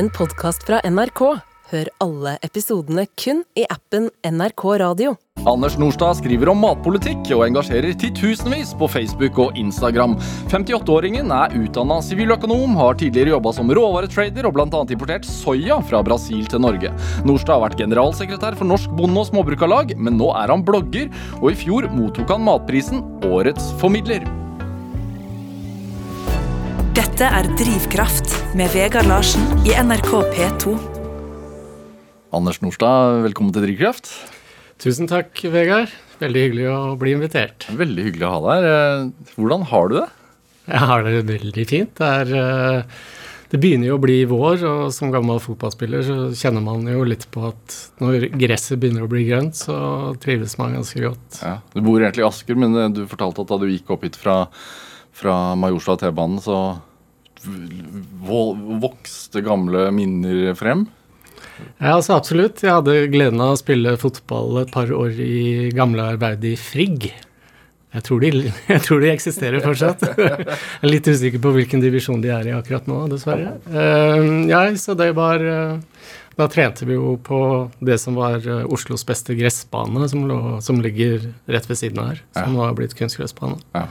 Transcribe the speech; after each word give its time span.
en 0.00 0.08
podkast 0.16 0.62
fra 0.64 0.78
NRK. 0.88 1.20
Hør 1.70 1.88
alle 2.02 2.32
episodene 2.46 3.04
kun 3.20 3.42
i 3.58 3.66
appen 3.70 4.06
NRK 4.24 4.62
Radio. 4.80 5.12
Anders 5.48 5.76
Nordstad 5.80 6.16
skriver 6.18 6.50
om 6.50 6.58
matpolitikk 6.64 7.28
og 7.36 7.44
engasjerer 7.44 7.92
titusenvis 8.00 8.72
på 8.80 8.88
Facebook 8.90 9.38
og 9.44 9.60
Instagram. 9.60 10.16
58-åringen 10.50 11.30
er 11.36 11.54
utdanna 11.60 12.00
siviløkonom, 12.04 12.74
har 12.80 12.96
tidligere 13.00 13.34
jobba 13.36 13.52
som 13.60 13.72
råvaretrader 13.76 14.48
og 14.48 14.56
bl.a. 14.56 14.82
importert 14.96 15.28
soya 15.28 15.78
fra 15.84 16.02
Brasil 16.06 16.48
til 16.48 16.64
Norge. 16.64 16.96
Nordstad 17.28 17.58
har 17.58 17.66
vært 17.68 17.80
generalsekretær 17.84 18.56
for 18.56 18.72
Norsk 18.72 18.96
Bonde- 18.96 19.20
og 19.20 19.28
Småbrukarlag, 19.28 19.98
men 20.00 20.16
nå 20.20 20.32
er 20.40 20.56
han 20.56 20.64
blogger, 20.64 21.12
og 21.42 21.50
i 21.52 21.58
fjor 21.60 21.92
mottok 21.92 22.32
han 22.32 22.48
matprisen 22.48 23.04
Årets 23.28 23.74
formidler. 23.82 24.24
Dette 27.20 27.36
er 27.36 27.48
Drivkraft 27.52 28.30
med 28.56 28.70
Vegard 28.72 29.04
Larsen 29.04 29.42
i 29.68 29.74
NRK 29.76 30.06
P2. 30.32 30.70
Anders 32.32 32.62
Nordstad, 32.64 33.18
velkommen 33.26 33.52
til 33.52 33.66
Drivkraft. 33.66 34.08
Tusen 34.80 35.04
takk, 35.10 35.36
Vegard. 35.52 35.92
Veldig 36.22 36.46
hyggelig 36.46 36.64
å 36.72 36.78
bli 36.96 37.12
invitert. 37.18 37.68
Veldig 37.76 38.06
hyggelig 38.06 38.24
å 38.24 38.32
ha 38.32 38.40
deg 38.46 38.64
her. 38.64 38.70
Eh, 38.70 39.36
Hvordan 39.36 39.68
har 39.68 39.92
du 39.92 39.98
det? 39.98 40.06
Jeg 40.72 40.82
har 40.94 41.04
det 41.04 41.14
veldig 41.34 41.68
fint. 41.68 41.94
Det, 42.00 42.10
er, 42.24 42.34
eh, 42.40 42.98
det 43.52 43.64
begynner 43.68 43.92
jo 43.92 44.00
å 44.00 44.04
bli 44.08 44.20
vår, 44.24 44.64
og 44.72 44.88
som 44.96 45.12
gammel 45.12 45.44
fotballspiller 45.44 46.08
så 46.08 46.20
kjenner 46.32 46.64
man 46.72 46.88
jo 46.88 47.04
litt 47.04 47.28
på 47.36 47.50
at 47.52 47.80
når 48.00 48.30
gresset 48.32 48.80
begynner 48.80 49.04
å 49.04 49.12
bli 49.12 49.28
grønt, 49.28 49.60
så 49.60 50.14
trives 50.24 50.56
man 50.56 50.80
ganske 50.80 51.04
godt. 51.04 51.42
Ja, 51.44 51.58
du 51.76 51.84
bor 51.84 52.00
egentlig 52.00 52.24
i 52.24 52.30
Asker, 52.32 52.56
men 52.56 52.80
eh, 52.80 52.94
du 52.96 53.04
fortalte 53.04 53.44
at 53.44 53.52
da 53.52 53.60
du 53.60 53.68
gikk 53.68 53.92
opp 53.92 54.08
hit 54.08 54.16
fra, 54.16 54.46
fra 55.12 55.42
Majorstua 55.60 56.00
T-banen, 56.00 56.40
så 56.40 56.62
vokste 58.82 59.42
gamle 59.44 59.88
minner 59.94 60.54
frem. 60.58 60.86
Ja, 61.80 61.96
altså 61.96 62.16
absolutt. 62.16 62.62
Jeg 62.64 62.72
hadde 62.72 63.08
gleden 63.12 63.40
av 63.42 63.54
å 63.54 63.60
spille 63.60 63.96
fotball 64.00 64.62
et 64.62 64.72
par 64.74 64.92
år 64.92 65.16
i 65.20 65.70
gamle 65.76 66.12
Arbeid 66.14 66.44
i 66.48 66.54
Frigg. 66.60 67.10
Jeg 67.90 68.06
tror, 68.06 68.22
de, 68.22 68.52
jeg 68.74 68.82
tror 68.86 69.02
de 69.02 69.10
eksisterer 69.10 69.64
fortsatt. 69.64 70.04
Jeg 70.20 70.46
er 70.46 70.92
litt 70.92 71.08
usikker 71.10 71.42
på 71.42 71.54
hvilken 71.56 71.82
divisjon 71.82 72.22
de 72.22 72.30
er 72.34 72.50
i 72.50 72.54
akkurat 72.54 72.86
nå, 72.90 73.02
dessverre. 73.10 73.56
Eh, 73.66 74.28
ja, 74.50 74.62
så 74.78 74.94
det 74.98 75.10
var 75.18 75.42
eh, 75.42 76.06
Da 76.38 76.46
trente 76.52 76.86
vi 76.86 76.94
jo 76.94 77.16
på 77.18 77.40
det 77.82 77.98
som 77.98 78.14
var 78.20 78.46
eh, 78.46 78.62
Oslos 78.70 79.02
beste 79.08 79.34
gressbane, 79.38 80.06
som, 80.12 80.22
lå, 80.30 80.38
som 80.62 80.78
ligger 80.84 81.32
rett 81.50 81.66
ved 81.66 81.82
siden 81.82 81.98
av 82.04 82.12
her. 82.12 82.22
Som 82.38 82.54
nå 82.54 82.62
har 82.62 82.78
blitt 82.78 82.94
kunstgressbane. 82.98 83.58
Ja. 83.74 83.88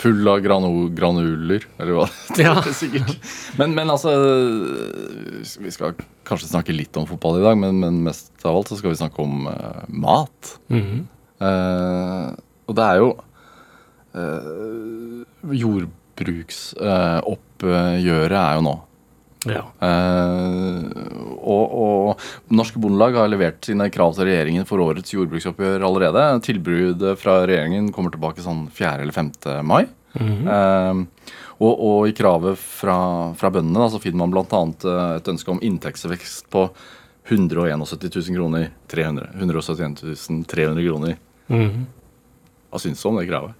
Full 0.00 0.28
av 0.32 0.38
granu 0.40 0.88
granuler, 0.96 1.60
eller 1.78 1.92
hva 1.98 2.06
det 2.36 2.44
Ja. 2.46 2.54
er 2.60 2.72
sikkert. 2.76 3.16
Men, 3.60 3.68
men 3.76 3.90
altså 3.92 4.10
Vi 5.60 5.70
skal 5.74 5.90
kanskje 6.28 6.52
snakke 6.52 6.72
litt 6.76 6.96
om 6.96 7.06
fotball 7.08 7.36
i 7.40 7.44
dag, 7.44 7.56
men, 7.60 7.72
men 7.82 7.94
mest 8.06 8.32
av 8.44 8.56
alt 8.56 8.68
så 8.70 8.76
skal 8.80 8.90
vi 8.94 9.00
snakke 9.00 9.18
om 9.24 9.34
uh, 9.50 9.82
mat. 9.88 10.40
Mm 10.72 10.82
-hmm. 10.82 11.00
uh, 11.44 12.28
og 12.66 12.72
det 12.76 12.84
er 12.84 12.96
jo 12.96 13.08
uh, 14.14 15.24
Jordbruksoppgjøret 15.52 18.40
er 18.40 18.54
jo 18.54 18.60
nå. 18.62 18.80
Ja. 19.48 19.62
Uh, 19.80 20.84
og, 21.40 21.76
og 21.80 22.52
Norske 22.52 22.80
Bondelag 22.82 23.16
har 23.16 23.30
levert 23.32 23.64
sine 23.64 23.86
krav 23.92 24.12
til 24.16 24.28
regjeringen 24.28 24.66
for 24.68 24.82
årets 24.84 25.14
jordbruksoppgjør 25.14 25.86
allerede. 25.86 26.26
Tilbudet 26.44 27.14
fra 27.20 27.40
regjeringen 27.48 27.88
kommer 27.94 28.12
tilbake 28.12 28.44
sånn 28.44 28.66
4. 28.76 28.98
eller 29.06 29.16
5. 29.16 29.32
mai. 29.64 29.86
Eh, 30.18 31.28
og, 31.60 31.74
og 31.74 32.08
i 32.08 32.14
kravet 32.16 32.58
fra, 32.58 32.96
fra 33.38 33.50
bøndene 33.52 33.82
da, 33.84 33.90
så 33.92 34.00
finner 34.02 34.24
man 34.24 34.32
bl.a. 34.34 34.62
et 35.18 35.30
ønske 35.30 35.52
om 35.52 35.60
inntektsvekst 35.62 36.48
på 36.52 36.66
171 37.30 38.08
000 38.08 38.36
kroner. 38.38 38.70
300, 38.90 39.30
171 39.38 40.44
300 40.50 40.86
kroner. 40.88 41.16
Mhm. 41.52 41.88
Hva 42.70 42.78
syns 42.78 43.00
du 43.02 43.08
om 43.10 43.16
det 43.18 43.26
kravet? 43.26 43.56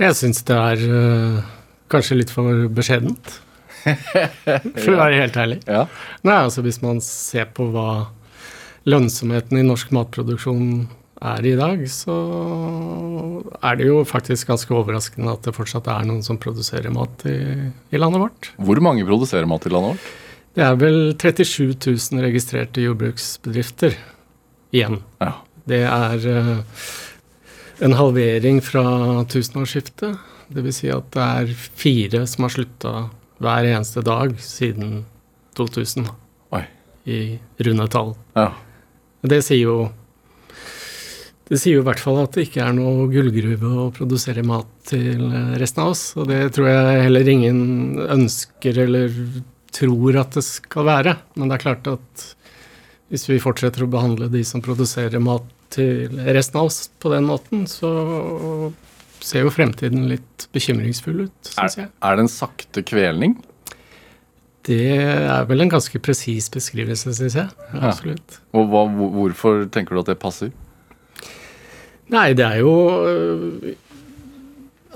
Jeg 0.00 0.16
syns 0.16 0.42
det 0.48 0.56
er 0.56 0.82
eh, 0.96 1.54
kanskje 1.92 2.18
litt 2.20 2.32
for 2.32 2.68
beskjedent, 2.72 3.38
for 3.84 4.94
å 4.94 5.00
være 5.00 5.20
helt 5.22 5.36
ærlig. 5.40 5.60
Ja. 5.66 5.84
Nei, 6.26 6.38
altså 6.46 6.64
Hvis 6.66 6.80
man 6.84 7.02
ser 7.04 7.50
på 7.56 7.68
hva 7.74 7.90
lønnsomheten 8.88 9.60
i 9.60 9.66
norsk 9.66 9.92
matproduksjon 9.94 10.88
er 11.20 11.44
i 11.44 11.52
dag, 11.58 11.82
så 11.92 12.14
er 13.60 13.76
det 13.76 13.90
jo 13.90 14.00
faktisk 14.08 14.48
ganske 14.48 14.72
overraskende 14.72 15.34
at 15.34 15.44
det 15.44 15.52
fortsatt 15.56 15.90
er 15.92 16.08
noen 16.08 16.24
som 16.24 16.40
produserer 16.40 16.92
mat 16.94 17.26
i, 17.28 17.36
i 17.92 18.00
landet 18.00 18.24
vårt. 18.24 18.50
Hvor 18.56 18.80
mange 18.84 19.04
produserer 19.08 19.48
mat 19.48 19.68
i 19.68 19.74
landet 19.74 19.96
vårt? 19.96 20.16
Det 20.56 20.64
er 20.66 20.80
vel 20.80 20.98
37 21.14 21.76
000 21.76 22.24
registrerte 22.24 22.82
jordbruksbedrifter 22.82 23.94
igjen. 24.74 24.98
Ja. 25.22 25.36
Det 25.70 25.84
er 25.86 26.26
eh, 26.26 26.80
en 27.84 27.94
halvering 27.94 28.58
fra 28.64 28.82
tusenårsskiftet. 29.30 30.18
Dvs. 30.50 30.80
Si 30.80 30.90
at 30.90 31.12
det 31.14 31.26
er 31.26 31.52
fire 31.78 32.24
som 32.26 32.46
har 32.46 32.54
slutta 32.56 32.94
hver 33.40 33.68
eneste 33.70 34.02
dag 34.04 34.34
siden 34.44 35.04
2000, 35.58 36.10
Oi. 36.56 36.64
i 37.08 37.20
runde 37.66 37.88
tall. 37.92 38.14
Ja. 38.36 38.50
Det 39.20 39.42
sier 39.44 39.64
jo 39.64 39.78
det 41.50 41.58
sier 41.58 41.80
jo 41.80 41.82
i 41.82 41.86
hvert 41.88 41.98
fall 41.98 42.20
at 42.22 42.36
det 42.36 42.44
ikke 42.46 42.62
er 42.62 42.74
noe 42.76 43.08
gullgruve 43.10 43.70
å 43.82 43.88
produsere 43.90 44.44
mat 44.46 44.68
til 44.86 45.24
resten 45.58 45.82
av 45.82 45.96
oss. 45.96 46.04
Og 46.14 46.28
det 46.30 46.44
tror 46.54 46.68
jeg 46.70 47.06
heller 47.08 47.30
ingen 47.32 47.62
ønsker 48.04 48.78
eller 48.84 49.16
tror 49.74 50.20
at 50.22 50.38
det 50.38 50.44
skal 50.46 50.86
være. 50.86 51.16
Men 51.34 51.50
det 51.50 51.56
er 51.56 51.64
klart 51.64 51.90
at 51.90 52.26
hvis 53.10 53.26
vi 53.26 53.40
fortsetter 53.42 53.82
å 53.82 53.90
behandle 53.90 54.30
de 54.30 54.44
som 54.46 54.62
produserer 54.62 55.18
mat 55.18 55.48
til 55.74 56.14
resten 56.30 56.60
av 56.60 56.70
oss 56.70 56.84
på 57.02 57.10
den 57.10 57.26
måten, 57.26 57.66
så 57.66 57.90
ser 59.20 59.44
jo 59.46 59.50
fremtiden 59.52 60.08
litt 60.10 60.46
bekymringsfull 60.54 61.26
ut, 61.26 61.50
syns 61.54 61.76
jeg. 61.78 61.88
er 62.02 62.16
det 62.18 62.24
en 62.26 62.32
sakte 62.32 62.82
kvelning? 62.86 63.36
Det 64.66 64.78
er 65.00 65.46
vel 65.48 65.64
en 65.64 65.70
ganske 65.72 65.98
presis 66.04 66.50
beskrivelse, 66.52 67.14
syns 67.16 67.36
jeg. 67.38 67.48
Ja, 67.48 67.70
Ja. 67.74 67.90
absolutt. 67.90 68.40
Og 68.52 68.68
hva, 68.72 68.82
hvorfor 68.90 69.64
tenker 69.72 69.96
du 69.96 70.00
at 70.02 70.10
det 70.12 70.18
passer? 70.20 70.50
Nei, 72.10 72.32
det 72.34 72.44
er 72.44 72.58
jo 72.60 72.72
øh, 73.06 73.74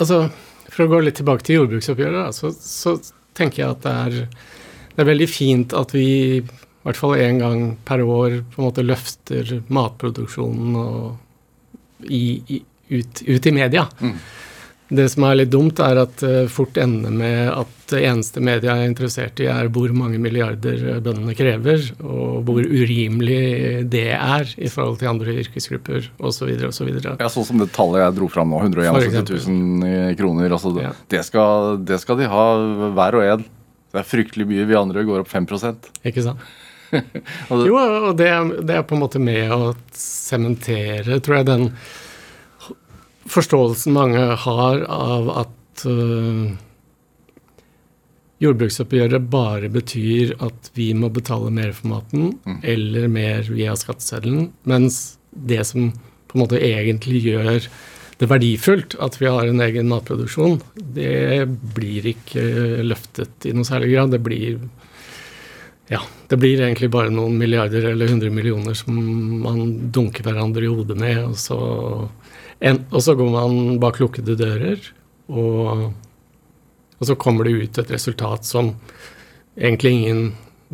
Altså, 0.01 0.25
for 0.75 0.84
å 0.84 0.91
gå 0.91 0.99
litt 1.07 1.15
tilbake 1.21 1.45
til 1.47 1.61
jordbruksoppgjøret, 1.61 2.34
så, 2.34 2.51
så 2.51 2.97
tenker 3.39 3.63
jeg 3.63 3.71
at 3.77 3.83
det 3.84 3.93
er, 3.95 4.17
det 4.97 5.05
er 5.05 5.07
veldig 5.13 5.29
fint 5.31 5.75
at 5.79 5.95
vi 5.95 6.07
i 6.41 6.41
hvert 6.84 6.99
fall 6.99 7.15
én 7.23 7.39
gang 7.39 7.61
per 7.87 8.03
år 8.03 8.41
på 8.51 8.59
en 8.59 8.67
måte 8.67 8.83
løfter 8.84 9.53
matproduksjonen 9.73 10.75
og 10.77 12.11
i, 12.11 12.43
i, 12.51 12.59
ut, 13.00 13.22
ut 13.27 13.47
i 13.50 13.53
media. 13.55 13.87
Mm. 14.00 14.16
Det 14.94 15.06
som 15.09 15.25
er 15.25 15.38
litt 15.38 15.49
dumt, 15.50 15.78
er 15.81 15.97
at 16.03 16.19
det 16.21 16.50
fort 16.53 16.77
ender 16.78 17.10
med 17.10 17.49
at 17.55 17.71
det 17.91 18.03
eneste 18.05 18.41
media 18.44 18.75
er 18.77 18.84
interessert 18.87 19.41
i, 19.41 19.47
er 19.50 19.71
hvor 19.72 19.91
mange 19.97 20.19
milliarder 20.21 21.00
bøndene 21.03 21.33
krever, 21.34 21.87
og 22.04 22.44
hvor 22.47 22.60
urimelig 22.69 23.87
det 23.91 24.04
er 24.12 24.53
i 24.60 24.69
forhold 24.71 25.00
til 25.00 25.09
andre 25.10 25.34
yrkesgrupper 25.41 26.10
osv. 26.21 26.53
osv. 26.69 26.93
Ja, 27.00 27.31
Sånn 27.33 27.49
som 27.49 27.62
det 27.65 27.71
tallet 27.75 28.04
jeg 28.04 28.16
dro 28.21 28.28
fram 28.31 28.53
nå, 28.53 28.60
171 28.69 29.33
000 29.49 30.15
kroner. 30.21 30.53
Altså, 30.53 30.75
Ja. 30.84 30.93
det, 31.16 31.25
skal, 31.33 31.78
det 31.88 31.99
skal 32.04 32.21
de 32.21 32.28
ha 32.31 32.44
hver 33.00 33.19
og 33.22 33.25
en. 33.33 33.49
Det 33.94 34.03
er 34.03 34.09
fryktelig 34.10 34.47
mye. 34.53 34.69
Vi 34.69 34.75
andre 34.78 35.04
går 35.09 35.25
opp 35.25 35.33
5 35.33 35.49
Ikke 36.04 36.22
sant? 36.28 36.38
Og 37.50 37.59
det- 37.59 37.66
Jo, 37.66 37.77
og 37.78 38.16
det, 38.21 38.28
det 38.69 38.77
er 38.77 38.83
på 38.87 38.94
en 38.94 39.00
måte 39.03 39.19
med 39.19 39.50
å 39.50 39.75
sementere, 39.97 41.21
tror 41.25 41.41
jeg, 41.41 41.47
den 41.49 41.71
forståelsen 43.31 43.95
mange 43.97 44.23
har 44.45 44.85
av 44.91 45.31
at 45.45 45.85
uh, 45.89 46.53
jordbruksoppgjøret 48.45 49.27
bare 49.33 49.71
betyr 49.73 50.35
at 50.45 50.71
vi 50.77 50.91
må 50.97 51.10
betale 51.15 51.53
mer 51.54 51.72
for 51.77 51.93
maten, 51.95 52.34
eller 52.63 53.09
mer 53.09 53.47
via 53.48 53.77
skatteseddelen, 53.78 54.51
mens 54.69 55.19
det 55.31 55.63
som 55.69 55.93
på 56.28 56.37
en 56.39 56.45
måte 56.45 56.60
egentlig 56.60 57.22
gjør 57.25 57.69
det 58.21 58.28
verdifullt 58.31 58.95
at 59.03 59.16
vi 59.19 59.27
har 59.31 59.48
en 59.48 59.63
egen 59.65 59.89
matproduksjon, 59.91 60.60
det 60.75 61.47
blir 61.75 62.07
ikke 62.13 62.45
løftet 62.87 63.48
i 63.48 63.54
noe 63.54 63.66
særlig 63.66 63.91
grad. 63.95 64.13
Det 64.15 64.21
blir 64.22 64.60
ja, 65.91 66.01
det 66.31 66.39
blir 66.41 66.63
egentlig 66.63 66.89
bare 66.95 67.13
noen 67.13 67.34
milliarder 67.37 67.91
eller 67.91 68.09
hundre 68.09 68.31
millioner 68.33 68.77
som 68.78 68.97
man 69.43 69.91
dunker 69.93 70.25
hverandre 70.25 70.65
i 70.65 70.71
hodet 70.71 70.97
med, 70.97 71.19
og 71.27 71.34
så, 71.39 71.59
en, 72.65 72.81
og 72.91 73.05
så 73.05 73.16
går 73.19 73.31
man 73.33 73.77
bak 73.83 74.01
lukkede 74.01 74.37
dører, 74.41 74.81
og, 75.28 75.91
og 76.99 77.09
så 77.09 77.16
kommer 77.21 77.49
det 77.49 77.59
ut 77.59 77.83
et 77.83 77.93
resultat 77.93 78.49
som 78.49 78.75
egentlig 79.57 79.99
ingen 79.99 80.25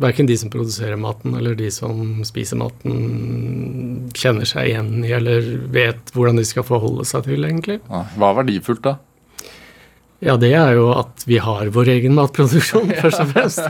Verken 0.01 0.25
de 0.25 0.37
som 0.39 0.49
produserer 0.49 0.97
maten 0.97 1.35
eller 1.37 1.53
de 1.53 1.67
som 1.69 2.23
spiser 2.25 2.57
maten, 2.57 4.07
kjenner 4.17 4.47
seg 4.49 4.71
igjen 4.71 5.03
i 5.05 5.11
eller 5.13 5.45
vet 5.75 6.13
hvordan 6.15 6.39
de 6.39 6.45
skal 6.47 6.65
forholde 6.65 7.05
seg 7.05 7.27
til, 7.27 7.43
egentlig. 7.45 7.75
Hva 7.85 8.31
er 8.31 8.37
verdifullt, 8.39 8.81
da? 8.87 8.95
Ja, 10.21 10.37
det 10.41 10.53
er 10.57 10.75
jo 10.77 10.91
at 10.95 11.25
vi 11.25 11.41
har 11.41 11.69
vår 11.75 11.91
egen 11.97 12.15
matproduksjon, 12.17 12.93
først 13.03 13.23
og 13.23 13.35
fremst. 13.35 13.61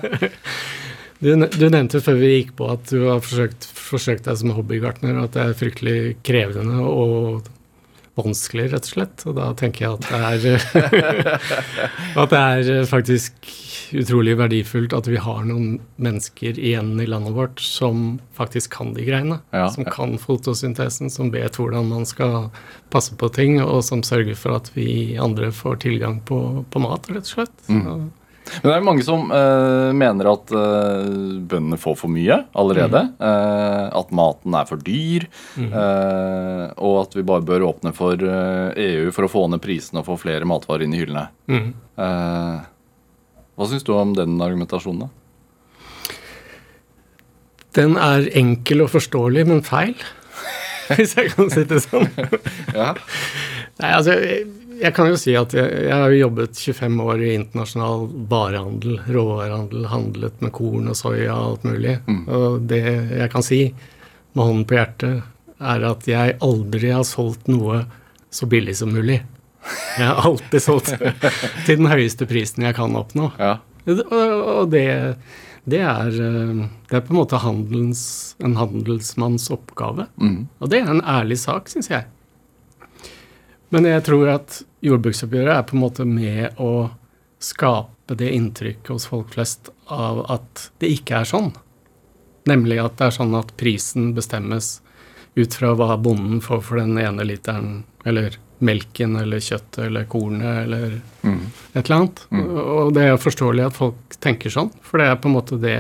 Du, 1.22 1.34
du, 1.34 1.66
nevnte 1.70 2.02
før 2.06 2.22
vi 2.22 2.32
gikk 2.36 2.56
på 2.62 2.70
at 2.74 2.88
du 2.94 3.08
har 3.10 3.22
forsøkt, 3.26 3.68
forsøkt 3.78 4.30
deg 4.30 4.40
som 4.40 4.54
hobbygartner, 4.56 5.18
og 5.18 5.28
at 5.28 5.36
det 5.36 5.44
er 5.44 5.60
fryktelig 5.60 5.98
krevende 6.28 6.86
og 6.86 7.50
vanskelig, 8.20 8.70
rett 8.74 8.88
og 8.88 8.94
slett. 8.94 9.26
Og 9.30 9.36
da 9.38 9.52
tenker 9.58 9.86
jeg 9.86 9.98
at 9.98 10.08
det 10.10 10.48
er, 10.52 11.38
at 12.24 12.34
det 12.34 12.42
er 12.42 12.90
faktisk 12.90 13.52
utrolig 13.92 14.38
verdifullt 14.40 14.94
at 14.96 15.08
vi 15.12 15.20
har 15.20 15.44
noen 15.48 15.80
mennesker 16.02 16.60
igjen 16.60 16.94
i 17.02 17.08
landet 17.10 17.36
vårt 17.36 17.60
som 17.64 18.20
faktisk 18.38 18.78
kan 18.78 18.94
de 18.96 19.06
greiene. 19.08 19.42
Ja, 19.56 19.68
som 19.74 19.88
kan 19.88 20.18
fotosyntesen, 20.22 21.12
som 21.12 21.32
vet 21.34 21.60
hvordan 21.60 21.92
man 21.92 22.08
skal 22.08 22.50
passe 22.94 23.16
på 23.16 23.32
ting, 23.36 23.60
og 23.64 23.84
som 23.88 24.04
sørger 24.04 24.38
for 24.40 24.60
at 24.60 24.72
vi 24.76 25.18
andre 25.20 25.52
får 25.56 25.84
tilgang 25.88 26.22
på, 26.28 26.66
på 26.72 26.84
mat, 26.84 27.12
rett 27.12 27.28
og 27.28 27.34
slett. 27.36 27.56
Mm. 27.68 28.10
Men 28.62 28.68
det 28.68 28.74
er 28.76 28.86
mange 28.86 29.04
som 29.06 29.30
uh, 29.32 29.92
mener 29.96 30.30
at 30.32 30.52
uh, 30.54 31.38
bøndene 31.48 31.80
får 31.80 31.96
for 32.02 32.12
mye 32.12 32.42
allerede. 32.58 33.04
Mm. 33.14 33.22
Uh, 33.22 33.86
at 34.02 34.14
maten 34.18 34.58
er 34.58 34.68
for 34.70 34.82
dyr. 34.82 35.28
Mm. 35.56 35.72
og 36.82 36.96
at 37.02 37.16
vi 37.16 37.24
bare 37.28 37.46
bør 37.46 37.66
åpne 37.68 37.92
for 37.96 38.20
EU 38.20 39.12
for 39.14 39.26
å 39.26 39.32
få 39.32 39.44
ned 39.52 39.62
prisene 39.64 40.02
og 40.02 40.08
få 40.08 40.18
flere 40.22 40.48
matvarer 40.48 40.86
inn 40.86 40.96
i 40.96 41.02
hyllene. 41.02 41.28
Mm. 41.52 41.72
hva 43.56 43.68
syns 43.70 43.86
du 43.88 43.92
om 43.96 44.14
den 44.18 44.40
argumentasjonen, 44.42 45.06
da? 45.06 45.10
Den 47.78 47.96
er 48.00 48.28
enkel 48.38 48.86
og 48.86 48.92
forståelig, 48.96 49.46
men 49.48 49.62
feil. 49.64 49.96
Hvis 50.96 51.16
jeg 51.18 51.32
kan 51.36 51.52
si 51.54 51.64
det 51.68 51.84
sånn. 51.86 52.10
ja. 52.76 52.94
Nei, 53.82 53.92
altså 53.92 54.18
jeg 54.82 54.94
kan 54.98 55.10
jo 55.12 55.18
si 55.20 55.34
at 55.38 55.54
jeg, 55.56 55.84
jeg 55.86 55.98
har 56.04 56.14
jobbet 56.16 56.58
25 56.58 57.02
år 57.06 57.22
i 57.22 57.34
internasjonal 57.38 58.08
varehandel, 58.32 58.98
råvarehandel, 59.06 59.86
handlet 59.92 60.42
med 60.42 60.54
korn 60.56 60.90
og 60.92 60.98
soya 60.98 61.36
og 61.36 61.52
alt 61.52 61.68
mulig. 61.70 61.98
Mm. 62.08 62.24
Og 62.38 62.64
det 62.70 62.82
jeg 62.86 63.30
kan 63.34 63.46
si 63.46 63.62
med 64.32 64.44
hånden 64.44 64.66
på 64.68 64.78
hjertet, 64.80 65.28
er 65.62 65.86
at 65.86 66.08
jeg 66.10 66.38
aldri 66.42 66.90
har 66.90 67.06
solgt 67.06 67.52
noe 67.52 67.84
så 68.34 68.48
billig 68.50 68.78
som 68.80 68.94
mulig. 68.96 69.20
Jeg 70.00 70.08
har 70.08 70.24
alltid 70.26 70.64
solgt 70.64 70.96
til 71.68 71.78
den 71.78 71.90
høyeste 71.92 72.26
prisen 72.30 72.66
jeg 72.66 72.78
kan 72.78 72.98
oppnå. 72.98 73.30
Ja. 73.38 73.60
Og 73.86 74.72
det, 74.72 74.86
det, 75.70 75.82
er, 75.82 76.10
det 76.16 76.96
er 76.98 77.06
på 77.06 77.14
en 77.14 77.20
måte 77.20 77.42
handelens, 77.44 78.04
en 78.42 78.58
handelsmanns 78.58 79.50
oppgave. 79.54 80.08
Mm. 80.22 80.48
Og 80.58 80.74
det 80.74 80.82
er 80.82 80.90
en 80.96 81.06
ærlig 81.06 81.38
sak, 81.44 81.70
syns 81.70 81.92
jeg. 81.92 82.08
Men 83.72 83.88
jeg 83.88 84.04
tror 84.08 84.30
at 84.34 84.62
jordbruksoppgjøret 84.84 85.54
er 85.56 85.66
på 85.68 85.78
en 85.78 85.84
måte 85.86 86.06
med 86.08 86.60
å 86.60 86.92
skape 87.42 88.18
det 88.20 88.32
inntrykket 88.36 88.92
hos 88.92 89.08
folk 89.10 89.32
flest 89.34 89.72
av 89.92 90.26
at 90.34 90.70
det 90.84 90.92
ikke 90.92 91.22
er 91.22 91.30
sånn. 91.30 91.52
Nemlig 92.50 92.82
at 92.84 92.98
det 93.00 93.08
er 93.08 93.16
sånn 93.16 93.36
at 93.38 93.54
prisen 93.60 94.12
bestemmes 94.18 94.80
ut 95.40 95.56
fra 95.56 95.72
hva 95.80 95.96
bonden 96.02 96.42
får 96.44 96.64
for 96.68 96.82
den 96.82 96.98
ene 97.00 97.24
literen, 97.24 97.84
eller 98.04 98.36
melken 98.62 99.16
eller 99.18 99.42
kjøttet 99.42 99.86
eller 99.88 100.06
kornet 100.10 100.66
eller 100.66 100.98
mm. 101.24 101.44
et 101.74 101.86
eller 101.86 101.96
annet. 101.96 102.24
Mm. 102.30 102.50
Og 102.60 102.92
det 102.98 103.06
er 103.08 103.22
forståelig 103.22 103.68
at 103.70 103.78
folk 103.78 104.18
tenker 104.22 104.54
sånn, 104.54 104.70
for 104.86 105.02
det 105.02 105.08
er 105.10 105.22
på 105.22 105.32
en 105.32 105.38
måte 105.38 105.58
det 105.62 105.78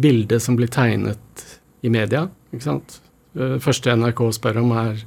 bildet 0.00 0.44
som 0.44 0.58
blir 0.58 0.70
tegnet 0.70 1.46
i 1.82 1.90
media. 1.90 2.28
ikke 2.52 2.66
sant? 2.66 3.00
Det 3.32 3.58
første 3.64 3.94
NRK 3.96 4.22
spør 4.36 4.60
om, 4.62 4.72
er 4.76 5.02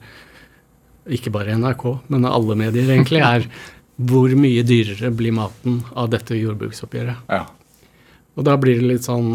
ikke 1.12 1.34
bare 1.34 1.56
NRK, 1.60 1.88
men 2.14 2.28
alle 2.30 2.58
medier 2.60 2.92
egentlig, 2.96 3.24
er 3.36 3.48
hvor 3.96 4.32
mye 4.40 4.64
dyrere 4.66 5.12
blir 5.14 5.36
maten 5.36 5.82
av 5.94 6.10
dette 6.14 6.38
jordbruksoppgjøret. 6.38 7.30
Ja. 7.30 7.46
Og 8.34 8.48
da 8.48 8.56
blir 8.58 8.80
det 8.80 8.90
litt 8.90 9.06
sånn 9.06 9.34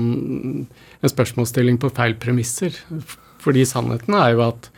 en 0.98 1.12
spørsmålsstilling 1.12 1.78
på 1.78 1.92
feil 1.94 2.16
premisser. 2.18 2.74
Fordi 3.38 3.62
sannheten 3.68 4.16
er 4.18 4.32
jo 4.34 4.42
at 4.48 4.70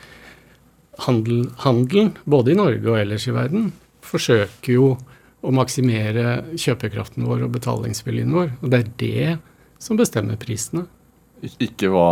handel, 1.06 1.46
handelen, 1.62 2.12
både 2.28 2.52
i 2.52 2.58
Norge 2.58 2.84
og 2.84 3.00
ellers 3.00 3.24
i 3.30 3.34
verden, 3.34 3.70
forsøker 4.04 4.74
jo 4.74 4.90
å 5.40 5.52
maksimere 5.56 6.42
kjøpekraften 6.60 7.24
vår 7.24 7.46
og 7.46 7.54
betalingsviljen 7.56 8.34
vår. 8.36 8.52
Og 8.60 8.72
det 8.72 8.82
er 8.82 8.90
det 9.00 9.30
som 9.80 9.96
bestemmer 9.96 10.36
prisene. 10.40 10.84
Ikke 11.40 11.88
hva 11.88 12.08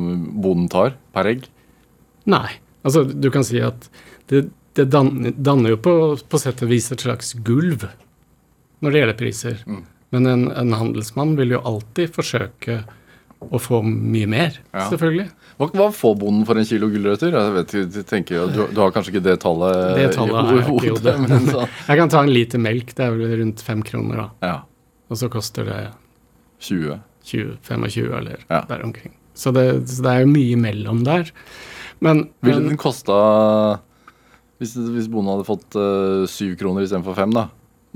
bonden 0.00 0.70
tar 0.72 0.94
per 1.12 1.28
egg? 1.28 1.44
Nei. 2.24 2.48
Altså, 2.82 3.04
du 3.04 3.30
kan 3.30 3.44
si 3.46 3.60
at 3.62 3.88
det, 4.30 4.46
det 4.78 4.88
danner, 4.90 5.34
danner, 5.36 5.74
jo 5.74 5.80
på, 5.82 5.94
på, 6.28 6.40
sett 6.40 6.64
og 6.64 6.72
vis 6.72 6.90
et 6.92 7.04
slags 7.04 7.34
gulv 7.46 7.86
når 8.82 8.90
det 8.90 9.02
gjelder 9.02 9.18
priser. 9.18 9.60
Mm. 9.66 9.84
Men 10.12 10.26
en, 10.28 10.48
en, 10.50 10.74
handelsmann 10.76 11.36
vil 11.38 11.54
jo 11.54 11.62
alltid 11.68 12.10
forsøke 12.12 12.82
å 13.42 13.58
få 13.58 13.80
mye 13.82 14.28
mer, 14.30 14.58
ja. 14.70 14.84
selvfølgelig. 14.90 15.28
Hva, 15.58 15.68
hva, 15.78 15.86
får 15.94 16.12
bonden 16.20 16.44
for 16.46 16.58
en 16.58 16.66
kilo 16.66 16.88
gulrøtter? 16.92 17.34
Jeg 17.34 17.54
vet, 17.56 17.74
jeg 17.78 18.04
tenker, 18.10 18.44
du, 18.50 18.60
du, 18.70 18.78
har 18.82 18.92
kanskje 18.94 19.14
ikke 19.14 19.24
det 19.24 19.38
tallet, 19.42 19.96
det 19.98 20.10
tallet 20.14 20.52
i 20.52 20.66
hodet? 20.68 21.16
Men 21.22 21.48
jeg 21.88 21.98
kan 22.02 22.12
ta 22.12 22.22
en 22.22 22.34
liter 22.34 22.62
melk, 22.62 22.94
det 22.98 23.06
er 23.06 23.16
vel 23.16 23.34
rundt 23.42 23.64
fem 23.66 23.82
kroner, 23.86 24.20
da. 24.20 24.52
Ja. 24.52 24.58
Og 25.10 25.18
så 25.20 25.30
koster 25.32 25.66
det 25.68 25.80
20. 26.62 27.00
20 27.24 27.56
25 27.62 28.14
eller 28.18 28.46
ja. 28.48 28.62
der 28.68 28.84
omkring. 28.84 29.14
Så 29.34 29.50
det, 29.50 29.88
så 29.88 30.02
det, 30.04 30.12
er 30.12 30.24
jo 30.24 30.32
mye 30.32 30.58
mellom 30.60 31.02
der. 31.06 31.30
Men 32.02 32.26
Ville 32.42 32.64
den 32.64 32.80
kosta 32.80 33.14
hvis, 34.62 34.76
hvis 34.78 35.10
bonden 35.10 35.34
hadde 35.34 35.46
fått 35.48 35.78
uh, 35.78 36.22
syv 36.30 36.54
kroner 36.60 36.84
istedenfor 36.86 37.16
fem, 37.18 37.32
da, 37.34 37.48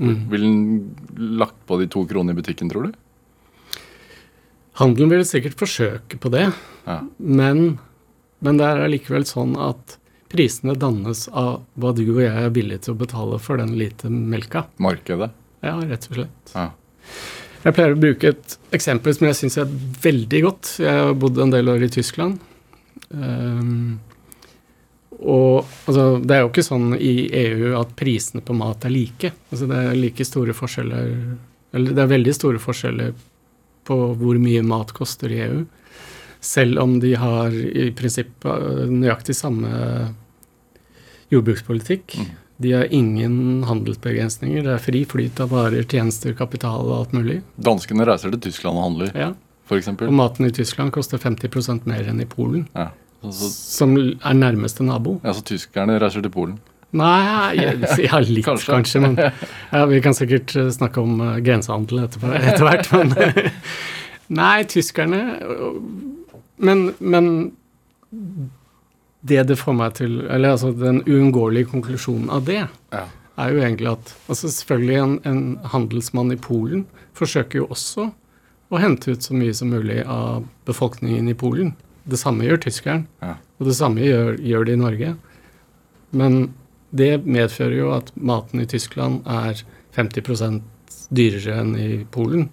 mm. 0.03 0.15
ville 0.31 0.49
den 0.49 1.35
lagt 1.39 1.59
på 1.69 1.77
de 1.79 1.87
to 1.91 2.03
kronene 2.09 2.35
i 2.35 2.39
butikken, 2.39 2.71
tror 2.71 2.89
du? 2.89 2.97
Handelen 4.77 5.13
ville 5.13 5.25
sikkert 5.25 5.55
forsøke 5.57 6.19
på 6.21 6.31
det, 6.33 6.49
ja. 6.85 6.97
men, 7.17 7.79
men 8.43 8.59
det 8.59 8.67
er 8.67 8.83
allikevel 8.83 9.25
sånn 9.25 9.55
at 9.57 9.95
prisene 10.29 10.75
dannes 10.77 11.23
av 11.31 11.63
hva 11.79 11.93
du 11.95 12.03
og 12.03 12.19
jeg 12.21 12.35
er 12.35 12.53
villige 12.53 12.83
til 12.85 12.97
å 12.97 12.99
betale 12.99 13.39
for 13.41 13.63
den 13.63 13.73
lite 13.79 14.11
melka. 14.11 14.65
Markedet? 14.83 15.31
Ja, 15.63 15.77
rett 15.79 16.09
og 16.11 16.19
slett. 16.19 16.51
Ja. 16.53 16.67
Jeg 17.63 17.73
pleier 17.73 17.95
å 17.95 17.99
bruke 17.99 18.33
et 18.35 18.57
eksempel 18.75 19.15
som 19.15 19.25
jeg 19.29 19.39
syns 19.39 19.57
er 19.63 19.71
veldig 20.03 20.43
godt. 20.45 20.75
Jeg 20.83 20.99
har 21.07 21.15
bodd 21.17 21.39
en 21.41 21.55
del 21.55 21.71
år 21.71 21.87
i 21.87 21.89
Tyskland. 21.95 22.37
Um, 23.09 23.99
og 25.17 25.65
altså, 25.87 26.19
det 26.21 26.35
er 26.35 26.43
jo 26.43 26.51
ikke 26.51 26.65
sånn 26.65 26.91
i 26.99 27.29
EU 27.39 27.71
at 27.79 27.95
prisene 27.97 28.43
på 28.45 28.55
mat 28.57 28.85
er 28.85 28.93
like. 28.93 29.31
Altså, 29.49 29.69
det 29.69 29.79
er 29.79 29.97
like 29.97 30.27
store 30.27 30.53
forskjeller 30.57 31.09
Eller 31.77 31.95
det 31.95 32.03
er 32.03 32.13
veldig 32.13 32.35
store 32.35 32.61
forskjeller 32.61 33.15
på 33.87 33.97
hvor 34.19 34.37
mye 34.41 34.61
mat 34.67 34.93
koster 34.95 35.31
i 35.31 35.41
EU. 35.47 35.63
Selv 36.43 36.79
om 36.83 36.97
de 37.01 37.15
har 37.17 37.53
i 37.53 37.89
prinsippet 37.97 38.91
nøyaktig 38.91 39.35
samme 39.35 39.69
jordbrukspolitikk. 41.33 42.17
Mm. 42.19 42.35
De 42.57 42.71
har 42.73 42.93
ingen 42.93 43.63
handelsbegrensninger. 43.67 44.63
Det 44.65 44.73
er 44.73 44.81
fri 44.81 45.03
flyt 45.09 45.41
av 45.43 45.51
varer, 45.53 45.83
tjenester, 45.85 46.33
kapital 46.37 46.87
og 46.87 46.95
alt 47.01 47.17
mulig. 47.17 47.41
Danskene 47.57 48.07
reiser 48.07 48.33
til 48.33 48.47
Tyskland 48.47 48.79
og 48.79 48.87
handler, 48.87 49.11
ja. 49.17 49.33
f.eks. 49.67 49.91
Og 50.07 50.15
maten 50.15 50.47
i 50.47 50.53
Tyskland 50.55 50.93
koster 50.95 51.21
50% 51.21 51.87
mer 51.89 52.07
enn 52.07 52.23
i 52.23 52.29
Polen. 52.29 52.65
Ja. 52.75 52.89
Så, 53.21 53.49
som 53.51 53.95
er 53.97 54.33
nærmeste 54.37 54.85
nabo. 54.85 55.17
Ja, 55.23 55.33
Så 55.33 55.43
tyskerne 55.43 55.97
reiser 55.99 56.23
til 56.23 56.31
Polen? 56.31 56.57
Nei, 56.95 57.57
ja, 57.59 58.19
litt 58.23 58.45
kanskje. 58.49 58.71
kanskje. 58.71 59.01
Men 59.03 59.17
ja, 59.73 59.85
vi 59.89 60.01
kan 60.01 60.15
sikkert 60.15 60.55
eh, 60.55 60.69
snakke 60.71 61.03
om 61.03 61.19
uh, 61.19 61.37
grensehandel 61.43 62.05
etter, 62.05 62.27
etter 62.51 62.63
hvert. 62.63 62.91
Men 62.93 64.37
nei, 64.37 64.63
tyskerne 64.69 65.21
men, 66.57 66.91
men, 66.99 67.27
det 69.27 69.43
det 69.49 69.57
får 69.59 69.75
meg 69.77 69.93
til 69.97 70.19
Eller 70.25 70.55
altså 70.55 70.71
den 70.73 71.01
uunngåelige 71.05 71.69
konklusjonen 71.69 72.29
av 72.33 72.45
det, 72.47 72.63
ja. 72.93 73.03
er 73.37 73.51
jo 73.53 73.61
egentlig 73.61 73.89
at 73.91 74.13
altså 74.29 74.49
Selvfølgelig 74.49 74.97
en, 75.01 75.15
en 75.27 75.41
handelsmann 75.73 76.31
i 76.33 76.39
Polen 76.39 76.85
forsøker 77.17 77.61
jo 77.61 77.67
også 77.75 78.07
å 78.69 78.81
hente 78.81 79.13
ut 79.13 79.23
så 79.23 79.35
mye 79.37 79.53
som 79.55 79.71
mulig 79.71 80.01
av 80.03 80.45
befolkningen 80.67 81.29
i 81.31 81.35
Polen. 81.37 81.73
Det 82.07 82.19
samme 82.19 82.47
gjør 82.47 82.61
tyskeren, 82.67 83.05
ja. 83.23 83.35
og 83.59 83.69
det 83.69 83.75
samme 83.77 84.03
gjør, 84.03 84.37
gjør, 84.43 84.67
de 84.67 84.75
i 84.75 84.81
Norge. 84.81 85.15
Men 86.15 86.37
det 86.95 87.11
medfører 87.27 87.75
jo 87.77 87.91
at 87.95 88.13
maten 88.15 88.63
i 88.63 88.67
Tyskland 88.69 89.27
er 89.27 89.63
50% 89.95 90.61
dyrere 91.15 91.59
enn 91.63 91.73
i 91.79 91.89
Polen. 92.11 92.47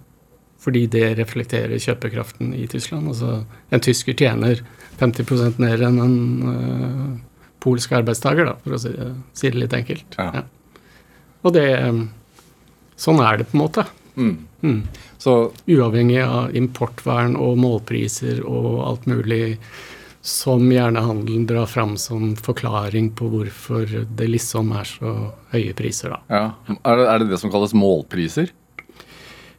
Fordi 0.64 0.86
det 0.90 1.18
reflekterer 1.18 1.82
kjøpekraften 1.82 2.54
i 2.56 2.64
Tyskland. 2.70 3.10
Altså 3.12 3.42
en 3.74 3.84
tysker 3.84 4.16
tjener 4.16 4.62
50% 5.00 5.60
mer 5.60 5.82
enn 5.84 6.00
en 6.00 6.18
uh, 6.48 7.08
polsk 7.62 7.92
arbeidstaker, 7.98 8.48
da, 8.48 8.54
for 8.64 8.76
å 8.76 8.80
si, 8.80 8.94
si 9.36 9.50
det 9.52 9.60
litt 9.60 9.76
enkelt. 9.76 10.18
Ja. 10.18 10.30
Ja. 10.40 10.44
Og 11.44 11.56
det 11.56 11.68
Sånn 12.94 13.18
er 13.18 13.40
det 13.40 13.48
på 13.50 13.56
en 13.56 13.62
måte. 13.64 13.82
Mm. 14.14 14.34
Mm. 14.62 14.82
Så, 15.24 15.52
Uavhengig 15.64 16.20
av 16.20 16.52
importvern 16.56 17.38
og 17.40 17.56
målpriser 17.56 18.42
og 18.44 18.82
alt 18.84 19.06
mulig, 19.08 19.56
som 20.24 20.66
gjerne 20.72 21.00
handelen 21.04 21.46
drar 21.48 21.68
fram 21.68 21.94
som 22.00 22.34
forklaring 22.36 23.10
på 23.16 23.30
hvorfor 23.32 23.88
det 23.88 24.28
liksom 24.28 24.74
er 24.76 24.88
så 24.88 25.14
høye 25.52 25.72
priser, 25.76 26.12
da. 26.12 26.20
Ja. 26.28 26.76
Er, 26.76 27.00
det, 27.00 27.08
er 27.08 27.22
det 27.22 27.30
det 27.32 27.40
som 27.40 27.52
kalles 27.52 27.72
målpriser? 27.76 28.52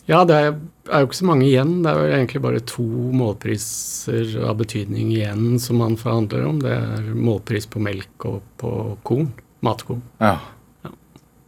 Ja, 0.06 0.22
det 0.26 0.38
er, 0.38 0.52
er, 0.92 1.02
jo 1.02 1.10
ikke 1.10 1.18
så 1.18 1.30
mange 1.32 1.48
igjen. 1.48 1.80
Det 1.82 1.92
er 1.92 1.98
jo 1.98 2.18
egentlig 2.20 2.42
bare 2.46 2.66
to 2.70 2.86
målpriser 3.22 4.36
av 4.46 4.60
betydning 4.62 5.16
igjen 5.16 5.56
som 5.62 5.82
man 5.82 5.98
forhandler 5.98 6.46
om. 6.46 6.62
Det 6.62 6.76
er 6.78 7.08
målpris 7.18 7.66
på 7.70 7.82
melk 7.82 8.30
og 8.30 8.42
på 8.62 8.76
korn. 9.08 9.32
Matkorn. 9.66 10.06
Ja. 10.22 10.38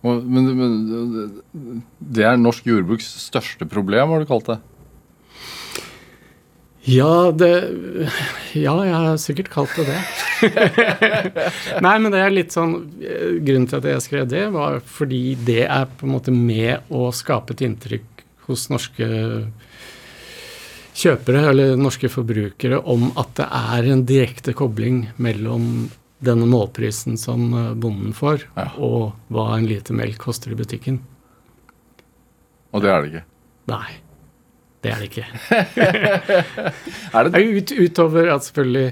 Og, 0.08 0.24
men, 0.24 0.50
men, 0.58 1.78
det 2.00 2.26
er 2.28 2.40
norsk 2.40 2.68
jordbruks 2.70 3.08
største 3.28 3.68
problem, 3.70 4.14
har 4.14 4.24
du 4.24 4.30
kalt 4.30 4.50
det? 4.54 4.60
Ja, 6.88 7.32
det 7.36 7.52
Ja, 8.56 8.76
jeg 8.88 8.96
har 8.96 9.18
sikkert 9.20 9.50
kalt 9.52 9.76
det 9.76 9.90
det. 9.90 10.02
Nei, 11.86 11.96
men 12.00 12.14
det 12.14 12.22
er 12.22 12.32
litt 12.32 12.56
sånn 12.56 12.78
Grunnen 13.02 13.68
til 13.68 13.80
at 13.82 13.88
jeg 13.90 14.06
skrev 14.06 14.30
det, 14.32 14.46
var 14.56 14.80
fordi 14.86 15.36
det 15.48 15.66
er 15.66 15.90
på 15.90 16.08
en 16.08 16.16
måte 16.16 16.32
med 16.32 16.88
å 16.94 17.10
skape 17.16 17.58
et 17.58 17.66
inntrykk 17.68 18.24
hos 18.48 18.70
norske 18.72 19.08
kjøpere 20.98 21.44
eller 21.52 21.78
norske 21.78 22.10
forbrukere 22.10 22.80
om 22.90 23.12
at 23.20 23.36
det 23.38 23.48
er 23.60 23.90
en 23.92 24.06
direkte 24.08 24.56
kobling 24.58 25.04
mellom 25.22 25.90
denne 26.24 26.48
målprisen 26.50 27.18
som 27.22 27.52
bonden 27.78 28.14
får, 28.18 28.48
ja. 28.56 28.72
og 28.82 29.12
hva 29.34 29.52
en 29.56 29.68
liter 29.70 29.98
melk 29.98 30.18
koster 30.24 30.54
i 30.54 30.58
butikken. 30.58 30.98
Og 32.74 32.84
det 32.84 32.92
er 32.92 33.02
det 33.04 33.12
ikke? 33.12 33.24
Nei. 33.72 33.98
Det 34.82 34.94
er 34.94 35.02
det 35.02 35.08
ikke. 35.10 35.26
er 37.18 37.28
det? 37.28 37.42
Ut, 37.42 37.74
utover 37.74 38.30
at 38.36 38.46
selvfølgelig 38.46 38.92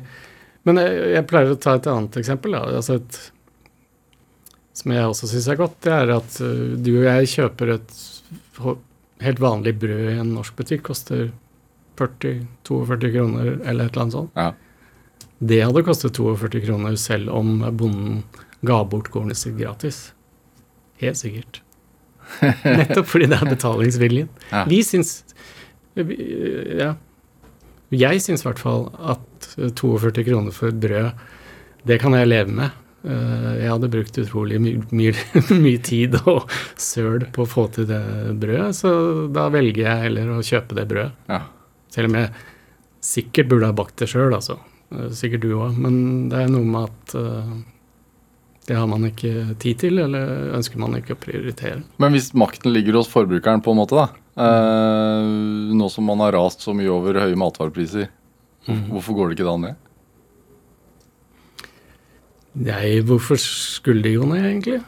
Men 0.66 0.82
jeg, 0.82 0.96
jeg, 1.14 1.28
pleier 1.30 1.54
å 1.54 1.60
ta 1.62 1.76
et 1.78 1.90
annet 1.92 2.18
eksempel. 2.20 2.58
Altså 2.58 2.98
et, 2.98 3.20
som 4.76 4.94
jeg 4.96 5.12
også 5.12 5.30
syns 5.30 5.50
er 5.54 5.60
godt, 5.60 5.78
det 5.86 5.94
er 5.94 6.14
at 6.16 6.40
uh, 6.42 6.74
du 6.82 6.92
og 6.96 7.06
jeg 7.06 7.32
kjøper 7.36 7.76
et 7.78 7.98
helt 9.24 9.42
vanlig 9.44 9.76
brød 9.80 10.08
i 10.10 10.20
en 10.24 10.34
norsk 10.34 10.58
butikk. 10.58 10.88
Koster 10.90 11.28
40-42 12.02 13.14
kroner 13.14 13.52
eller 13.54 13.86
et 13.86 13.94
eller 13.94 14.04
annet 14.08 14.18
sånt. 14.18 14.34
Ja. 14.34 14.50
Det 15.40 15.62
hadde 15.62 15.84
kostet 15.84 16.16
42 16.16 16.64
kroner 16.64 16.96
selv 17.00 17.32
om 17.36 17.60
bonden 17.76 18.24
ga 18.66 18.80
bort 18.88 19.10
kornet 19.14 19.38
sitt 19.38 19.58
gratis. 19.60 20.14
Helt 21.02 21.20
sikkert. 21.20 21.62
Nettopp 22.64 23.10
fordi 23.10 23.28
det 23.30 23.40
er 23.42 23.52
betalingsviljen. 23.52 24.30
Ja. 24.52 24.64
Vi 24.70 24.80
syns 24.86 25.20
ja. 25.96 26.96
Jeg 27.96 28.24
syns 28.24 28.42
i 28.44 28.48
hvert 28.48 28.60
fall 28.60 28.90
at 29.00 29.52
42 29.56 30.26
kroner 30.26 30.56
for 30.56 30.72
et 30.72 30.80
brød, 30.82 31.28
det 31.88 32.00
kan 32.02 32.16
jeg 32.18 32.28
leve 32.28 32.56
med. 32.58 32.82
Eh, 33.06 33.52
jeg 33.62 33.70
hadde 33.70 33.92
brukt 33.94 34.18
utrolig 34.20 34.60
mye, 34.60 34.82
mye, 34.90 35.14
mye 35.66 35.82
tid 35.86 36.18
og 36.26 36.50
søl 36.82 37.28
på 37.36 37.46
å 37.46 37.50
få 37.50 37.68
til 37.76 37.88
det 37.90 38.02
brødet, 38.42 38.72
så 38.82 38.92
da 39.32 39.48
velger 39.54 39.86
jeg 39.86 40.06
heller 40.08 40.34
å 40.34 40.44
kjøpe 40.46 40.80
det 40.80 40.88
brødet. 40.90 41.14
Ja. 41.30 41.44
Selv 41.94 42.12
om 42.12 42.18
jeg 42.20 42.34
sikkert 43.06 43.52
burde 43.52 43.70
ha 43.70 43.78
bakt 43.78 44.02
det 44.02 44.10
sjøl, 44.12 44.34
altså. 44.34 44.58
Eh, 44.92 45.08
sikkert 45.16 45.46
du 45.46 45.54
òg. 45.58 45.80
Men 45.80 46.28
det 46.34 46.44
er 46.44 46.52
noe 46.54 46.68
med 46.68 46.92
at 46.92 47.16
uh, 47.18 47.56
det 48.70 48.78
har 48.78 48.90
man 48.90 49.08
ikke 49.08 49.56
tid 49.62 49.82
til, 49.86 50.02
eller 50.04 50.54
ønsker 50.58 50.82
man 50.82 50.98
ikke 51.00 51.18
å 51.18 51.22
prioritere. 51.22 51.82
Men 52.02 52.14
hvis 52.16 52.34
makten 52.38 52.74
ligger 52.74 53.02
hos 53.02 53.10
forbrukeren, 53.12 53.64
på 53.66 53.74
en 53.74 53.84
måte, 53.84 53.98
da, 53.98 54.10
Uh, 54.36 55.72
nå 55.72 55.88
som 55.88 56.04
man 56.04 56.20
har 56.20 56.34
rast 56.36 56.66
så 56.66 56.74
mye 56.76 56.92
over 56.92 57.16
høye 57.22 57.38
matvarepriser, 57.40 58.10
mm. 58.68 58.82
hvorfor 58.90 59.16
går 59.16 59.30
det 59.30 59.38
ikke 59.38 59.48
da 59.48 59.54
ned? 59.64 59.78
Nei, 62.66 62.90
hvorfor 63.08 63.40
skulle 63.40 64.04
det 64.04 64.18
gå 64.20 64.28
ned, 64.28 64.44
egentlig? 64.50 64.82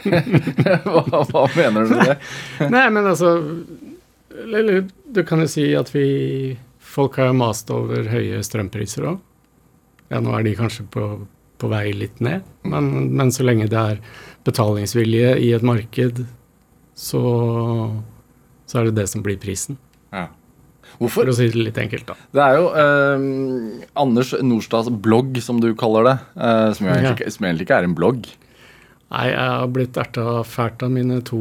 hva, 0.90 1.22
hva, 1.28 1.44
mener 1.54 1.86
du 1.86 1.94
med 1.94 2.10
det? 2.10 2.18
Nei, 2.74 2.86
men 2.88 3.04
altså 3.04 3.34
Eller 4.32 4.86
du 4.88 5.20
kan 5.28 5.42
jo 5.44 5.48
si 5.50 5.66
at 5.76 5.90
vi 5.92 6.06
Folk 6.90 7.20
har 7.22 7.36
mast 7.36 7.70
over 7.74 8.08
høye 8.10 8.40
strømpriser 8.42 9.06
òg. 9.12 9.20
Ja, 10.10 10.18
nå 10.18 10.34
er 10.34 10.42
de 10.42 10.56
kanskje 10.58 10.88
på, 10.90 11.04
på 11.62 11.70
vei 11.70 11.92
litt 11.94 12.18
ned, 12.24 12.42
men, 12.66 12.90
men 13.14 13.30
så 13.30 13.46
lenge 13.46 13.68
det 13.70 13.78
er 13.78 14.00
betalingsvilje 14.46 15.36
i 15.38 15.52
et 15.54 15.66
marked 15.66 16.24
så, 17.00 17.22
så 18.66 18.80
er 18.80 18.90
det 18.90 18.98
det 18.98 19.06
som 19.12 19.22
blir 19.24 19.38
prisen. 19.40 19.78
Ja. 20.10 20.26
Hvorfor? 20.98 21.22
For 21.22 21.32
å 21.32 21.36
si 21.36 21.46
det 21.52 21.62
litt 21.62 21.78
enkelt, 21.80 22.10
da. 22.10 22.16
Det 22.34 22.42
er 22.44 22.58
jo 22.58 22.66
eh, 22.82 23.86
Anders 24.02 24.34
Nordstads 24.42 24.90
blogg, 25.02 25.38
som 25.44 25.62
du 25.62 25.70
kaller 25.78 26.08
det, 26.10 26.16
eh, 26.36 26.66
som, 26.76 26.90
egentlig, 26.90 27.28
ja. 27.28 27.34
som, 27.36 27.46
egentlig, 27.46 27.68
ikke 27.68 27.78
er 27.78 27.88
en 27.88 27.96
blogg. 27.96 28.26
Nei, 29.10 29.24
jeg 29.32 29.42
har 29.42 29.70
blitt 29.74 29.96
erta 29.98 30.24
fælt 30.46 30.84
av 30.86 30.92
mine 30.94 31.16
to 31.26 31.40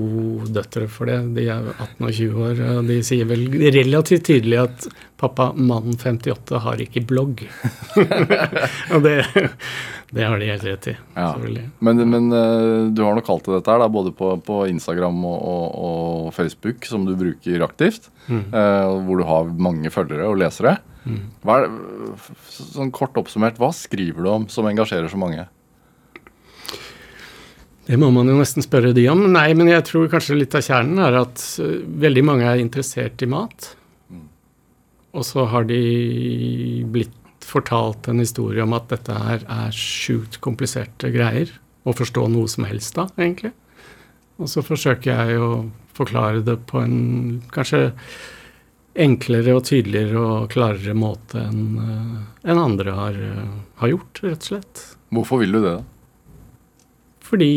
døtre 0.49 0.87
for 0.89 1.09
det. 1.09 1.19
De 1.35 1.43
er 1.53 1.67
18 1.75 2.07
og 2.07 2.15
20 2.17 2.39
år. 2.47 2.61
og 2.73 2.87
De 2.89 2.95
sier 3.05 3.27
vel 3.29 3.45
relativt 3.75 4.25
tydelig 4.25 4.57
at 4.63 4.87
'pappa, 5.19 5.51
mann 5.53 5.93
58 5.93 6.61
har 6.63 6.81
ikke 6.81 7.03
blogg'. 7.05 7.43
og 8.95 9.03
det, 9.05 9.19
det 10.09 10.25
har 10.25 10.41
de 10.41 10.47
helt 10.49 10.65
rett 10.65 10.87
i. 10.89 10.95
Ja. 11.13 11.29
Men, 11.85 12.01
men, 12.09 12.31
eh, 12.33 12.89
du 12.89 13.03
har 13.05 13.13
nok 13.13 13.27
kalt 13.27 13.45
det 13.45 13.59
dette 13.59 13.75
her, 13.75 13.83
da, 13.83 13.91
både 13.91 14.15
på, 14.17 14.31
på 14.41 14.63
Instagram 14.71 15.21
og, 15.29 15.37
og, 15.37 15.77
og, 15.77 16.33
Facebook, 16.33 16.89
som 16.89 17.05
du 17.05 17.13
bruker 17.19 17.67
aktivt. 17.67 18.09
Mm. 18.31 18.47
Eh, 18.49 18.95
hvor 19.05 19.21
du 19.21 19.27
har 19.29 19.53
mange 19.69 19.93
følgere 19.93 20.25
og 20.31 20.41
lesere. 20.41 20.79
Mm. 21.05 21.21
Er, 21.45 21.69
sånn 22.49 22.89
kort 22.95 23.17
oppsummert, 23.21 23.61
hva 23.61 23.69
skriver 23.77 24.25
du 24.25 24.33
om 24.33 24.49
som 24.49 24.65
engasjerer 24.71 25.11
så 25.11 25.21
mange? 25.21 25.45
Det 27.89 27.97
må 27.97 28.11
man 28.13 28.27
jo 28.29 28.35
nesten 28.37 28.61
spørre 28.61 28.93
de 28.93 29.07
om. 29.09 29.23
Nei, 29.33 29.47
men 29.57 29.71
jeg 29.71 29.81
tror 29.87 30.09
kanskje 30.11 30.37
litt 30.37 30.53
av 30.53 30.61
kjernen 30.61 31.01
er 31.01 31.15
at 31.23 31.41
uh, 31.57 31.79
veldig 32.03 32.23
mange 32.27 32.45
er 32.45 32.61
interessert 32.61 33.23
i 33.25 33.29
mat. 33.29 33.71
Mm. 34.13 34.27
Og 35.17 35.25
så 35.25 35.47
har 35.49 35.65
de 35.69 35.79
blitt 36.93 37.15
fortalt 37.49 38.11
en 38.11 38.21
historie 38.21 38.61
om 38.61 38.77
at 38.77 38.91
dette 38.93 39.15
her 39.15 39.41
er 39.41 39.73
sjukt 39.73 40.37
kompliserte 40.45 41.09
greier. 41.15 41.49
Å 41.89 41.95
forstå 41.97 42.27
noe 42.29 42.51
som 42.51 42.67
helst 42.69 42.99
da, 42.99 43.07
egentlig. 43.17 43.55
Og 44.37 44.51
så 44.51 44.61
forsøker 44.61 45.09
jeg 45.09 45.41
å 45.41 45.51
forklare 45.97 46.43
det 46.45 46.59
på 46.69 46.83
en 46.83 47.39
kanskje 47.49 47.87
enklere 48.99 49.55
og 49.57 49.65
tydeligere 49.65 50.19
og 50.21 50.49
klarere 50.53 50.93
måte 50.93 51.41
enn 51.41 51.65
uh, 51.79 52.17
en 52.45 52.67
andre 52.69 52.93
har, 52.93 53.17
uh, 53.17 53.61
har 53.81 53.97
gjort, 53.97 54.27
rett 54.27 54.43
og 54.43 54.51
slett. 54.53 54.89
Hvorfor 55.15 55.41
vil 55.41 55.57
du 55.57 55.63
det, 55.63 55.79
da? 55.79 55.98
Fordi 57.29 57.53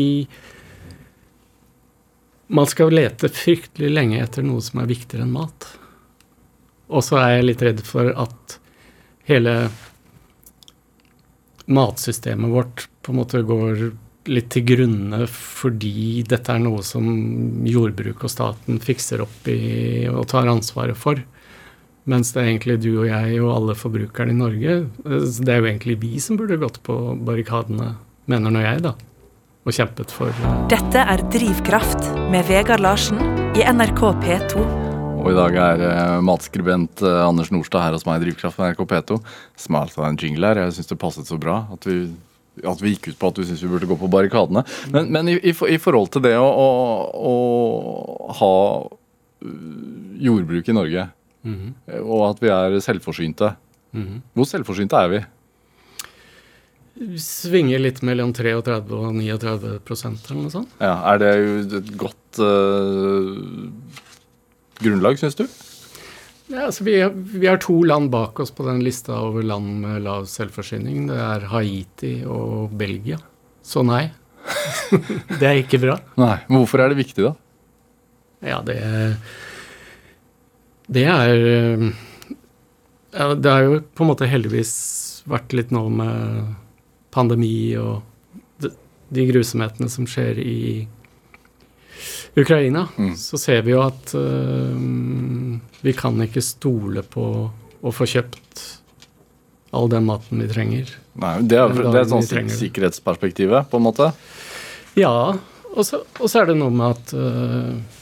man 2.53 2.67
skal 2.69 2.93
lete 2.93 3.29
fryktelig 3.33 3.89
lenge 3.89 4.21
etter 4.21 4.45
noe 4.45 4.61
som 4.61 4.83
er 4.83 4.91
viktigere 4.91 5.25
enn 5.25 5.33
mat. 5.33 5.67
Og 6.93 7.01
så 7.05 7.17
er 7.17 7.37
jeg 7.37 7.47
litt 7.47 7.65
redd 7.65 7.81
for 7.87 8.11
at 8.13 8.57
hele 9.29 9.55
matsystemet 11.65 12.51
vårt 12.51 12.87
på 13.01 13.13
en 13.13 13.21
måte 13.21 13.41
går 13.47 13.85
litt 14.29 14.49
til 14.53 14.65
grunne 14.67 15.25
fordi 15.31 16.23
dette 16.27 16.53
er 16.53 16.61
noe 16.63 16.83
som 16.85 17.07
jordbruk 17.67 18.23
og 18.23 18.31
staten 18.31 18.79
fikser 18.83 19.23
opp 19.23 19.47
i 19.51 20.05
og 20.11 20.27
tar 20.31 20.51
ansvaret 20.51 20.99
for. 20.99 21.19
Mens 22.11 22.33
det 22.35 22.41
er 22.41 22.51
egentlig 22.51 22.77
du 22.83 22.91
og 22.91 23.07
jeg 23.07 23.39
og 23.39 23.53
alle 23.53 23.77
forbrukerne 23.79 24.33
i 24.33 24.35
Norge 24.35 24.73
Det 25.07 25.47
er 25.47 25.61
jo 25.61 25.69
egentlig 25.69 25.95
vi 26.01 26.17
som 26.19 26.35
burde 26.35 26.59
gått 26.59 26.81
på 26.83 26.97
barrikadene, 27.23 27.93
mener 28.27 28.51
nå 28.51 28.59
jeg, 28.59 28.83
da 28.83 28.91
og 29.63 29.75
kjempet 29.75 30.11
for. 30.11 30.31
Dette 30.71 31.03
er 31.07 31.23
Drivkraft 31.31 32.09
med 32.31 32.43
Vegard 32.49 32.83
Larsen 32.83 33.19
i 33.55 33.63
NRK 33.63 34.01
P2. 34.23 34.63
Og 35.23 35.29
i 35.31 35.37
dag 35.37 35.55
er 35.55 35.83
uh, 35.85 36.19
matskribent 36.25 37.03
uh, 37.05 37.23
Anders 37.29 37.51
Nordstad 37.53 37.85
her 37.85 37.95
hos 37.95 38.03
meg 38.07 38.19
i 38.19 38.25
Drivkraft 38.25 38.59
med 38.59 38.73
NRK 38.73 38.83
P2. 38.91 39.19
Smalt 39.63 39.95
av 39.99 40.09
en 40.09 40.19
jingle 40.19 40.49
her. 40.51 40.59
Jeg 40.65 40.75
syns 40.77 40.91
det 40.91 40.99
passet 40.99 41.29
så 41.29 41.39
bra 41.39 41.61
at 41.71 41.87
vi, 41.87 42.01
at 42.59 42.83
vi 42.83 42.91
gikk 42.95 43.13
ut 43.13 43.21
på 43.21 43.31
at 43.31 43.39
du 43.39 43.45
syns 43.47 43.63
vi 43.63 43.71
burde 43.71 43.87
gå 43.87 43.97
på 44.01 44.11
barrikadene. 44.11 44.65
Men, 44.91 45.07
men 45.15 45.31
i, 45.31 45.37
i, 45.39 45.55
i, 45.55 45.79
forhold 45.79 46.11
til 46.11 46.25
det 46.27 46.35
å, 46.35 46.43
å, 46.43 46.67
å 47.31 48.37
ha 48.41 48.53
jordbruk 50.23 50.67
i 50.67 50.75
Norge, 50.75 51.07
mm 51.43 51.55
-hmm. 51.55 52.03
og 52.03 52.29
at 52.29 52.43
vi 52.43 52.51
er 52.51 52.79
selvforsynte. 52.83 53.55
Mm 53.93 54.03
-hmm. 54.03 54.19
Hvor 54.33 54.45
selvforsynte 54.45 54.95
er 54.95 55.07
vi? 55.07 55.23
Svinger 57.17 57.81
litt 57.81 58.01
mellom 58.05 58.33
33 58.35 58.77
og 58.93 59.13
39% 59.17 60.29
eller 60.29 60.41
noe 60.41 60.53
sånt. 60.53 60.73
Ja, 60.79 60.95
Er 61.13 61.21
det 61.21 61.31
jo 61.33 61.53
et 61.79 61.93
godt 61.99 62.41
uh, 62.41 63.69
grunnlag, 64.83 65.17
syns 65.21 65.37
du? 65.39 65.45
Ja, 66.51 66.67
altså 66.67 66.83
vi, 66.85 66.97
vi, 67.33 67.47
har 67.47 67.57
to 67.63 67.79
land 67.87 68.11
bak 68.13 68.39
oss 68.43 68.51
på 68.53 68.65
den 68.67 68.83
lista 68.85 69.15
over 69.25 69.45
land 69.47 69.79
med 69.81 70.03
lav 70.05 70.27
selvforsyning. 70.29 71.07
Det 71.09 71.17
er 71.17 71.47
Haiti 71.53 72.17
og 72.29 72.75
Belgia. 72.77 73.17
Så 73.65 73.81
nei. 73.87 74.11
det 75.39 75.47
er 75.47 75.61
ikke 75.61 75.79
bra. 75.81 75.97
Nei, 76.19 76.35
men 76.49 76.61
Hvorfor 76.61 76.83
er 76.83 76.91
det 76.91 76.99
viktig, 76.99 77.23
da? 77.25 77.33
Ja, 78.43 78.59
det 78.67 78.75
Det 80.91 81.05
er 81.07 81.37
Ja, 83.13 83.33
det 83.33 83.49
har 83.49 83.63
jo 83.63 83.79
på 83.95 84.03
en 84.03 84.11
måte 84.11 84.27
heldigvis 84.27 84.73
vært 85.29 85.55
litt 85.55 85.71
nå 85.71 85.87
med 85.89 86.53
pandemi 87.13 87.75
og 87.79 88.01
de, 88.63 89.25
grusomhetene 89.29 89.89
som 89.91 90.07
skjer 90.09 90.39
i 90.41 90.59
Ukraina. 92.35 92.87
Mm. 92.97 93.13
Så 93.19 93.37
ser 93.37 93.61
vi 93.65 93.75
jo 93.75 93.83
at 93.85 94.15
uh, 94.17 94.77
vi 95.85 95.93
kan 95.97 96.17
ikke 96.25 96.41
stole 96.43 97.05
på 97.05 97.27
å 97.83 97.91
få 97.93 98.07
kjøpt 98.09 98.63
all 99.73 99.89
den 99.89 100.05
maten 100.05 100.41
vi 100.41 100.49
trenger. 100.49 100.91
Nei, 101.19 101.35
det 101.49 101.57
er, 101.57 101.73
det 101.73 102.03
er 102.03 102.09
sånn 102.09 102.25
sikkerhetsperspektivet, 102.25 103.69
på 103.69 103.79
en 103.79 103.85
måte. 103.85 104.11
Ja, 104.97 105.33
og 105.73 105.85
så, 105.87 106.03
er 106.37 106.51
det 106.51 106.57
noe 106.59 106.73
med 106.73 106.93
at 106.93 107.13
uh, 107.17 108.01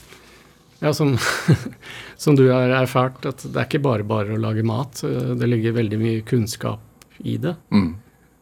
Ja, 0.81 0.91
som, 0.95 1.13
som 2.23 2.35
du 2.35 2.47
har 2.49 2.73
erfart, 2.81 3.23
at 3.29 3.43
det 3.45 3.55
er 3.55 3.67
ikke 3.67 3.83
bare 3.83 4.07
bare 4.07 4.35
å 4.35 4.41
lage 4.41 4.65
mat. 4.67 5.03
øh, 5.07 5.35
Det 5.39 5.47
ligger 5.47 5.77
veldig 5.77 5.99
mye 6.01 6.23
kunnskap 6.27 7.05
i 7.19 7.37
det. 7.37 7.53
Mm. 7.69 7.91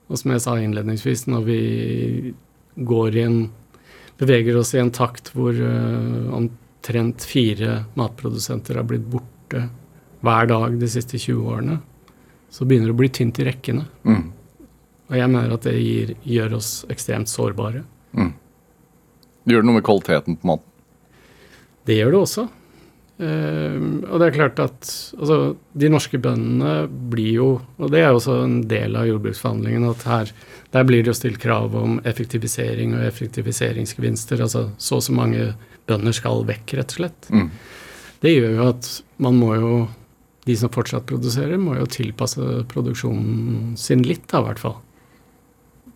Og 0.09 0.17
som 0.17 0.33
jeg 0.33 0.43
sa 0.43 0.55
innledningsvis, 0.57 1.27
når 1.29 1.45
vi 1.45 1.61
går 2.89 3.17
i 3.17 3.25
en 3.27 3.39
beveger 4.19 4.57
oss 4.59 4.73
i 4.75 4.81
en 4.81 4.91
takt 4.91 5.31
hvor 5.35 5.55
uh, 5.55 6.33
omtrent 6.35 7.23
fire 7.23 7.83
matprodusenter 7.99 8.79
har 8.79 8.87
blitt 8.89 9.07
borte 9.07 9.67
hver 10.25 10.49
dag 10.49 10.75
de 10.81 10.89
siste 10.91 11.19
20 11.21 11.45
årene, 11.47 11.77
så 12.51 12.65
begynner 12.67 12.91
det 12.91 12.97
å 12.97 12.99
bli 12.99 13.11
tynt 13.13 13.39
i 13.39 13.47
rekkene. 13.47 13.85
Mm. 14.03 14.25
Og 15.09 15.17
jeg 15.17 15.31
mener 15.31 15.53
at 15.55 15.65
det 15.65 15.77
gir, 15.79 16.13
gjør 16.27 16.57
oss 16.59 16.71
ekstremt 16.91 17.31
sårbare. 17.31 17.85
Mm. 18.17 18.33
Gjør 19.49 19.63
det 19.63 19.69
noe 19.69 19.77
med 19.79 19.85
kvaliteten 19.87 20.37
på 20.41 20.49
maten? 20.51 20.65
Det 21.87 21.95
gjør 21.97 22.11
det 22.13 22.19
også. 22.19 22.45
Eh, 23.19 23.75
og 24.07 24.21
det 24.21 24.29
er 24.29 24.35
klart 24.37 24.61
at 24.63 24.89
altså, 25.19 25.39
de 25.75 25.89
norske 25.91 26.15
bøndene 26.23 26.85
blir 27.11 27.33
jo 27.35 27.47
Og 27.75 27.89
det 27.91 27.99
er 27.99 28.13
også 28.15 28.37
en 28.45 28.61
del 28.71 28.95
av 28.95 29.09
jordbruksforhandlingene 29.09 29.89
at 29.91 30.05
her 30.07 30.31
der 30.71 30.85
blir 30.85 31.03
det 31.03 31.11
jo 31.11 31.17
stilt 31.17 31.39
krav 31.41 31.73
om 31.75 31.97
effektivisering 32.07 32.93
og 32.93 33.03
effektiviseringsgevinster. 33.07 34.39
Altså 34.45 34.69
så 34.77 34.99
og 34.99 35.03
så 35.03 35.15
mange 35.17 35.47
bønder 35.89 36.13
skal 36.13 36.45
vekk, 36.45 36.75
rett 36.77 36.93
og 36.93 36.99
slett. 36.99 37.29
Mm. 37.33 37.47
Det 38.21 38.33
gjør 38.35 38.53
jo 38.53 38.67
at 38.69 38.91
man 39.17 39.39
må 39.39 39.55
jo 39.57 39.71
De 40.47 40.55
som 40.57 40.71
fortsatt 40.73 41.05
produserer, 41.05 41.59
må 41.61 41.75
jo 41.77 41.85
tilpasse 41.85 42.41
produksjonen 42.71 43.75
sin 43.77 44.01
litt, 44.01 44.23
da, 44.31 44.39
i 44.39 44.45
hvert 44.47 44.61
fall. 44.61 44.77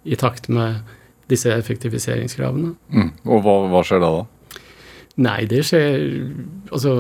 I 0.06 0.18
takt 0.20 0.50
med 0.51 0.84
disse 1.32 1.50
effektiviseringskravene. 1.50 2.75
Mm. 2.94 3.10
Og 3.24 3.42
hva, 3.42 3.56
hva 3.72 3.82
skjer 3.88 4.03
da, 4.03 4.12
da? 4.20 4.43
Nei, 5.22 5.43
det 5.46 5.62
skjer 5.67 6.00
Altså, 6.74 6.93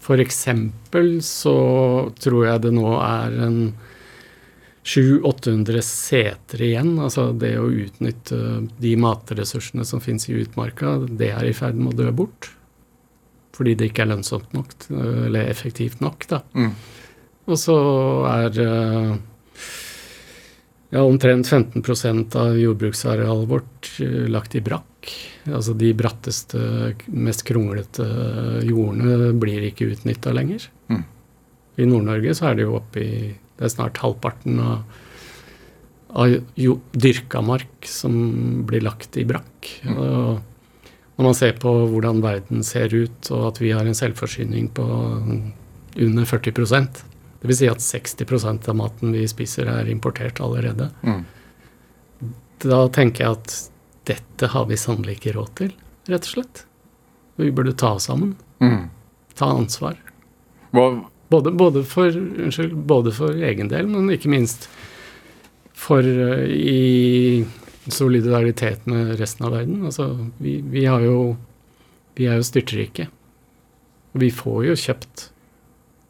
for 0.00 0.22
eksempel 0.22 1.18
så 1.24 1.56
tror 2.20 2.46
jeg 2.46 2.62
det 2.64 2.72
nå 2.72 2.94
er 2.96 3.36
en 3.44 3.58
700-800 4.80 5.82
seter 5.84 6.62
igjen. 6.64 6.94
Altså 7.02 7.30
det 7.36 7.52
å 7.60 7.68
utnytte 7.68 8.38
de 8.80 8.94
matressursene 9.00 9.84
som 9.86 10.00
finnes 10.00 10.24
i 10.30 10.38
utmarka, 10.40 10.96
det 11.04 11.34
er 11.34 11.50
i 11.50 11.56
ferd 11.56 11.76
med 11.78 11.92
å 11.94 11.98
dø 12.00 12.14
bort. 12.22 12.48
Fordi 13.56 13.76
det 13.76 13.90
ikke 13.90 14.06
er 14.06 14.14
lønnsomt 14.14 14.54
nok, 14.56 14.72
eller 14.88 15.50
effektivt 15.50 16.00
nok, 16.00 16.24
da. 16.30 16.40
Mm. 16.56 16.72
Og 17.50 17.58
så 17.60 17.76
er 18.30 18.60
eh, 18.64 19.12
ja, 20.90 21.02
omtrent 21.02 21.46
15% 21.46 22.36
av 22.36 22.58
jordbruksarealet 22.58 23.48
vårt 23.50 23.90
eh, 24.02 24.26
lagt 24.30 24.56
i 24.58 24.62
brakk. 24.64 25.12
Altså 25.48 25.74
de 25.78 25.92
bratteste, 25.96 26.60
mest 27.06 27.44
kronglete 27.48 28.06
jordene 28.66 29.30
blir 29.40 29.68
ikke 29.70 29.92
utnytta 29.94 30.34
lenger. 30.36 30.66
Mm. 30.90 31.04
I 31.80 31.86
Nord-Norge 31.88 32.34
så 32.36 32.50
er 32.50 32.58
det 32.58 32.66
jo 32.66 32.76
oppe 32.80 33.04
i 33.04 33.14
Det 33.60 33.68
er 33.68 33.72
snart 33.74 33.98
halvparten 34.00 34.60
av, 34.64 35.00
av 36.16 36.34
jo, 36.56 36.78
dyrka 36.92 37.42
mark 37.44 37.84
som 37.84 38.14
blir 38.64 38.80
lagt 38.80 39.18
i 39.20 39.26
brakk. 39.28 39.68
Og 39.84 40.40
når 41.20 41.26
man 41.26 41.36
ser 41.36 41.58
på 41.60 41.68
hvordan 41.92 42.22
verden 42.24 42.64
ser 42.64 42.88
ut, 42.94 43.28
og 43.28 43.50
at 43.50 43.60
vi 43.60 43.74
har 43.76 43.84
en 43.84 43.98
selvforsyning 43.98 44.70
på 44.72 44.86
under 46.00 46.24
40 46.24 46.56
det 47.40 47.48
vil 47.48 47.56
si 47.56 47.68
at 47.72 47.80
60% 47.80 48.68
av 48.68 48.76
maten 48.76 49.14
vi 49.16 49.24
spiser, 49.28 49.68
er 49.72 49.88
importert 49.88 50.42
allerede. 50.44 50.90
Mm. 51.00 51.22
Da 52.60 52.82
tenker 52.92 53.24
jeg 53.24 53.38
at 53.38 53.54
dette 54.10 54.50
har 54.52 54.66
vi 54.68 54.76
sannelig 54.80 55.16
ikke 55.16 55.32
råd 55.38 55.54
til, 55.62 55.72
rett 56.10 56.28
og 56.28 56.34
slett. 56.34 56.64
Vi 57.40 57.48
burde 57.56 57.72
ta 57.72 57.94
oss 57.96 58.10
sammen. 58.10 58.34
Mm. 58.60 58.90
Ta 59.38 59.48
ansvar. 59.56 59.96
Både, 60.70 61.50
både, 61.50 61.84
for, 61.88 62.12
unnskyld, 62.12 62.74
både 62.74 63.14
for 63.16 63.32
egen 63.48 63.70
del, 63.72 63.88
men 63.88 64.12
ikke 64.12 64.32
minst 64.32 64.68
for 65.72 66.04
uh, 66.04 66.44
i 66.44 67.46
solidaritet 67.88 68.84
med 68.90 69.14
resten 69.20 69.46
av 69.48 69.54
verden. 69.56 69.84
Altså, 69.88 70.10
vi, 70.38 70.58
vi 70.60 70.84
har 70.84 71.00
jo 71.06 71.36
Vi 72.18 72.26
er 72.28 72.36
jo 72.36 72.44
styrtrike. 72.44 73.06
Vi 74.12 74.28
får 74.34 74.64
jo 74.66 74.74
kjøpt 74.76 75.22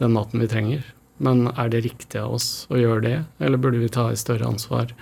den 0.01 0.15
maten 0.17 0.41
vi 0.43 0.49
trenger. 0.51 0.81
Men 1.21 1.49
er 1.53 1.71
det 1.73 1.85
riktig 1.85 2.21
av 2.21 2.39
oss 2.39 2.51
å 2.73 2.81
gjøre 2.81 3.05
det, 3.05 3.17
eller 3.45 3.61
burde 3.61 3.81
vi 3.83 3.93
ta 3.93 4.09
et 4.11 4.21
større 4.21 4.49
ansvar 4.49 4.95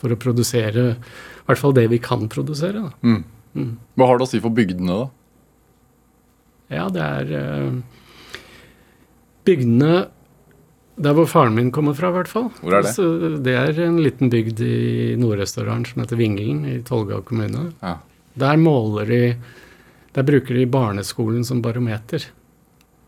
for 0.00 0.12
å 0.12 0.18
produsere 0.20 0.88
i 0.94 1.46
hvert 1.48 1.60
fall 1.60 1.74
det 1.76 1.88
vi 1.90 1.98
kan 2.02 2.28
produsere? 2.30 2.90
Mm. 3.02 3.24
Mm. 3.56 3.70
hva 3.96 4.10
har 4.10 4.18
det 4.18 4.26
å 4.26 4.28
si 4.28 4.40
for 4.44 4.52
bygdene, 4.52 4.92
da? 4.92 5.06
Ja, 6.76 6.88
det 6.92 7.02
er 7.02 7.30
eh, 7.38 7.76
Bygdene 9.46 9.92
Der 10.98 11.14
hvor 11.14 11.28
faren 11.30 11.54
min 11.54 11.70
kommer 11.70 11.94
fra, 11.94 12.08
i 12.10 12.16
hvert 12.16 12.30
fall. 12.30 12.48
Hvor 12.58 12.72
er 12.72 12.82
det? 12.82 12.90
Altså, 12.90 13.36
det 13.44 13.54
er 13.60 13.80
en 13.84 13.98
liten 14.02 14.30
bygd 14.32 14.62
i 14.64 15.14
Nord-Østerdalen 15.20 15.84
som 15.86 16.02
heter 16.02 16.18
Vingelen 16.18 16.62
i 16.70 16.78
Tolga 16.88 17.20
kommune. 17.20 17.66
Ja. 17.82 17.98
Der 18.40 18.56
måler 18.56 19.08
de 19.10 19.20
Der 20.16 20.24
bruker 20.24 20.56
de 20.56 20.64
barneskolen 20.66 21.44
som 21.44 21.60
barometer. 21.60 22.24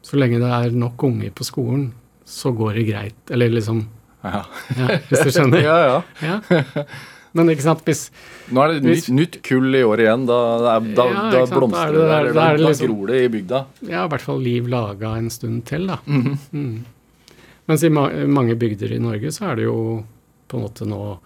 Så 0.04 0.20
lenge 0.20 0.40
det 0.42 0.50
er 0.52 0.76
nok 0.76 1.02
unger 1.08 1.32
på 1.32 1.46
skolen, 1.48 1.90
så 2.28 2.52
går 2.56 2.74
det 2.80 2.86
greit. 2.90 3.30
Eller 3.32 3.48
liksom 3.54 3.86
Ja. 4.24 4.42
ja, 4.76 4.86
Hvis 5.08 5.22
du 5.24 5.30
skjønner? 5.30 5.62
ja, 5.70 5.76
ja. 5.86 6.02
Ja. 6.44 6.84
Men 7.36 7.50
ikke 7.52 7.62
sant, 7.62 7.82
hvis 7.86 8.08
Nå 8.50 8.62
er 8.64 8.72
det 8.74 8.82
nytt, 8.88 9.08
nytt 9.14 9.36
kull 9.46 9.74
i 9.76 9.82
år 9.84 10.00
igjen. 10.02 10.24
Da, 10.26 10.38
da, 10.64 10.74
da, 10.80 11.04
Ja, 11.12 11.24
da 11.32 11.42
blomstrer 11.52 11.92
er 11.92 11.92
det 11.92 12.32
det- 12.32 12.34
der. 12.34 12.56
da 12.56 12.68
liksom- 12.68 12.88
gror 12.88 13.06
det 13.12 13.18
i 13.24 13.28
bygda. 13.34 13.60
Ja, 13.88 14.04
i 14.04 14.08
hvert 14.08 14.24
fall 14.24 14.40
liv 14.42 14.66
laga 14.68 15.14
en 15.18 15.28
stund 15.30 15.64
til, 15.68 15.86
da. 15.86 15.98
Mhm. 16.06 16.38
Mm. 16.52 16.84
Mens 17.68 17.82
i 17.84 17.88
ma 17.92 18.08
mange 18.26 18.56
bygder 18.56 18.92
i 18.96 18.98
Norge 18.98 19.28
så 19.30 19.50
er 19.52 19.56
det 19.56 19.64
jo 19.68 20.04
på 20.48 20.56
en 20.56 20.64
måte 20.64 20.86
nå 20.88 21.18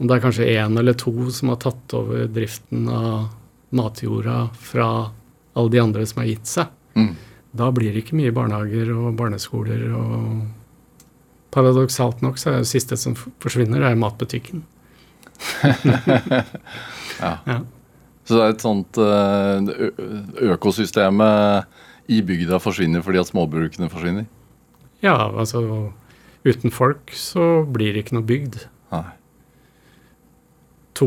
Om 0.00 0.06
det 0.08 0.16
er 0.16 0.20
kanskje 0.28 0.46
én 0.50 0.78
eller 0.78 0.94
to 0.98 1.30
som 1.30 1.48
har 1.52 1.56
tatt 1.62 1.94
over 1.94 2.26
driften 2.26 2.88
av 2.90 3.28
matjorda 3.72 4.50
fra 4.58 4.88
alle 5.56 5.70
de 5.70 5.78
andre 5.78 6.04
som 6.06 6.22
har 6.22 6.26
gitt 6.28 6.44
seg, 6.48 6.66
Mm. 6.96 7.14
Da 7.56 7.68
blir 7.74 7.92
det 7.92 8.04
ikke 8.04 8.16
mye 8.18 8.32
barnehager 8.34 8.92
og 8.96 9.14
barneskoler 9.18 9.88
og 9.92 10.42
Paradoksalt 11.52 12.22
nok 12.24 12.38
så 12.40 12.48
er 12.48 12.62
det 12.62 12.68
siste 12.70 12.96
som 12.96 13.12
forsvinner, 13.12 13.82
er 13.84 13.98
matbutikken. 14.00 14.62
Ja. 17.22 17.36
Ja. 17.46 17.58
Så 18.26 18.34
det 18.34 18.42
er 18.42 18.52
et 18.54 18.62
sånt 18.64 18.98
eh, 18.98 19.68
økosystemet 20.48 22.10
i 22.10 22.18
bygda 22.26 22.58
forsvinner 22.58 23.04
fordi 23.04 23.20
at 23.20 23.28
småbrukene 23.30 23.90
forsvinner? 23.92 24.24
Ja, 25.04 25.14
altså 25.28 25.92
Uten 26.42 26.72
folk 26.74 27.12
så 27.14 27.62
blir 27.70 27.94
det 27.94 28.02
ikke 28.02 28.16
noe 28.16 28.26
bygd. 28.26 28.56
Nei. 28.90 29.04
to, 30.98 31.06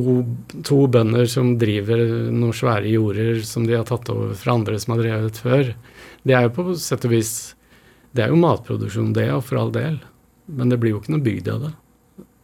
to 0.63 0.77
bønder 0.87 1.27
som 1.27 1.57
driver 1.59 1.99
noen 2.31 2.55
svære 2.55 2.87
jorder 2.93 3.41
som 3.43 3.65
de 3.67 3.75
har 3.75 3.83
tatt 3.89 4.07
over 4.13 4.31
fra 4.39 4.55
andre 4.55 4.79
som 4.79 4.95
har 4.95 5.03
drevet 5.03 5.41
før. 5.43 5.73
Det 6.25 6.33
er 6.33 6.47
jo 6.47 6.53
på 6.55 6.75
sett 6.81 7.05
og 7.05 7.13
vis 7.13 7.31
Det 8.15 8.23
er 8.23 8.31
jo 8.31 8.39
matproduksjon, 8.39 9.13
det, 9.13 9.27
og 9.35 9.43
for 9.43 9.59
all 9.59 9.73
del. 9.75 9.99
Men 10.47 10.71
det 10.71 10.79
blir 10.79 10.95
jo 10.95 11.01
ikke 11.01 11.13
noe 11.15 11.25
bygd 11.25 11.49
av 11.51 11.65
det. 11.65 11.73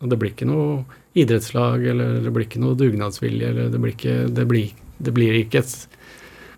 Og 0.02 0.12
det 0.12 0.18
blir 0.20 0.34
ikke 0.34 0.50
noe 0.50 1.00
idrettslag, 1.18 1.86
eller 1.94 2.20
det 2.26 2.34
blir 2.34 2.48
ikke 2.48 2.62
noe 2.62 2.78
dugnadsvilje, 2.78 3.52
eller 3.54 3.72
det 3.72 3.82
blir 3.82 3.96
ikke 3.96 4.18
Det 4.36 4.46
blir, 4.50 4.74
det 5.00 5.14
blir 5.16 5.38
ikke 5.42 5.64
et 5.64 5.76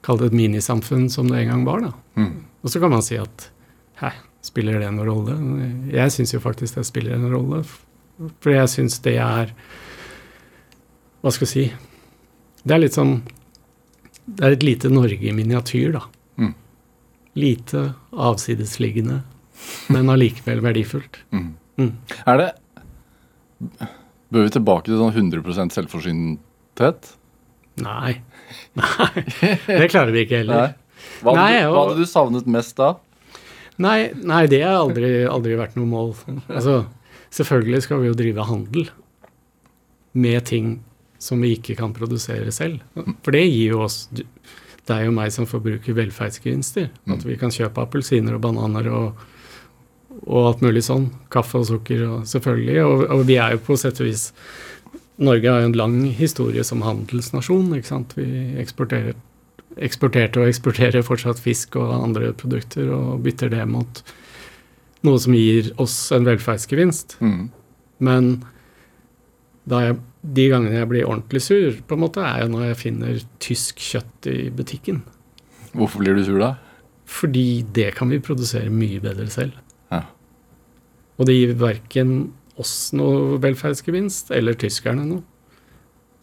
Kall 0.04 0.20
det 0.20 0.34
et 0.34 0.36
minisamfunn 0.36 1.06
som 1.08 1.30
det 1.32 1.38
en 1.40 1.52
gang 1.54 1.62
var, 1.64 1.80
da. 1.80 1.92
Mm. 2.20 2.44
Og 2.60 2.72
så 2.74 2.82
kan 2.84 2.92
man 2.92 3.04
si 3.06 3.16
at 3.16 3.46
hæ, 4.02 4.10
spiller 4.44 4.82
det 4.82 4.90
noen 4.92 5.08
rolle? 5.08 5.36
Jeg 5.94 6.12
syns 6.12 6.34
jo 6.36 6.42
faktisk 6.44 6.76
det 6.76 6.84
spiller 6.90 7.16
en 7.16 7.30
rolle. 7.32 7.62
For 8.44 8.52
jeg 8.52 8.68
syns 8.72 9.00
det 9.06 9.16
er 9.24 9.54
Hva 11.24 11.32
skal 11.32 11.48
jeg 11.48 11.54
si 11.54 11.64
Det 12.62 12.76
er 12.76 12.84
litt 12.84 12.94
sånn 12.94 13.16
Det 14.28 14.44
er 14.46 14.54
et 14.54 14.66
lite 14.68 14.92
Norge 14.92 15.24
i 15.24 15.34
miniatyr, 15.34 15.96
da. 15.96 16.04
Mm. 17.34 17.42
Lite 17.42 17.84
avsidesliggende, 18.14 19.22
men 19.94 20.10
allikevel 20.14 20.62
verdifullt. 20.62 21.18
Mm. 21.34 21.54
Mm. 21.82 21.92
Er 22.30 22.38
det 22.38 22.52
Bør 24.34 24.48
vi 24.48 24.52
tilbake 24.54 24.90
til 24.90 25.00
sånn 25.00 25.14
100% 25.14 25.76
selvforsynthet? 25.76 27.12
Nei. 27.82 28.16
Nei. 28.78 29.24
Det 29.66 29.90
klarer 29.92 30.14
vi 30.14 30.26
ikke 30.26 30.42
heller. 30.42 30.74
Hva, 31.22 31.34
hadde 31.34 31.38
Nei, 31.40 31.62
du, 31.62 31.70
hva 31.70 31.84
hadde 31.84 32.02
du 32.02 32.10
savnet 32.10 32.50
mest 32.50 32.76
da? 32.80 32.96
Nei, 33.82 34.12
nei 34.18 34.44
det 34.50 34.64
har 34.66 34.80
aldri, 34.82 35.12
aldri 35.30 35.58
vært 35.60 35.78
noe 35.78 35.90
mål. 35.90 36.14
Altså, 36.48 36.84
selvfølgelig 37.34 37.86
skal 37.86 38.02
vi 38.02 38.10
jo 38.10 38.18
drive 38.18 38.48
handel 38.50 38.90
med 40.14 40.46
ting 40.50 40.76
som 41.22 41.42
vi 41.42 41.54
ikke 41.58 41.78
kan 41.80 41.94
produsere 41.96 42.52
selv. 42.54 42.84
For 43.24 43.34
det 43.36 43.46
gir 43.48 43.76
jo 43.76 43.84
oss 43.86 44.06
deg 44.90 45.08
og 45.08 45.16
meg 45.16 45.32
som 45.36 45.48
forbruker 45.48 45.96
velferdsgevinster. 45.98 46.90
At 47.14 47.24
vi 47.28 47.38
kan 47.40 47.54
kjøpe 47.54 47.86
appelsiner 47.86 48.36
og 48.36 48.44
bananer 48.44 48.90
og, 48.92 49.24
og 50.26 50.50
alt 50.50 50.64
mulig 50.66 50.84
sånn. 50.88 51.10
Kaffe 51.34 51.62
og 51.62 51.70
sukker 51.70 52.06
og 52.10 52.30
selvfølgelig. 52.30 52.80
Og, 52.84 53.04
og 53.16 53.26
vi 53.30 53.40
er 53.40 53.56
jo 53.56 53.64
på 53.68 53.80
sett 53.80 54.02
og 54.04 54.10
vis 54.10 54.30
Norge 55.24 55.46
har 55.46 55.62
jo 55.62 55.70
en 55.70 55.78
lang 55.78 56.00
historie 56.18 56.64
som 56.66 56.82
handelsnasjon. 56.82 57.70
ikke 57.78 57.92
sant? 57.92 58.16
Vi 58.18 58.26
eksporterer, 58.60 59.14
eksporterte 59.78 60.42
og 60.42 60.50
eksporterer 60.50 61.06
fortsatt 61.06 61.42
fisk 61.42 61.78
og 61.78 61.94
andre 62.00 62.32
produkter 62.34 62.90
og 62.94 63.22
bytter 63.26 63.54
det 63.54 63.68
mot 63.70 64.02
noe 65.04 65.20
som 65.20 65.36
gir 65.36 65.70
oss 65.82 65.98
en 66.16 66.26
velferdsgevinst. 66.26 67.18
Mm. 67.22 67.52
Men 68.04 68.32
da 69.70 69.84
jeg, 69.84 70.00
de 70.24 70.46
gangene 70.52 70.80
jeg 70.80 70.90
blir 70.90 71.08
ordentlig 71.08 71.42
sur, 71.44 71.80
på 71.84 71.98
en 71.98 72.04
måte, 72.06 72.24
er 72.24 72.46
jo 72.46 72.52
når 72.54 72.70
jeg 72.70 72.80
finner 72.80 73.24
tysk 73.44 73.82
kjøtt 73.84 74.30
i 74.32 74.38
butikken. 74.56 75.02
Hvorfor 75.74 76.04
blir 76.04 76.16
du 76.16 76.24
sur 76.24 76.40
da? 76.40 76.54
Fordi 77.10 77.64
det 77.76 77.92
kan 77.98 78.12
vi 78.14 78.22
produsere 78.24 78.72
mye 78.72 79.02
bedre 79.04 79.28
selv. 79.34 79.58
Ja. 79.92 80.06
Og 81.20 81.28
det 81.28 81.36
gir 81.36 81.58
verken 81.60 82.16
oss 82.62 82.94
noe 82.96 83.40
velferdsgevinst, 83.44 84.32
eller 84.36 84.56
tyskerne 84.60 85.06
noe. 85.10 85.24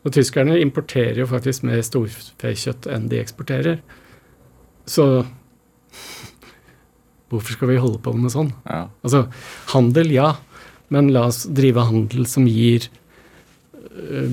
Og 0.01 0.15
tyskerne 0.17 0.57
importerer 0.63 1.21
jo 1.21 1.29
faktisk 1.29 1.67
mer 1.69 1.83
storfekjøtt 1.85 2.89
enn 2.89 3.11
de 3.11 3.21
eksporterer. 3.21 3.83
Så 4.89 5.27
hvorfor 7.31 7.53
skal 7.53 7.69
vi 7.71 7.83
holde 7.83 8.01
på 8.03 8.15
med 8.17 8.33
sånn? 8.33 8.55
Ja. 8.65 8.87
Altså, 9.05 9.27
handel, 9.75 10.09
ja. 10.15 10.33
Men 10.91 11.13
la 11.15 11.27
oss 11.29 11.45
drive 11.45 11.85
handel 11.91 12.25
som 12.27 12.49
gir 12.49 12.89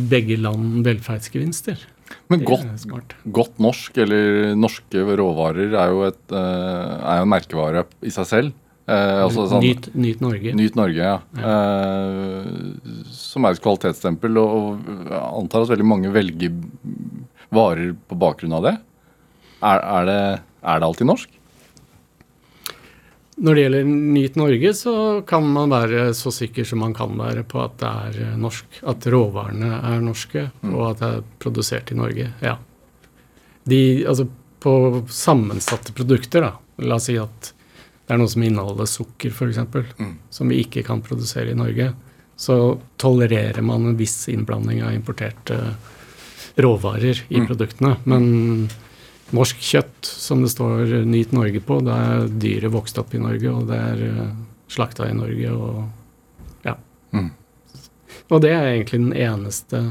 begge 0.09 0.37
land 0.41 0.81
velferdsgevinster. 0.87 1.85
Men 2.31 2.43
godt, 2.47 3.15
godt 3.35 3.59
norsk, 3.63 3.97
eller 4.03 4.55
norske 4.59 5.03
råvarer, 5.19 5.73
er 5.75 5.91
jo, 5.93 6.05
et, 6.07 6.23
eh, 6.31 6.95
er 6.97 7.21
jo 7.21 7.27
en 7.27 7.31
merkevare 7.31 7.83
i 8.03 8.11
seg 8.13 8.27
selv. 8.29 8.55
Eh, 8.87 9.21
altså 9.25 9.47
sånn, 9.51 9.63
nyt, 9.63 9.89
nyt 9.95 10.21
Norge. 10.23 10.53
Nyt 10.55 10.77
Norge, 10.79 11.07
ja. 11.11 11.17
Eh, 11.35 12.51
som 13.11 13.47
er 13.47 13.55
et 13.55 13.63
kvalitetsstempel. 13.63 14.39
Og, 14.39 14.91
og 15.07 15.15
antar 15.43 15.65
at 15.65 15.73
veldig 15.73 15.87
mange 15.87 16.11
velger 16.15 16.55
varer 17.53 17.95
på 18.07 18.19
bakgrunn 18.19 18.55
av 18.59 18.67
det. 18.67 18.75
Er, 19.57 19.81
er, 19.81 20.07
det, 20.07 20.21
er 20.61 20.79
det 20.79 20.87
alltid 20.87 21.11
norsk? 21.11 21.36
Når 23.37 23.53
det 23.53 23.63
gjelder 23.67 23.83
Nyt 23.85 24.35
Norge, 24.39 24.71
så 24.73 24.93
kan 25.29 25.45
man 25.53 25.69
være 25.69 26.07
så 26.17 26.31
sikker 26.33 26.65
som 26.65 26.79
man 26.81 26.93
kan 26.97 27.11
være 27.19 27.43
på 27.45 27.59
at 27.61 27.75
det 27.77 27.89
er 27.91 28.15
eh, 28.31 28.37
norsk. 28.41 28.79
At 28.89 29.05
råvarene 29.13 29.75
er 29.77 30.01
norske, 30.01 30.47
og 30.71 30.81
at 30.89 31.03
det 31.03 31.09
er 31.19 31.27
produsert 31.43 31.91
i 31.93 31.97
Norge. 31.99 32.31
Ja. 32.41 32.55
De, 33.69 33.81
altså 34.09 34.25
på 34.63 34.73
sammensatte 35.13 35.93
produkter, 35.93 36.41
da. 36.47 36.51
La 36.81 36.95
oss 36.97 37.05
si 37.11 37.17
at 37.21 37.51
det 38.07 38.15
er 38.15 38.17
noe 38.21 38.31
som 38.31 38.41
inneholder 38.47 38.87
sukker, 38.89 39.29
f.eks., 39.35 39.59
Mm. 39.99 40.15
som 40.31 40.49
vi 40.49 40.63
ikke 40.63 40.83
kan 40.87 41.01
produsere 41.05 41.51
i 41.51 41.57
Norge. 41.59 41.91
Så 42.37 42.79
tolererer 42.97 43.61
man 43.61 43.85
en 43.85 43.97
viss 43.97 44.27
innblanding 44.29 44.81
av 44.85 44.93
importerte 44.95 45.75
råvarer 46.57 47.21
i 47.29 47.39
Mm. 47.39 47.47
produktene. 47.47 47.97
Men 48.05 48.69
norsk 49.35 49.59
kjøtt, 49.63 50.05
som 50.07 50.41
det 50.43 50.51
står 50.53 51.05
Nyt 51.07 51.33
Norge 51.35 51.59
på, 51.63 51.79
det 51.83 51.93
er 51.93 52.27
dyret 52.41 52.73
vokst 52.73 52.99
opp 53.01 53.13
i 53.15 53.21
Norge, 53.21 53.51
og 53.51 53.67
det 53.69 53.77
er 53.77 54.03
uh, 54.07 54.27
slakta 54.71 55.09
i 55.09 55.15
Norge, 55.17 55.51
og 55.51 56.67
ja. 56.67 56.75
Mm. 57.15 57.31
Og 58.27 58.43
det 58.43 58.51
er 58.53 58.69
egentlig 58.71 58.99
den 59.01 59.15
eneste 59.15 59.83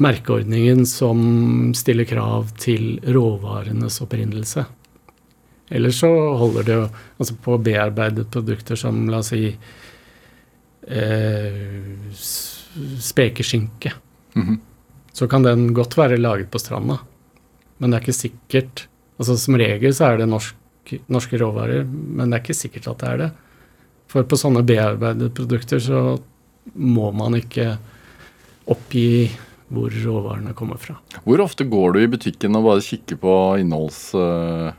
merkeordningen 0.00 0.86
som 0.88 1.18
stiller 1.76 2.08
krav 2.08 2.54
til 2.58 3.00
råvarenes 3.04 4.00
opprinnelse. 4.02 4.64
Ellers 5.70 6.00
så 6.02 6.10
holder 6.40 6.66
det 6.66 6.74
jo 6.78 6.86
altså 7.20 7.36
på 7.44 7.58
bearbeidede 7.62 8.26
produkter 8.32 8.78
som 8.80 9.04
la 9.12 9.20
oss 9.20 9.30
si 9.30 9.44
eh, 9.50 9.56
spekeskinke. 12.16 12.98
spekeskinke. 12.98 13.92
-hmm. 14.34 14.58
Så 15.12 15.28
kan 15.28 15.42
den 15.42 15.74
godt 15.74 15.96
være 15.98 16.16
laget 16.16 16.50
på 16.50 16.58
stranda, 16.58 16.98
men 17.80 17.90
det 17.90 17.98
er 17.98 18.06
ikke 18.06 18.20
sikkert 18.20 18.86
altså 19.20 19.34
Som 19.36 19.58
regel 19.60 19.92
så 19.92 20.06
er 20.06 20.14
det 20.16 20.30
norsk, 20.30 20.56
norske 21.12 21.36
råvarer, 21.36 21.82
men 21.84 22.30
det 22.30 22.38
er 22.38 22.40
ikke 22.40 22.56
sikkert 22.56 22.86
at 22.88 23.02
det 23.02 23.08
er 23.10 23.18
det. 23.20 23.26
For 24.08 24.24
på 24.24 24.38
sånne 24.40 24.62
bearbeidede 24.64 25.28
produkter 25.36 25.82
så 25.84 26.00
må 26.72 27.10
man 27.12 27.36
ikke 27.36 27.74
oppgi 28.72 29.28
hvor 29.70 29.92
råvarene 29.92 30.54
kommer 30.56 30.80
fra. 30.80 30.96
Hvor 31.26 31.44
ofte 31.44 31.66
går 31.68 31.94
du 31.94 32.00
i 32.00 32.08
butikken 32.10 32.56
og 32.58 32.64
bare 32.70 32.86
kikker 32.86 33.20
på 33.20 33.34
innholds... 33.60 34.00
eh, 34.16 34.72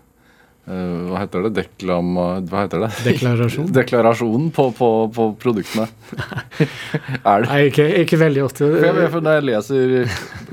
hva 0.72 1.22
heter 1.24 1.46
det? 1.48 1.52
Deklam... 1.60 2.16
Hva 2.48 2.64
heter 2.64 2.86
det? 2.86 2.90
Deklarasjon? 3.06 3.70
Deklarasjonen 3.78 4.50
på, 4.56 4.68
på, 4.78 4.90
på 5.16 5.28
produktene. 5.42 5.88
er 7.32 7.46
det 7.46 7.52
Nei, 7.52 7.62
ikke, 7.70 7.88
ikke 8.06 8.20
veldig 8.22 8.44
ofte. 8.46 8.72
Jeg, 8.86 9.08
for 9.14 9.26
når 9.26 9.40
jeg 9.40 9.48
leser 9.50 9.96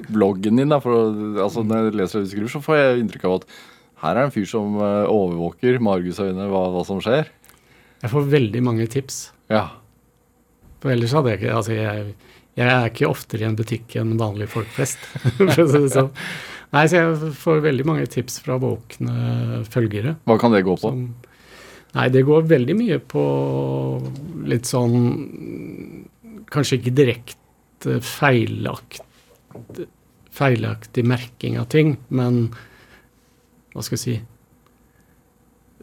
bloggen 0.09 0.61
din, 0.63 0.73
da, 0.73 0.81
for, 0.83 1.11
altså 1.45 1.65
når 1.67 1.89
jeg 1.91 1.99
leser 2.03 2.21
det 2.23 2.29
du 2.29 2.33
skriver, 2.35 2.53
så 2.55 2.63
får 2.65 2.81
jeg 2.81 3.03
inntrykk 3.05 3.29
av 3.29 3.37
at 3.41 3.51
her 4.05 4.15
er 4.15 4.29
en 4.29 4.35
fyr 4.35 4.47
som 4.47 4.79
eh, 4.79 5.11
overvåker 5.11 5.81
med 5.83 6.01
argusøyne 6.01 6.47
hva, 6.53 6.69
hva 6.75 6.85
som 6.87 7.03
skjer. 7.03 7.31
Jeg 8.05 8.13
får 8.13 8.29
veldig 8.31 8.63
mange 8.63 8.87
tips. 8.91 9.21
Ja. 9.51 9.67
For 10.83 10.95
ellers 10.95 11.15
hadde 11.17 11.33
jeg 11.33 11.41
ikke 11.41 11.55
Altså, 11.59 11.75
jeg, 11.75 12.13
jeg 12.59 12.69
er 12.75 12.93
ikke 12.93 13.09
oftere 13.11 13.43
i 13.43 13.49
en 13.49 13.59
butikk 13.59 13.97
enn 13.99 14.15
vanlige 14.21 14.53
folk 14.53 14.71
flest. 14.77 15.03
for 15.39 15.65
å 15.65 15.67
si 15.67 15.83
det 15.83 15.91
sånn. 15.97 16.13
Nei, 16.75 16.85
så 16.91 16.99
jeg 17.01 17.33
får 17.41 17.63
veldig 17.65 17.85
mange 17.89 18.07
tips 18.13 18.41
fra 18.45 18.59
våkne 18.61 19.63
følgere. 19.73 20.17
Hva 20.29 20.37
kan 20.41 20.53
det 20.53 20.65
gå 20.67 20.75
på? 20.77 20.91
Som, 20.93 21.07
nei, 21.97 22.09
det 22.13 22.27
går 22.29 22.49
veldig 22.51 22.77
mye 22.77 22.99
på 23.01 23.23
litt 24.49 24.69
sånn 24.69 24.97
Kanskje 26.49 26.79
ikke 26.79 26.95
direkte 26.97 27.99
feilakt, 28.05 29.03
feilaktig 30.33 31.03
merking 31.05 31.59
av 31.61 31.67
ting, 31.73 31.91
men 32.09 32.47
hva 33.75 33.85
skal 33.85 33.99
jeg 33.99 34.05
si 34.05 34.15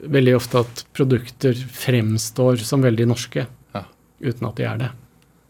Veldig 0.06 0.34
ofte 0.36 0.60
at 0.65 0.82
produkter 0.98 1.56
fremstår 1.56 2.60
som 2.67 2.82
veldig 2.84 3.06
norske 3.13 3.45
Ja. 3.74 3.84
uten 4.19 4.48
at 4.50 4.58
de 4.60 4.65
er 4.67 4.78
det. 4.82 4.89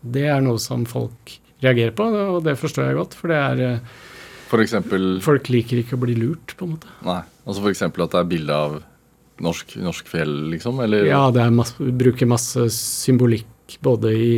Det 0.06 0.26
er 0.30 0.42
noe 0.46 0.60
som 0.62 0.84
folk 0.86 1.32
reagerer 1.64 1.96
på, 1.98 2.06
og 2.36 2.44
det 2.46 2.54
forstår 2.60 2.86
jeg 2.92 2.96
godt. 3.00 3.16
For 3.18 3.32
det 3.34 3.40
er 3.42 3.64
eh, 3.66 3.80
For 4.50 4.62
eksempel 4.62 5.20
Folk 5.26 5.50
liker 5.50 5.82
ikke 5.82 5.98
å 5.98 6.02
bli 6.04 6.16
lurt, 6.20 6.54
på 6.58 6.68
en 6.68 6.76
måte. 6.76 6.92
Nei. 7.06 7.22
Altså 7.46 7.66
eksempel 7.72 8.06
at 8.06 8.14
det 8.14 8.20
er 8.22 8.30
bilde 8.30 8.58
av 8.68 8.78
norsk, 9.46 9.76
norsk 9.84 10.08
fjell, 10.10 10.34
liksom? 10.54 10.80
Eller 10.86 11.06
Ja, 11.10 11.24
det 11.34 11.46
masse, 11.54 11.76
vi 11.82 11.92
bruker 11.92 12.30
masse 12.30 12.68
symbolikk 12.74 13.78
både 13.82 14.12
i, 14.14 14.36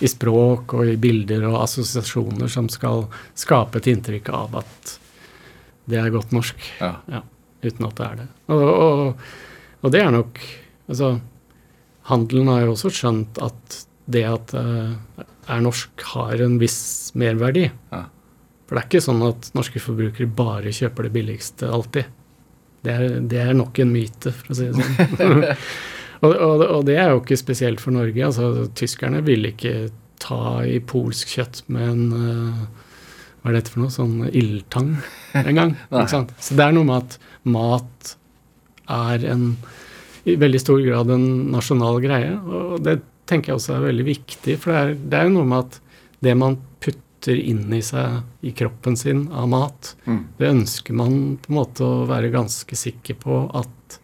i 0.00 0.08
språk 0.10 0.74
og 0.78 0.86
i 0.92 0.96
bilder 1.00 1.44
og 1.50 1.58
assosiasjoner 1.64 2.50
som 2.50 2.68
skal 2.72 3.08
skape 3.38 3.80
et 3.82 3.90
inntrykk 3.90 4.30
av 4.38 4.60
at 4.62 4.94
det 5.90 5.98
er 5.98 6.12
godt 6.14 6.32
norsk, 6.36 6.56
Ja. 6.80 7.22
uten 7.64 7.86
at 7.88 7.96
det 7.98 8.06
er 8.06 8.16
det. 8.22 8.28
Og, 8.54 8.62
og, 8.70 9.24
og 9.82 9.92
det 9.94 10.02
er 10.04 10.10
nok 10.14 10.40
Altså, 10.90 11.20
handelen 12.10 12.48
har 12.50 12.64
jo 12.64 12.72
også 12.74 12.90
skjønt 12.90 13.36
at 13.46 13.76
det 14.10 14.24
at 14.26 14.50
det 14.50 15.26
er 15.50 15.60
norsk, 15.62 16.02
har 16.16 16.40
en 16.42 16.56
viss 16.58 17.12
merverdi. 17.14 17.68
Ja. 17.92 18.00
For 18.70 18.78
det 18.78 18.84
er 18.84 18.86
ikke 18.86 19.02
sånn 19.02 19.22
at 19.26 19.48
norske 19.58 19.80
forbrukere 19.82 20.30
bare 20.30 20.70
kjøper 20.70 21.08
det 21.08 21.14
billigste 21.16 21.66
alltid. 21.74 22.12
Det 22.86 22.92
er, 22.94 23.16
det 23.26 23.40
er 23.42 23.56
nok 23.58 23.80
en 23.82 23.90
myte, 23.90 24.30
for 24.30 24.52
å 24.52 24.54
si 24.54 24.68
det 24.70 24.84
sånn. 24.86 25.40
og, 26.22 26.30
og, 26.30 26.62
og 26.68 26.84
det 26.86 26.94
er 27.02 27.10
jo 27.10 27.18
ikke 27.18 27.40
spesielt 27.40 27.82
for 27.82 27.96
Norge. 27.96 28.22
altså 28.28 28.68
Tyskerne 28.78 29.24
vil 29.26 29.50
ikke 29.50 29.74
ta 30.22 30.60
i 30.62 30.78
polsk 30.78 31.34
kjøtt 31.34 31.64
med 31.74 31.88
en 31.88 32.14
eh, 32.14 32.62
Hva 33.42 33.50
er 33.50 33.58
dette 33.58 33.74
for 33.74 33.82
noe? 33.82 33.90
Sånn 33.90 34.30
ildtang 34.30 34.94
en 35.42 35.58
gang. 35.58 35.76
Så 36.38 36.54
det 36.54 36.68
er 36.68 36.78
noe 36.78 36.86
med 36.86 37.02
at 37.02 37.18
mat 37.50 38.14
er 38.86 39.26
en 39.34 39.44
i 40.30 40.38
veldig 40.38 40.62
stor 40.62 40.78
grad 40.86 41.10
en 41.10 41.28
nasjonal 41.56 41.98
greie. 42.06 42.32
Og 42.38 42.78
det 42.86 43.00
tenker 43.26 43.50
jeg 43.50 43.60
også 43.64 43.80
er 43.80 43.86
veldig 43.90 44.10
viktig, 44.14 44.60
for 44.62 44.70
det 44.70 44.80
er, 44.80 44.98
det 45.00 45.18
er 45.18 45.26
jo 45.26 45.38
noe 45.40 45.48
med 45.48 45.66
at 45.66 45.80
det 46.22 46.38
man 46.38 46.60
putter 47.20 47.36
inn 47.36 47.72
i 47.74 47.82
seg 47.84 48.22
i 48.40 48.50
kroppen 48.56 48.96
sin 48.96 49.26
av 49.32 49.48
mat, 49.48 49.94
Mm. 50.06 50.24
det 50.38 50.48
ønsker 50.48 50.94
man 50.94 51.36
på 51.36 51.50
en 51.52 51.56
måte 51.56 51.80
å 51.84 52.06
være 52.08 52.30
ganske 52.32 52.72
sikker 52.76 53.14
på 53.20 53.50
at 53.54 53.98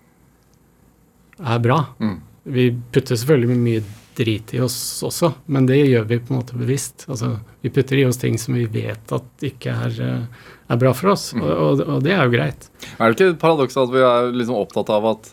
er 1.41 1.59
bra. 1.59 1.87
Mm. 2.01 2.21
Vi 2.45 2.71
putter 2.93 3.17
selvfølgelig 3.17 3.57
mye 3.59 3.83
drit 4.17 4.53
i 4.55 4.61
oss 4.61 5.03
også, 5.03 5.35
men 5.47 5.67
det 5.67 5.77
gjør 5.89 6.07
vi 6.09 6.19
på 6.19 6.33
en 6.35 6.41
måte 6.41 6.57
bevisst. 6.57 7.07
Altså, 7.09 7.39
vi 7.63 7.71
putter 7.71 7.97
i 7.97 8.05
oss 8.07 8.17
ting 8.17 8.37
som 8.39 8.55
vi 8.55 8.67
vet 8.67 9.13
at 9.13 9.25
ikke 9.45 9.73
er, 9.73 9.97
eh, 10.01 10.27
er 10.71 10.77
bra 10.77 10.93
for 10.93 11.13
oss, 11.13 11.33
og, 11.35 11.43
og, 11.43 11.81
og 11.81 12.03
det 12.05 12.13
er 12.13 12.25
jo 12.25 12.33
greit. 12.37 12.69
Er 12.99 13.09
det 13.13 13.17
ikke 13.17 13.33
et 13.35 13.41
paradoks 13.41 13.77
at 13.77 13.91
vi 13.93 13.99
er 14.05 14.31
liksom 14.33 14.57
opptatt 14.57 14.91
av 14.91 15.07
at 15.07 15.33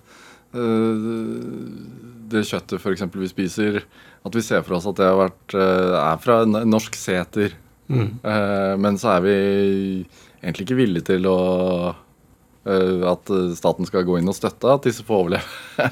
øh, 0.56 1.67
det 2.34 2.46
kjøttet 2.48 2.82
for 2.82 2.91
eksempel 2.91 3.22
vi 3.24 3.28
spiser, 3.32 3.84
at 4.26 4.36
vi 4.36 4.41
ser 4.41 4.63
for 4.63 4.76
oss 4.80 4.88
at 4.88 4.96
det 5.00 5.06
har 5.06 5.19
vært, 5.19 5.54
eh, 5.56 5.96
er 6.00 6.17
fra 6.24 6.43
norsk 6.48 6.96
seter. 6.96 7.54
Mm. 7.91 8.08
Eh, 8.24 8.74
men 8.80 8.98
så 9.02 9.15
er 9.17 9.22
vi 9.26 9.36
egentlig 10.43 10.65
ikke 10.67 10.78
villige 10.80 11.08
til 11.12 11.26
å 11.30 11.38
eh, 11.91 13.04
at 13.12 13.32
staten 13.60 13.86
skal 13.89 14.06
gå 14.08 14.17
inn 14.22 14.30
og 14.32 14.38
støtte 14.38 14.72
at 14.72 14.88
disse 14.88 15.04
får 15.08 15.24
overleve. 15.26 15.91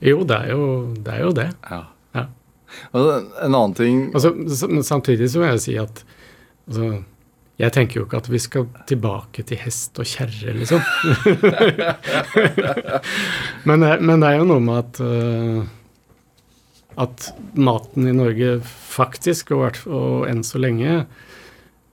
Jo, 0.00 0.22
det 0.24 0.32
er 0.46 0.50
jo 0.54 0.60
det. 0.96 1.12
Er 1.12 1.18
jo 1.26 1.32
det. 1.36 1.48
Ja. 1.68 1.78
Ja. 2.16 2.22
Og 2.96 3.08
en 3.44 3.52
annen 3.52 3.74
ting 3.76 3.98
Altså, 4.14 4.30
samtidig 4.86 5.26
så 5.28 5.42
vil 5.42 5.50
jeg 5.50 5.60
si 5.60 5.74
at 5.76 6.00
altså, 6.70 6.86
jeg 7.60 7.74
tenker 7.76 8.00
jo 8.00 8.06
ikke 8.06 8.22
at 8.22 8.30
vi 8.32 8.40
skal 8.40 8.64
tilbake 8.88 9.44
til 9.44 9.60
hest 9.60 10.00
og 10.00 10.08
kjerre, 10.08 10.54
liksom. 10.56 10.80
men, 13.68 13.80
det- 13.84 14.00
men 14.00 14.20
det 14.24 14.30
er 14.30 14.38
jo 14.40 14.48
noe 14.48 14.64
med 14.64 14.78
at 14.86 15.00
eh, 15.04 15.60
at 17.00 17.30
maten 17.56 18.08
i 18.08 18.14
Norge 18.14 18.58
faktisk, 18.64 19.54
og, 19.56 19.82
og 19.88 20.26
enn 20.28 20.42
så 20.46 20.60
lenge, 20.60 21.04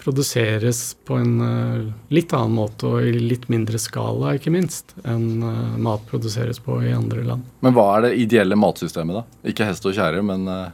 produseres 0.07 0.93
på 1.07 1.17
en 1.19 1.41
uh, 1.41 1.87
litt 2.13 2.31
annen 2.35 2.55
måte 2.55 2.87
og 2.87 3.03
i 3.03 3.17
litt 3.19 3.47
mindre 3.51 3.79
skala, 3.81 4.35
ikke 4.37 4.53
minst, 4.53 4.93
enn 5.03 5.43
uh, 5.43 5.75
mat 5.83 6.05
produseres 6.07 6.61
på 6.63 6.79
i 6.85 6.93
andre 6.95 7.25
land. 7.27 7.47
Men 7.65 7.75
hva 7.75 7.87
er 7.97 8.07
det 8.07 8.17
ideelle 8.23 8.59
matsystemet, 8.59 9.19
da? 9.19 9.51
Ikke 9.51 9.67
hest 9.67 9.87
og 9.87 9.97
kjerre, 9.97 10.23
men 10.23 10.47
uh... 10.47 10.69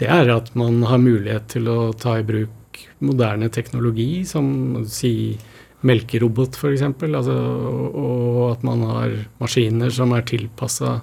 Det 0.00 0.08
er 0.08 0.30
at 0.32 0.54
man 0.56 0.78
har 0.88 1.02
mulighet 1.02 1.50
til 1.56 1.66
å 1.68 1.78
ta 1.92 2.14
i 2.20 2.26
bruk 2.26 2.84
moderne 3.04 3.50
teknologi, 3.52 4.22
som 4.28 4.84
si 4.88 5.12
melkerobot 5.86 6.56
f.eks., 6.60 6.84
altså, 6.84 7.34
og, 7.34 7.96
og 7.96 8.42
at 8.52 8.64
man 8.66 8.84
har 8.86 9.16
maskiner 9.40 9.92
som 9.94 10.14
er 10.16 10.26
tilpassa 10.28 11.00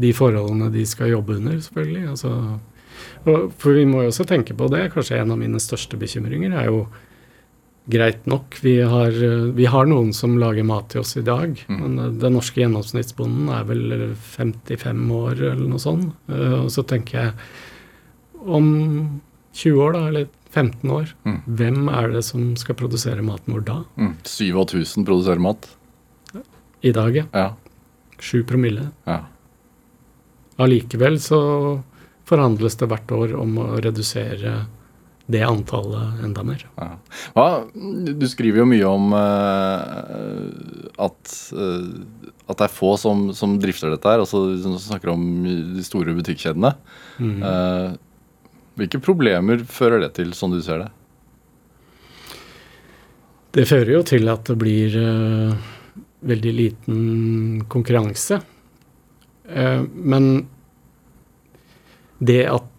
de 0.00 0.12
forholdene 0.12 0.70
de 0.74 0.84
skal 0.86 1.10
jobbe 1.12 1.36
under, 1.38 1.58
selvfølgelig. 1.62 2.08
Altså, 2.10 2.30
og, 3.26 3.52
for 3.58 3.72
vi 3.76 3.84
må 3.86 4.02
jo 4.04 4.10
også 4.12 4.26
tenke 4.26 4.54
på 4.58 4.68
det, 4.72 4.88
kanskje 4.94 5.20
en 5.20 5.30
av 5.34 5.38
mine 5.38 5.60
største 5.62 5.96
bekymringer 6.00 6.52
er 6.58 6.66
jo 6.70 6.86
greit 7.90 8.24
nok, 8.26 8.56
vi 8.64 8.78
har, 8.80 9.12
vi 9.52 9.66
har 9.68 9.84
noen 9.86 10.14
som 10.16 10.38
lager 10.40 10.64
mat 10.64 10.86
til 10.88 11.02
oss 11.02 11.16
i 11.20 11.22
dag, 11.26 11.58
men 11.68 11.98
eh, 12.00 12.12
den 12.22 12.32
norske 12.32 12.62
gjennomsnittsbonden 12.62 13.50
er 13.52 13.66
vel 13.68 14.14
55 14.16 15.02
år 15.12 15.34
eller 15.50 15.66
noe 15.68 15.82
sånt. 15.82 16.14
Eh, 16.32 16.54
Og 16.64 16.70
så 16.72 16.82
tenker 16.88 17.18
jeg 17.20 18.40
om 18.44 19.20
20 19.54 19.82
år, 19.84 19.92
da, 19.98 20.06
eller 20.08 20.26
15 20.54 20.90
år, 20.90 21.12
Mm. 21.26 21.40
hvem 21.46 21.88
er 21.92 22.08
det 22.12 22.24
som 22.24 22.54
skal 22.56 22.74
produsere 22.74 23.22
maten 23.22 23.52
vår 23.54 23.64
da? 23.64 23.76
mm, 23.98 24.16
7000 24.24 25.04
produserer 25.04 25.40
mat. 25.40 25.68
I 26.82 26.92
dag, 26.92 27.14
ja. 27.16 27.24
Ja. 27.34 27.50
7 28.18 28.44
promille. 28.44 28.90
ja. 29.06 29.20
Allikevel 30.62 31.18
så 31.22 31.40
forhandles 32.28 32.78
det 32.80 32.88
hvert 32.90 33.12
år 33.12 33.34
om 33.36 33.58
å 33.60 33.68
redusere 33.84 34.64
det 35.26 35.40
antallet 35.44 36.20
enda 36.24 36.42
mer. 36.44 36.64
Ja. 36.76 36.88
Ja, 37.34 37.46
du 38.14 38.26
skriver 38.28 38.60
jo 38.60 38.66
mye 38.68 38.88
om 38.88 39.14
uh, 39.16 40.90
at, 41.00 41.36
uh, 41.56 42.34
at 42.44 42.58
det 42.60 42.66
er 42.66 42.74
få 42.74 42.94
som, 43.00 43.30
som 43.36 43.56
drifter 43.60 43.94
dette 43.94 44.10
her. 44.10 44.20
Altså 44.20 44.44
Du 44.52 44.66
snakker 44.80 45.14
om 45.14 45.24
de 45.44 45.84
store 45.86 46.16
butikkjedene. 46.16 46.74
Mm. 47.16 47.38
Uh, 47.40 47.96
hvilke 48.80 49.00
problemer 49.00 49.64
fører 49.70 50.02
det 50.04 50.12
til, 50.18 50.34
sånn 50.36 50.56
du 50.56 50.60
ser 50.64 50.84
det? 50.84 50.90
Det 53.54 53.68
fører 53.70 53.94
jo 53.94 54.02
til 54.04 54.28
at 54.32 54.48
det 54.50 54.56
blir 54.58 54.96
veldig 56.26 56.52
liten 56.58 57.02
konkurranse. 57.70 58.40
Eh, 59.48 59.82
men 59.94 60.46
det 62.18 62.44
at 62.48 62.70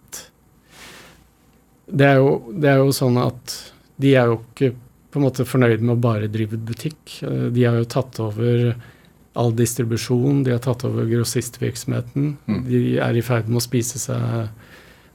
det 1.86 2.06
er, 2.08 2.18
jo, 2.18 2.30
det 2.50 2.70
er 2.72 2.80
jo 2.82 2.94
sånn 2.94 3.18
at 3.22 3.52
de 4.02 4.16
er 4.18 4.32
jo 4.32 4.40
ikke 4.40 4.72
på 5.14 5.20
en 5.20 5.24
måte 5.28 5.46
fornøyd 5.48 5.84
med 5.84 5.94
å 5.94 6.02
bare 6.02 6.30
drive 6.32 6.58
butikk. 6.58 7.20
Eh, 7.22 7.48
De 7.54 7.64
har 7.64 7.78
jo 7.78 7.88
tatt 7.88 8.18
over 8.20 8.72
all 9.36 9.52
distribusjon, 9.56 10.42
de 10.44 10.54
har 10.54 10.62
tatt 10.64 10.84
over 10.88 11.06
grossistvirksomheten. 11.08 12.36
Mm. 12.48 12.60
De 12.66 12.80
er 13.04 13.16
i 13.16 13.24
ferd 13.24 13.50
med 13.50 13.60
å 13.60 13.64
spise 13.64 14.00
seg 14.00 14.48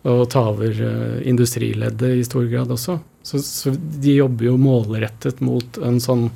og 0.09 0.23
ta 0.33 0.47
over 0.49 0.73
eh, 0.73 1.17
industrileddet 1.29 2.17
i 2.17 2.25
stor 2.25 2.47
grad 2.49 2.71
også. 2.73 2.97
Så, 3.21 3.41
så 3.45 3.73
de 3.75 4.15
jobber 4.17 4.47
jo 4.49 4.57
målrettet 4.57 5.41
mot 5.45 5.77
en 5.85 5.99
sånn 6.01 6.29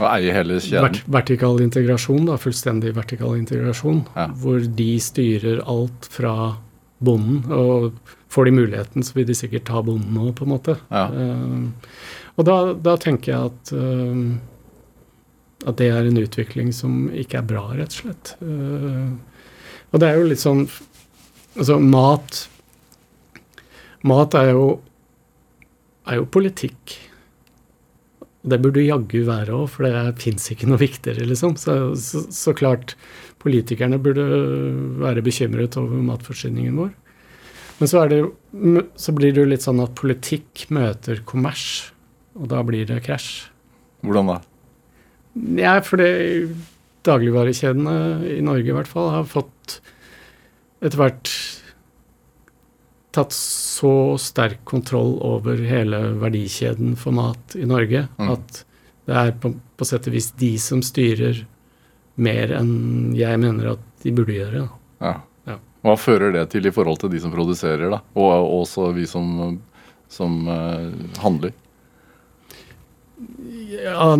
Å 0.00 0.06
eie 0.14 0.32
hele 0.32 0.56
kjeden? 0.60 0.86
vert, 0.86 1.02
vertikal 1.12 1.60
integrasjon, 1.60 2.26
da, 2.30 2.38
fullstendig 2.40 2.94
vertikal 2.96 3.36
integrasjon, 3.36 4.06
Ja. 4.16 4.28
hvor 4.28 4.60
de 4.64 4.90
styrer 5.00 5.60
alt 5.68 6.08
fra 6.10 6.56
bonden. 7.02 7.44
Og 7.52 7.92
får 8.32 8.44
de 8.48 8.54
muligheten, 8.56 9.02
så 9.04 9.12
vil 9.14 9.26
de 9.28 9.34
sikkert 9.36 9.66
ta 9.68 9.82
bonden 9.82 10.14
nå, 10.14 10.32
på 10.32 10.46
en 10.46 10.52
måte. 10.54 10.78
Ja. 10.90 11.08
Uh, 11.12 11.68
og 12.38 12.46
da, 12.48 12.56
da 12.72 12.96
tenker 12.96 13.32
jeg 13.32 13.50
at 13.50 13.72
uh, 13.76 14.38
at 15.62 15.76
det 15.78 15.90
er 15.94 16.08
en 16.08 16.18
utvikling 16.18 16.72
som 16.74 17.04
ikke 17.14 17.38
er 17.38 17.46
bra, 17.46 17.68
rett 17.76 17.92
og 17.92 18.00
slett. 18.00 18.32
Uh, 18.42 19.12
og 19.92 20.00
det 20.02 20.08
er 20.08 20.18
jo 20.18 20.30
litt 20.30 20.42
sånn 20.42 20.66
Altså, 21.52 21.76
mat 21.76 22.48
Mat 24.08 24.34
er 24.40 24.54
jo 24.54 24.80
er 26.08 26.16
jo 26.16 26.24
politikk. 26.32 26.94
Det 28.42 28.58
burde 28.58 28.82
jaggu 28.82 29.20
være 29.26 29.54
òg, 29.54 29.68
for 29.70 29.86
det 29.86 30.16
fins 30.22 30.48
ikke 30.50 30.66
noe 30.66 30.80
viktigere, 30.80 31.26
liksom. 31.28 31.54
Så, 31.60 31.76
så, 32.00 32.24
så 32.34 32.54
klart, 32.58 32.96
politikerne 33.42 34.00
burde 34.02 34.24
være 35.02 35.22
bekymret 35.22 35.78
over 35.78 36.02
matforsyningen 36.08 36.80
vår. 36.80 36.90
Men 37.78 37.90
så, 37.90 38.02
det, 38.10 38.20
så 38.98 39.14
blir 39.14 39.34
det 39.34 39.44
jo 39.44 39.50
litt 39.50 39.64
sånn 39.64 39.82
at 39.82 39.94
politikk 39.98 40.66
møter 40.74 41.22
kommers, 41.26 41.92
og 42.38 42.50
da 42.50 42.60
blir 42.66 42.86
det 42.88 43.00
krasj. 43.06 43.48
Hvordan 44.02 44.34
da? 44.34 44.38
Ja, 45.58 45.78
for 45.86 46.02
det 46.02 46.52
dagligvarekjedene 47.06 47.96
i 48.36 48.40
Norge 48.44 48.70
i 48.70 48.76
hvert 48.76 48.90
fall 48.90 49.10
har 49.14 49.26
fått 49.26 49.78
etter 50.82 50.98
hvert 50.98 51.30
tatt 53.12 53.34
så 53.36 54.16
sterk 54.20 54.62
kontroll 54.68 55.18
over 55.24 55.60
hele 55.68 56.00
verdikjeden 56.22 56.94
for 56.96 57.14
mat 57.16 57.56
i 57.58 57.66
Norge 57.68 58.06
Mm. 58.18 58.30
at 58.32 58.64
det 59.06 59.16
er 59.18 59.32
på, 59.42 59.52
på 59.76 59.84
sett 59.84 60.06
og 60.06 60.14
vis 60.14 60.30
de 60.38 60.54
som 60.62 60.82
styrer 60.82 61.42
mer 62.14 62.52
enn 62.54 63.14
jeg 63.16 63.40
mener 63.40 63.72
at 63.74 63.82
de 64.04 64.12
burde 64.14 64.36
gjøre. 64.36 64.68
Ja. 65.02 65.14
Ja. 65.48 65.56
Hva 65.82 65.96
fører 65.98 66.32
det 66.32 66.44
til 66.52 66.66
i 66.66 66.72
forhold 66.74 67.00
til 67.02 67.10
de 67.10 67.20
som 67.20 67.32
produserer, 67.34 67.90
da? 67.90 67.98
Og 68.14 68.30
og 68.30 68.62
også 68.62 68.92
vi 68.94 69.06
som, 69.10 69.58
som 70.08 70.46
uh, 70.48 70.92
handler? 71.18 71.52
Ja, 73.72 74.12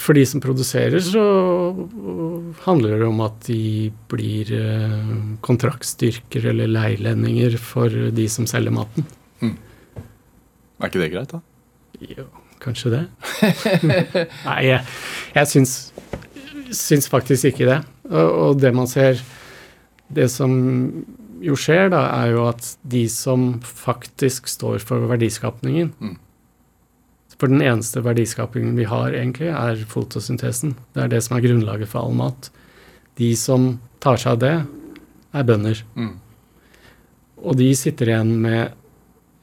For 0.00 0.16
de 0.16 0.24
som 0.28 0.40
produserer, 0.44 1.00
så 1.02 1.22
handler 2.64 2.98
det 3.00 3.06
om 3.08 3.22
at 3.24 3.38
de 3.48 3.90
blir 4.10 4.50
eh, 4.54 5.14
kontraktstyrker 5.44 6.50
eller 6.52 6.70
leilendinger 6.70 7.56
for 7.60 7.88
de 8.14 8.26
som 8.30 8.46
selger 8.50 8.74
maten. 8.74 9.06
Er 10.78 10.90
ikke 10.90 11.00
det 11.02 11.10
greit, 11.14 11.32
da? 11.32 11.40
Jo, 11.98 12.28
kanskje 12.62 12.92
det. 12.94 13.02
Nei, 14.46 14.60
jeg, 14.68 14.82
jeg 15.34 15.50
syns, 15.50 15.72
syns 16.70 17.10
faktisk 17.10 17.50
ikke 17.50 17.66
det. 17.66 17.80
Og, 18.08 18.28
og 18.28 18.60
det 18.62 18.70
man 18.76 18.86
ser 18.88 19.18
Det 20.08 20.28
som 20.32 20.52
jo 21.44 21.56
skjer, 21.58 21.90
da, 21.92 22.04
er 22.22 22.30
jo 22.32 22.46
at 22.48 22.70
de 22.88 23.02
som 23.12 23.58
faktisk 23.62 24.48
står 24.48 24.80
for 24.82 25.04
verdiskapningen 25.10 25.92
Mm. 26.00 26.16
For 27.38 27.50
den 27.50 27.62
eneste 27.62 28.02
verdiskapingen 28.02 28.74
vi 28.78 28.86
har, 28.90 29.12
egentlig, 29.14 29.52
er 29.54 29.84
fotosyntesen. 29.88 30.74
Det 30.94 31.04
er 31.04 31.12
det 31.12 31.22
som 31.26 31.36
er 31.36 31.44
grunnlaget 31.44 31.90
for 31.92 32.02
all 32.02 32.16
mat. 32.18 32.50
De 33.18 33.30
som 33.38 33.76
tar 34.02 34.18
seg 34.18 34.34
av 34.34 34.40
det, 34.42 34.54
er 35.38 35.46
bønder. 35.46 35.82
Mm. 35.94 36.16
Og 37.46 37.58
de 37.60 37.68
sitter 37.78 38.10
igjen 38.10 38.32
med 38.42 38.74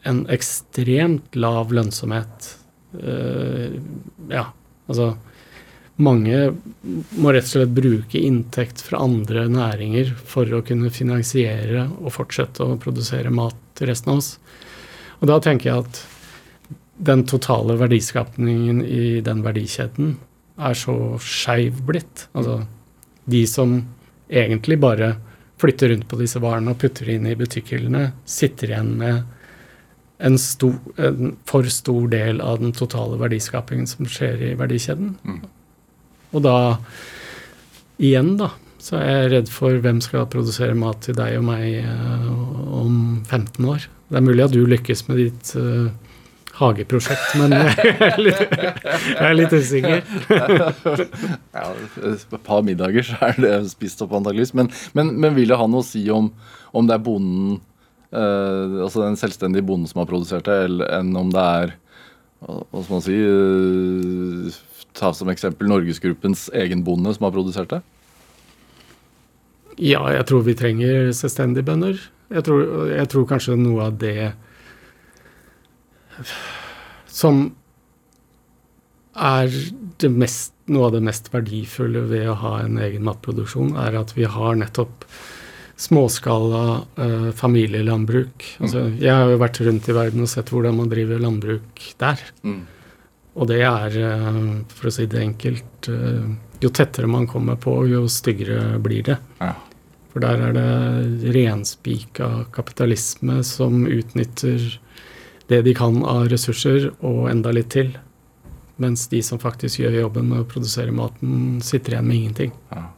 en 0.05 0.25
ekstremt 0.31 1.37
lav 1.39 1.71
lønnsomhet. 1.73 2.51
Uh, 2.95 3.79
ja, 4.31 4.49
altså 4.87 5.15
Mange 5.95 6.49
må 7.15 7.31
rett 7.31 7.45
og 7.47 7.53
slett 7.53 7.71
bruke 7.71 8.19
inntekt 8.19 8.81
fra 8.83 8.99
andre 8.99 9.45
næringer 9.47 10.09
for 10.27 10.49
å 10.51 10.59
kunne 10.67 10.91
finansiere 10.91 11.85
og 12.01 12.11
fortsette 12.11 12.67
å 12.67 12.75
produsere 12.79 13.31
mat 13.31 13.55
til 13.79 13.87
resten 13.87 14.11
av 14.11 14.19
oss. 14.19 14.33
Og 15.21 15.29
da 15.31 15.39
tenker 15.39 15.69
jeg 15.69 15.85
at 15.85 16.01
den 16.97 17.25
totale 17.27 17.75
verdiskapningen 17.79 18.81
i 18.85 19.19
den 19.25 19.43
verdikjeden 19.43 20.15
er 20.55 20.77
så 20.79 20.95
skeiv 21.19 21.81
blitt. 21.87 22.27
Altså 22.33 22.61
de 23.25 23.43
som 23.49 23.81
egentlig 24.31 24.77
bare 24.79 25.15
flytter 25.59 25.91
rundt 25.91 26.07
på 26.11 26.19
disse 26.19 26.39
varene 26.43 26.73
og 26.73 26.79
putter 26.79 27.09
inn 27.11 27.27
i 27.27 27.35
butikkhyllene, 27.37 28.09
sitter 28.27 28.71
igjen 28.71 28.93
med 28.99 29.23
en, 30.23 30.37
stor, 30.39 30.75
en 31.01 31.35
for 31.47 31.67
stor 31.71 32.07
del 32.11 32.41
av 32.43 32.61
den 32.63 32.75
totale 32.75 33.19
verdiskapingen 33.19 33.87
som 33.89 34.07
skjer 34.07 34.43
i 34.51 34.53
verdikjeden. 34.59 35.15
Mm. 35.23 35.41
Og 36.35 36.43
da 36.45 36.55
igjen, 38.03 38.35
da, 38.39 38.51
så 38.79 38.99
er 38.99 39.09
jeg 39.09 39.31
redd 39.33 39.51
for 39.51 39.81
hvem 39.83 40.01
skal 40.03 40.27
produsere 40.31 40.75
mat 40.77 41.01
til 41.05 41.17
deg 41.17 41.39
og 41.39 41.47
meg 41.47 41.79
eh, 41.81 42.31
om 42.79 42.97
15 43.25 43.69
år. 43.71 43.87
Det 44.11 44.19
er 44.19 44.25
mulig 44.27 44.45
at 44.45 44.53
du 44.53 44.61
lykkes 44.69 45.07
med 45.07 45.17
ditt 45.23 45.53
uh, 45.57 45.87
hageprosjekt, 46.59 47.35
men 47.39 47.53
jeg 47.55 47.93
er 48.05 48.19
litt, 48.21 48.41
jeg 48.41 49.21
er 49.27 49.35
litt 49.35 49.55
usikker. 49.55 50.03
ja, 51.59 51.69
et 52.11 52.35
par 52.47 52.65
middager 52.67 53.07
så 53.07 53.19
er 53.29 53.39
det 53.43 53.53
spist 53.73 54.03
opp 54.05 54.15
antakeligvis. 54.15 54.55
Men, 54.57 54.71
men, 54.97 55.15
men, 55.19 55.35
vil 55.37 55.51
det 55.51 55.59
ha 55.59 55.67
noe 55.69 55.83
å 55.83 55.87
si 55.87 56.05
om, 56.13 56.31
om 56.75 56.87
det 56.87 56.95
er 56.97 57.03
bonden, 57.05 57.57
eh, 58.11 58.77
altså 58.85 59.03
den 59.03 59.19
selvstendige 59.19 59.67
bonden 59.67 59.91
som 59.91 60.03
har 60.03 60.11
produsert 60.11 60.47
det, 60.47 60.61
eller 60.69 60.95
enn 60.99 61.11
om 61.19 61.33
det 61.33 61.49
er 61.63 61.75
hva 62.45 62.81
skal 62.83 62.93
man 62.93 63.03
si 63.05 63.15
eh, 63.17 64.63
Ta 64.95 65.09
som 65.15 65.27
eksempel 65.31 65.67
Norgesgruppens 65.67 66.47
egen 66.55 66.83
bonde 66.87 67.11
som 67.15 67.25
har 67.27 67.33
produsert 67.35 67.71
det? 67.73 67.81
Ja, 69.75 70.05
jeg 70.13 70.23
tror 70.29 70.45
vi 70.45 70.53
trenger 70.55 71.09
selvstendige 71.11 71.67
bønder. 71.67 71.99
Jeg 72.31 72.45
tror, 72.47 72.61
jeg 72.93 73.09
tror 73.11 73.25
kanskje 73.27 73.57
noe 73.59 73.89
av 73.89 73.97
det 73.99 74.29
som 77.07 77.47
er 79.15 79.53
det 80.01 80.11
mest, 80.11 80.53
noe 80.67 80.89
av 80.89 80.95
det 80.97 81.03
mest 81.05 81.31
verdifulle 81.33 82.03
ved 82.09 82.27
å 82.29 82.37
ha 82.41 82.57
en 82.63 82.77
egen 82.83 83.05
matproduksjon, 83.07 83.75
er 83.79 83.95
at 83.99 84.13
vi 84.17 84.27
har 84.27 84.57
nettopp 84.59 85.05
småskala 85.79 86.63
eh, 87.03 87.29
familielandbruk. 87.35 88.45
Altså, 88.59 88.85
mm. 88.87 88.95
jeg 89.03 89.11
har 89.11 89.31
jo 89.31 89.41
vært 89.41 89.59
rundt 89.65 89.89
i 89.91 89.95
verden 89.95 90.23
og 90.23 90.31
sett 90.31 90.51
hvordan 90.53 90.77
man 90.79 90.91
driver 90.91 91.19
landbruk 91.19 91.83
der. 91.99 92.23
Mm. 92.47 92.63
Og 93.35 93.49
det 93.51 93.59
er, 93.67 93.95
uh, 93.99 94.37
for 94.71 94.87
å 94.87 94.93
si 94.95 95.09
det 95.11 95.19
enkelt, 95.19 95.89
uh, 95.91 96.23
jo 96.63 96.69
tettere 96.71 97.09
man 97.11 97.27
kommer 97.27 97.57
på, 97.59 97.73
jo 97.91 98.05
styggere 98.07 98.77
blir 98.79 99.03
det. 99.09 99.17
Ja. 99.41 99.51
For 100.13 100.23
der 100.23 100.39
er 100.39 100.55
det 100.55 101.33
renspika 101.35 102.45
kapitalisme 102.55 103.41
som 103.43 103.83
utnytter 103.83 104.69
det 105.51 105.61
de 105.65 105.75
kan 105.77 106.01
av 106.07 106.27
ressurser, 106.31 106.89
og 107.05 107.29
enda 107.29 107.53
litt 107.53 107.71
til. 107.75 107.93
Mens 108.81 109.05
de 109.11 109.21
som 109.23 109.39
faktisk 109.39 109.79
gjør 109.83 110.01
jobben 110.01 110.27
med 110.31 110.43
å 110.43 110.49
produsere 110.49 110.93
maten, 110.95 111.61
sitter 111.63 111.95
igjen 111.95 112.07
med 112.09 112.17
ingenting. 112.19 112.53
Ja. 112.73 112.89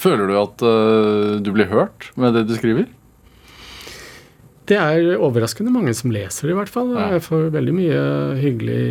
Føler 0.00 0.26
du 0.26 0.36
at 0.40 0.64
uh, 0.66 1.36
du 1.38 1.52
blir 1.54 1.70
hørt 1.70 2.10
med 2.18 2.34
det 2.34 2.48
du 2.48 2.56
skriver? 2.58 2.88
Det 4.64 4.78
er 4.80 5.20
overraskende 5.20 5.70
mange 5.70 5.92
som 5.94 6.12
leser, 6.12 6.48
i 6.50 6.56
hvert 6.56 6.72
fall. 6.72 6.94
Ja. 6.96 7.10
Jeg 7.14 7.26
får 7.26 7.50
veldig 7.52 7.74
mye 7.76 8.00
hyggelig 8.40 8.84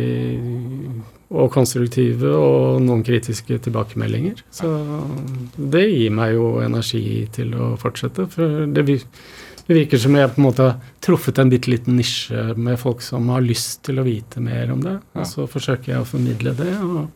og 1.34 1.48
konstruktive 1.54 2.30
og 2.30 2.82
noen 2.84 3.02
kritiske 3.06 3.58
tilbakemeldinger. 3.66 4.44
Så 4.54 4.70
det 5.58 5.82
gir 5.88 6.14
meg 6.14 6.36
jo 6.36 6.60
energi 6.62 7.24
til 7.34 7.56
å 7.58 7.72
fortsette. 7.80 8.28
For 8.30 8.68
det, 8.70 8.86
virker 9.72 10.00
som 10.00 10.16
jeg 10.18 10.30
på 10.34 10.40
en 10.40 10.46
måte 10.46 10.64
har 10.66 10.94
truffet 11.04 11.38
en 11.40 11.50
bitte 11.52 11.70
liten 11.72 11.96
nisje 11.96 12.54
med 12.60 12.76
folk 12.80 13.04
som 13.04 13.30
har 13.32 13.44
lyst 13.44 13.84
til 13.86 14.00
å 14.00 14.06
vite 14.06 14.42
mer 14.44 14.72
om 14.74 14.82
det. 14.84 14.98
Og 15.16 15.28
så 15.28 15.46
forsøker 15.50 15.94
jeg 15.94 16.02
å 16.02 16.08
formidle 16.08 16.52
det. 16.58 16.72
Og, 16.84 17.06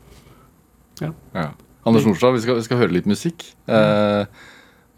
ja. 1.05 1.13
ja. 1.37 1.51
Anders 1.89 2.07
Nordstad, 2.09 2.37
vi 2.37 2.55
vi 2.57 2.65
skal, 2.65 2.81
høre 2.81 2.97
litt 2.97 3.09
musikk. 3.09 3.45
Eh, 3.69 4.23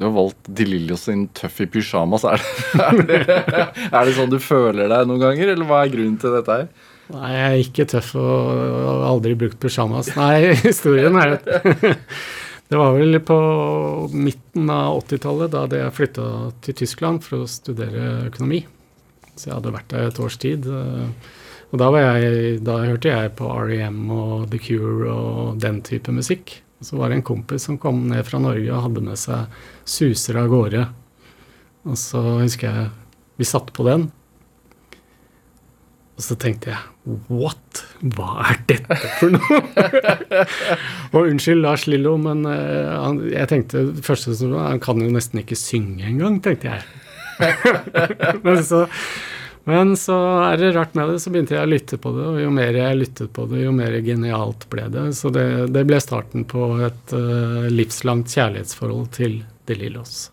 du 0.00 0.06
har 0.06 0.14
valgt 0.14 0.46
De 0.48 0.64
Lillos 0.64 1.02
sin 1.08 1.26
'Tøff 1.28 1.60
i 1.60 1.66
pysjamas'. 1.68 2.24
Er 2.24 3.02
det, 3.02 3.18
er, 3.28 3.66
er 3.90 4.06
det 4.06 4.14
sånn 4.16 4.32
du 4.32 4.38
føler 4.40 4.88
deg 4.88 5.10
noen 5.10 5.20
ganger, 5.26 5.52
eller 5.52 5.68
hva 5.68 5.82
er 5.84 5.92
grunnen 5.92 6.16
til 6.22 6.38
dette 6.38 6.56
her? 6.62 6.70
Nei, 7.10 7.30
jeg 7.34 7.46
er 7.50 7.64
ikke 7.64 7.86
tøff 7.90 8.12
og, 8.18 8.50
og 8.86 9.04
aldri 9.08 9.34
brukt 9.38 9.58
pysjamas. 9.62 10.12
Nei, 10.16 10.54
historien 10.68 11.18
er 11.18 11.36
det. 11.36 11.96
Det 12.70 12.78
var 12.78 12.94
vel 12.94 13.18
på 13.26 13.36
midten 14.14 14.70
av 14.70 15.00
80-tallet, 15.00 15.50
da 15.50 15.78
jeg 15.80 15.94
flytta 15.96 16.26
til 16.62 16.76
Tyskland 16.78 17.24
for 17.26 17.42
å 17.42 17.48
studere 17.50 18.28
økonomi. 18.28 18.60
Så 19.34 19.48
jeg 19.48 19.56
hadde 19.56 19.72
vært 19.74 19.88
der 19.90 20.06
et 20.06 20.20
års 20.22 20.36
tid. 20.38 20.68
Og 20.70 21.80
da, 21.82 21.88
jeg, 21.98 22.60
da 22.62 22.76
hørte 22.84 23.10
jeg 23.10 23.32
på 23.40 23.50
REM 23.66 23.98
og 24.14 24.46
The 24.52 24.60
Cure 24.62 25.10
og 25.10 25.58
den 25.62 25.80
type 25.86 26.14
musikk. 26.14 26.60
Så 26.78 26.94
var 27.00 27.10
det 27.10 27.18
en 27.18 27.26
kompis 27.26 27.66
som 27.66 27.78
kom 27.78 28.04
ned 28.12 28.22
fra 28.28 28.38
Norge 28.38 28.70
og 28.70 28.86
hadde 28.86 29.02
med 29.08 29.18
seg 29.18 29.50
suser 29.82 30.38
av 30.38 30.54
gårde. 30.54 30.86
Og 31.90 31.98
så 31.98 32.22
husker 32.38 32.70
jeg 32.70 32.88
vi 33.40 33.50
satt 33.50 33.74
på 33.74 33.86
den. 33.88 34.12
Og 36.20 36.24
så 36.26 36.34
tenkte 36.36 36.74
jeg 36.74 37.14
what? 37.32 37.80
Hva 38.12 38.50
er 38.50 38.58
dette 38.68 38.96
for 39.16 39.32
noe? 39.32 39.60
og 41.14 41.22
unnskyld 41.22 41.62
Lars 41.64 41.86
Lillo, 41.88 42.18
men 42.20 42.44
uh, 42.44 42.90
han, 43.06 43.22
jeg 43.32 43.48
tenkte 43.48 43.86
første 44.04 44.36
som 44.36 44.52
Han 44.58 44.82
kan 44.84 45.00
jo 45.00 45.08
nesten 45.14 45.40
ikke 45.40 45.56
synge 45.56 46.04
engang, 46.10 46.36
tenkte 46.44 46.74
jeg. 46.74 46.84
men, 48.44 48.60
så, 48.68 48.82
men, 49.64 49.94
så, 49.96 50.18
er 50.50 50.60
det 50.60 50.74
rart 50.76 50.92
med 50.98 51.14
det, 51.14 51.22
så 51.24 51.32
begynte 51.32 51.56
jeg 51.56 51.64
å 51.64 51.72
lytte 51.72 52.00
på 52.04 52.12
det. 52.18 52.26
Og 52.34 52.42
jo 52.42 52.52
mer 52.52 52.76
jeg 52.76 53.00
lyttet 53.00 53.32
på 53.32 53.48
det, 53.48 53.62
jo 53.64 53.72
mer 53.80 53.96
genialt 54.04 54.68
ble 54.68 54.90
det. 54.92 55.06
Så 55.16 55.32
det, 55.32 55.46
det 55.72 55.86
ble 55.88 56.02
starten 56.04 56.44
på 56.52 56.74
et 56.84 57.16
uh, 57.16 57.64
livslangt 57.72 58.28
kjærlighetsforhold 58.36 59.08
til 59.16 59.40
De 59.64 59.80
Lillos. 59.80 60.26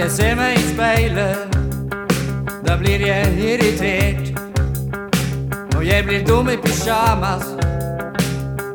Når 0.00 0.06
jeg 0.06 0.16
ser 0.16 0.36
meg 0.38 0.54
i 0.56 0.60
speilet, 0.64 1.56
da 2.64 2.76
blir 2.80 3.02
jeg 3.04 3.34
irritert. 3.36 4.30
Og 5.76 5.84
jeg 5.84 6.06
blir 6.06 6.24
dum 6.24 6.48
i 6.48 6.56
pysjamas, 6.56 7.44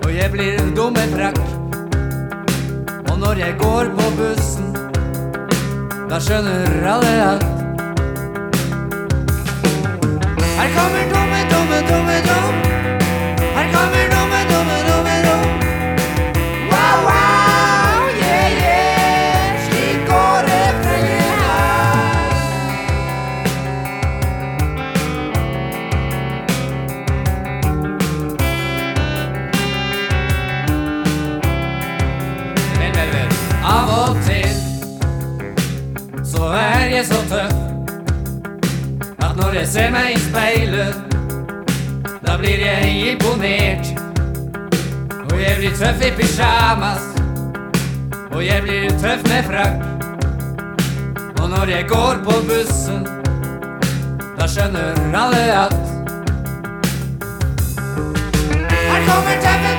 og 0.03 0.13
jeg 0.13 0.29
blir 0.35 0.61
dum 0.77 0.93
med 0.93 1.17
frakk. 1.17 1.41
Og 3.09 3.17
når 3.25 3.41
jeg 3.41 3.57
går 3.57 3.89
på 3.97 4.07
bussen, 4.21 4.69
da 6.13 6.21
skjønner 6.21 6.89
alle 6.93 7.17
at 7.33 7.45
Her 10.55 10.69
kommer 10.77 11.09
dumme, 11.09 11.24
ser 39.75 39.89
meg 39.91 40.13
i 40.13 40.19
speilet, 40.23 40.95
da 42.23 42.37
blir 42.39 42.61
jeg 42.63 42.91
imponert. 43.11 43.89
Og 45.25 45.35
jeg 45.41 45.57
blir 45.57 45.73
tøff 45.75 45.99
i 45.99 46.11
pysjamas, 46.15 47.09
og 48.31 48.39
jeg 48.45 48.63
blir 48.63 48.87
tøff 49.03 49.25
med 49.27 49.49
frakk. 49.49 49.83
Og 51.41 51.49
når 51.51 51.73
jeg 51.73 51.89
går 51.91 52.23
på 52.23 52.37
bussen, 52.47 53.03
da 54.39 54.47
skjønner 54.47 55.03
alle 55.11 55.43
at 55.65 55.75
Her 58.85 59.01
kommer 59.09 59.35
tøffe, 59.43 59.74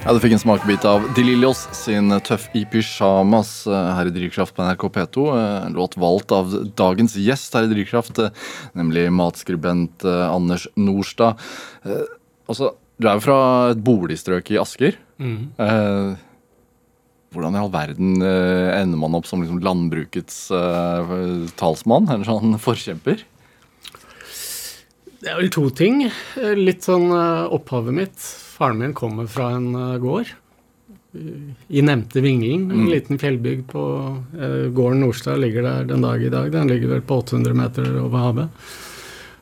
Ja, 0.00 0.14
Du 0.16 0.20
fikk 0.22 0.32
en 0.32 0.40
smakebit 0.40 0.84
av 0.88 1.02
De 1.12 1.20
Lillos 1.20 1.66
sin 1.76 2.08
Tøff 2.24 2.46
i 2.56 2.62
pysjamas 2.64 3.50
eh, 3.68 3.88
her 3.98 4.08
i 4.08 4.12
Drivkraft 4.14 4.54
på 4.56 4.64
NRK 4.64 4.86
P2. 4.94 5.26
En 5.36 5.42
eh, 5.68 5.76
låt 5.76 5.98
valgt 6.00 6.32
av 6.32 6.54
dagens 6.78 7.18
gjest 7.20 7.52
her 7.52 7.66
i 7.66 7.70
Drivkraft, 7.74 8.16
eh, 8.24 8.32
nemlig 8.80 9.04
matskribent 9.12 10.06
Anders 10.08 10.64
Norstad. 10.80 11.36
Eh, 11.84 12.08
altså, 12.48 12.72
du 12.96 13.10
er 13.10 13.20
jo 13.20 13.26
fra 13.26 13.38
et 13.74 13.84
boligstrøk 13.84 14.48
i 14.54 14.58
Asker. 14.64 14.96
Mm. 15.20 15.38
Eh, 15.60 16.16
hvordan 17.36 17.60
i 17.60 17.64
all 17.66 17.72
verden 17.76 18.24
eh, 18.24 18.72
ender 18.80 19.04
man 19.04 19.20
opp 19.20 19.28
som 19.28 19.44
liksom 19.44 19.60
landbrukets 19.68 20.46
talsmann? 21.60 22.08
Eller 22.08 22.24
sånn 22.24 22.56
forkjemper? 22.70 23.26
Det 25.20 25.28
er 25.28 25.42
vel 25.44 25.52
to 25.52 25.68
ting. 25.76 26.06
Litt 26.56 26.88
sånn 26.88 27.12
opphavet 27.12 28.00
mitt 28.06 28.30
Faren 28.60 28.78
min 28.82 28.94
kommer 28.96 29.28
fra 29.30 29.54
en 29.56 29.72
uh, 29.74 29.96
gård 30.02 30.28
i 31.10 31.82
nevnte 31.82 32.20
Vingling, 32.22 32.68
en 32.68 32.84
mm. 32.84 32.90
liten 32.92 33.18
fjellbygd 33.18 33.64
på 33.72 33.82
uh, 34.36 34.68
Gården 34.76 35.00
Nordstad 35.02 35.40
ligger 35.42 35.64
der 35.66 35.88
den 35.88 36.04
dag 36.06 36.22
i 36.22 36.30
dag. 36.30 36.52
Den 36.52 36.70
ligger 36.70 36.92
vel 36.92 37.02
på 37.02 37.18
800 37.24 37.56
meter 37.56 37.88
over 38.04 38.26
havet. 38.28 38.70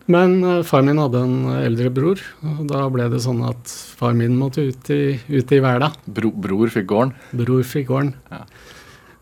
Men 0.08 0.64
far 0.64 0.80
min 0.86 0.96
hadde 0.96 1.20
en 1.20 1.50
eldre 1.58 1.90
bror, 1.92 2.22
og 2.40 2.62
da 2.70 2.86
ble 2.88 3.10
det 3.12 3.18
sånn 3.20 3.42
at 3.44 3.68
far 3.98 4.14
min 4.16 4.38
måtte 4.40 4.64
ut 4.70 4.88
i, 4.94 5.18
ut 5.28 5.52
i 5.52 5.58
verda. 5.60 5.90
Bro, 6.06 6.30
bror 6.32 6.72
fikk 6.72 6.86
gården. 6.88 7.12
Bror 7.36 7.66
fikk 7.68 7.90
gården. 7.90 8.14
Ja. 8.32 8.46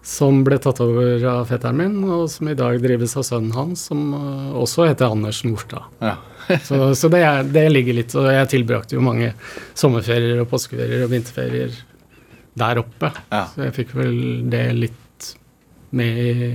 Som 0.07 0.45
ble 0.47 0.59
tatt 0.63 0.79
over 0.85 1.25
av 1.27 1.49
fetteren 1.51 1.81
min, 1.81 1.97
og 2.07 2.29
som 2.31 2.47
i 2.47 2.55
dag 2.59 2.79
drives 2.83 3.17
av 3.19 3.25
sønnen 3.27 3.55
hans, 3.57 3.89
som 3.89 4.13
uh, 4.15 4.55
også 4.61 4.87
heter 4.87 5.11
Anders 5.11 5.43
Nordstad. 5.47 5.91
Ja. 5.99 6.17
Så, 6.63 6.77
så 6.95 7.09
det, 7.11 7.25
er, 7.27 7.41
det 7.51 7.65
ligger 7.73 7.97
litt, 7.97 8.13
og 8.15 8.29
jeg 8.31 8.47
tilbrakte 8.53 8.95
jo 8.95 9.01
mange 9.03 9.33
sommerferier 9.75 10.45
og 10.45 10.47
påskeferier 10.53 11.03
og 11.03 11.11
vinterferier 11.11 11.73
der 12.55 12.79
oppe. 12.79 13.11
Ja. 13.33 13.49
Så 13.51 13.65
jeg 13.65 13.75
fikk 13.81 13.97
vel 13.99 14.15
det 14.53 14.63
litt 14.79 15.33
med 15.99 16.21
i, 16.23 16.51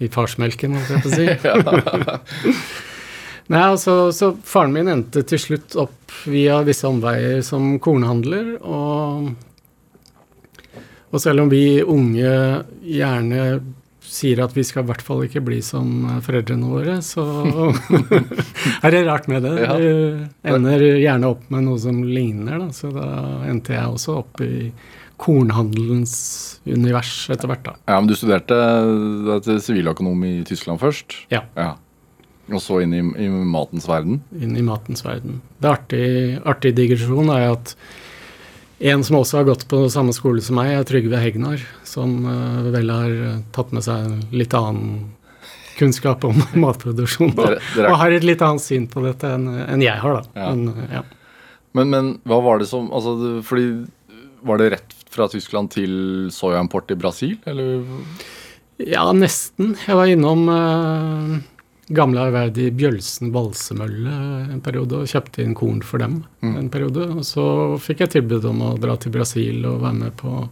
i 0.00 0.08
farsmelken, 0.08 0.78
holdt 0.78 0.94
jeg 0.94 1.04
på 1.04 1.12
å 1.12 1.18
si. 1.20 2.56
Nei, 3.50 3.60
altså, 3.66 3.94
så 4.14 4.32
faren 4.46 4.72
min 4.74 4.88
endte 4.88 5.24
til 5.26 5.40
slutt 5.42 5.74
opp 5.80 6.16
via 6.30 6.60
visse 6.66 6.86
omveier 6.86 7.40
som 7.42 7.74
kornhandler, 7.82 8.54
og, 8.62 9.32
og 11.10 11.22
selv 11.22 11.44
om 11.44 11.50
vi 11.52 11.82
unge 11.82 12.32
gjerne 12.86 13.44
sier 14.10 14.40
at 14.42 14.54
vi 14.56 14.64
skal 14.66 14.84
i 14.84 14.88
hvert 14.88 15.02
fall 15.04 15.24
ikke 15.26 15.42
bli 15.44 15.60
som 15.62 16.08
foreldrene 16.24 16.70
våre, 16.70 16.96
så 17.04 17.24
er 18.84 18.94
det 18.94 19.04
rart 19.06 19.28
med 19.30 19.44
det. 19.46 19.54
Ja. 19.62 19.76
Du 19.78 20.50
ender 20.54 20.86
gjerne 20.98 21.30
opp 21.30 21.44
med 21.52 21.68
noe 21.68 21.78
som 21.82 22.02
ligner, 22.06 22.58
da, 22.64 22.70
så 22.74 22.90
da 22.94 23.10
endte 23.50 23.76
jeg 23.76 23.92
også 23.92 24.16
opp 24.22 24.42
i 24.44 24.70
kornhandelens 25.20 26.14
univers 26.64 27.12
etter 27.32 27.50
hvert, 27.50 27.62
da. 27.66 27.76
ja, 27.84 27.98
men 27.98 28.08
du 28.08 28.16
studerte 28.16 28.56
eh, 28.56 29.34
til 29.44 29.60
siviløkonom 29.60 30.22
i 30.24 30.34
Tyskland 30.48 30.80
først? 30.80 31.18
Ja. 31.32 31.42
ja. 31.58 31.74
Og 32.50 32.62
så 32.64 32.80
inn 32.82 32.94
i, 32.96 33.02
i 33.26 33.28
matens 33.28 33.86
verden? 33.88 34.22
inn 34.34 34.56
i 34.56 34.64
matens 34.64 35.04
verden. 35.04 35.42
Det 35.60 35.70
artige, 35.70 36.40
artig 36.48 36.72
digresjon 36.78 37.30
er 37.34 37.50
at 37.52 37.74
en 38.80 39.04
som 39.04 39.18
også 39.18 39.40
har 39.40 39.48
gått 39.50 39.66
på 39.68 39.82
samme 39.92 40.14
skole 40.16 40.40
som 40.44 40.56
meg, 40.56 40.72
er 40.72 40.86
Trygve 40.88 41.20
Hegnar, 41.20 41.60
som 41.84 42.22
eh, 42.24 42.68
vel 42.72 42.92
har 42.92 43.10
eh, 43.12 43.40
tatt 43.52 43.74
med 43.76 43.84
seg 43.84 44.32
litt 44.32 44.56
annen 44.56 45.10
kunnskap 45.76 46.24
om 46.28 46.40
matproduksjon, 46.64 47.34
og, 47.36 47.56
og 47.84 47.96
har 48.00 48.16
et 48.16 48.26
litt 48.26 48.42
annet 48.44 48.64
syn 48.64 48.88
på 48.90 49.04
dette 49.04 49.28
enn 49.36 49.48
enn 49.66 49.84
jeg 49.84 50.00
har, 50.00 50.20
da. 50.20 50.40
Ja. 50.40 50.50
Men, 50.54 50.88
ja. 50.88 51.04
Men, 51.76 51.92
men 51.92 52.10
hva 52.28 52.40
var 52.44 52.60
det 52.60 52.66
som 52.66 52.88
altså, 52.90 53.12
fordi 53.46 53.84
Var 54.42 54.58
det 54.58 54.70
rett 54.72 54.94
fra 55.12 55.28
Tyskland 55.30 55.70
til 55.70 55.92
soyaimport 56.32 56.90
i 56.90 56.96
Brasil, 56.98 57.36
eller? 57.44 57.84
ja, 58.80 59.04
nesten. 59.12 59.74
Jeg 59.84 59.98
var 59.98 60.08
innom 60.08 60.46
uh, 60.48 61.36
gamle 61.92 62.22
ærverdige 62.28 62.70
Bjølsen 62.78 63.32
valsemølle 63.34 64.12
en 64.54 64.60
periode 64.64 65.00
og 65.02 65.08
kjøpte 65.10 65.42
inn 65.42 65.54
korn 65.58 65.80
for 65.82 65.98
dem 65.98 66.24
Mm. 66.42 66.56
en 66.56 66.70
periode. 66.70 67.08
Og 67.18 67.24
så 67.24 67.44
fikk 67.82 68.00
jeg 68.04 68.10
tilbud 68.10 68.44
om 68.44 68.60
å 68.62 68.78
dra 68.80 68.96
til 68.96 69.12
Brasil 69.12 69.64
og 69.66 69.80
være 69.82 69.94
med 69.98 70.16
på 70.16 70.48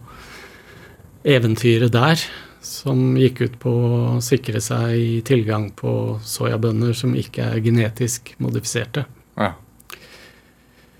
eventyret 1.25 1.91
der. 1.91 2.19
Som 2.61 3.15
gikk 3.15 3.41
ut 3.45 3.55
på 3.61 3.71
å 3.71 4.21
sikre 4.21 4.59
seg 4.61 5.23
tilgang 5.23 5.69
på 5.79 6.19
soyabønner 6.27 6.93
som 6.93 7.13
ikke 7.15 7.45
er 7.55 7.61
genetisk 7.63 8.33
modifiserte. 8.43 9.05
Ja. 9.39 9.53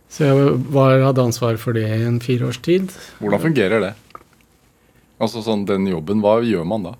Så 0.10 0.24
jeg 0.26 0.54
var, 0.74 1.02
hadde 1.04 1.22
ansvar 1.28 1.58
for 1.62 1.74
det 1.76 1.84
i 1.86 2.06
en 2.08 2.20
fire 2.24 2.48
års 2.48 2.62
tid. 2.64 2.90
Hvordan 3.20 3.44
fungerer 3.44 3.84
det? 3.84 3.94
Altså 5.20 5.44
sånn 5.44 5.66
den 5.68 5.86
jobben, 5.92 6.22
hva 6.24 6.40
gjør 6.42 6.66
man 6.66 6.84
da? 6.88 6.94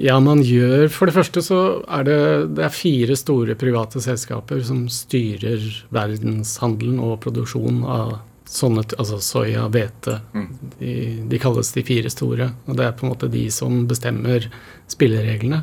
Ja, 0.00 0.16
man 0.22 0.40
gjør 0.44 0.88
For 0.92 1.08
det 1.10 1.16
første 1.16 1.42
så 1.44 1.60
er 1.84 2.06
det, 2.08 2.18
det 2.56 2.64
er 2.64 2.72
fire 2.72 3.16
store 3.18 3.56
private 3.60 4.00
selskaper 4.00 4.62
som 4.64 4.86
styrer 4.92 5.64
verdenshandelen 5.92 7.00
og 7.04 7.18
produksjonen 7.24 7.84
av 7.84 8.18
sånne 8.50 8.82
Altså 8.96 9.20
soya, 9.22 9.68
hvete. 9.70 10.16
Mm. 10.34 10.48
De, 10.80 10.94
de 11.30 11.38
kalles 11.42 11.68
de 11.76 11.84
fire 11.86 12.10
store. 12.10 12.48
Og 12.66 12.78
det 12.78 12.86
er 12.86 12.96
på 12.96 13.06
en 13.06 13.12
måte 13.12 13.28
de 13.30 13.44
som 13.54 13.84
bestemmer 13.86 14.48
spillereglene. 14.90 15.60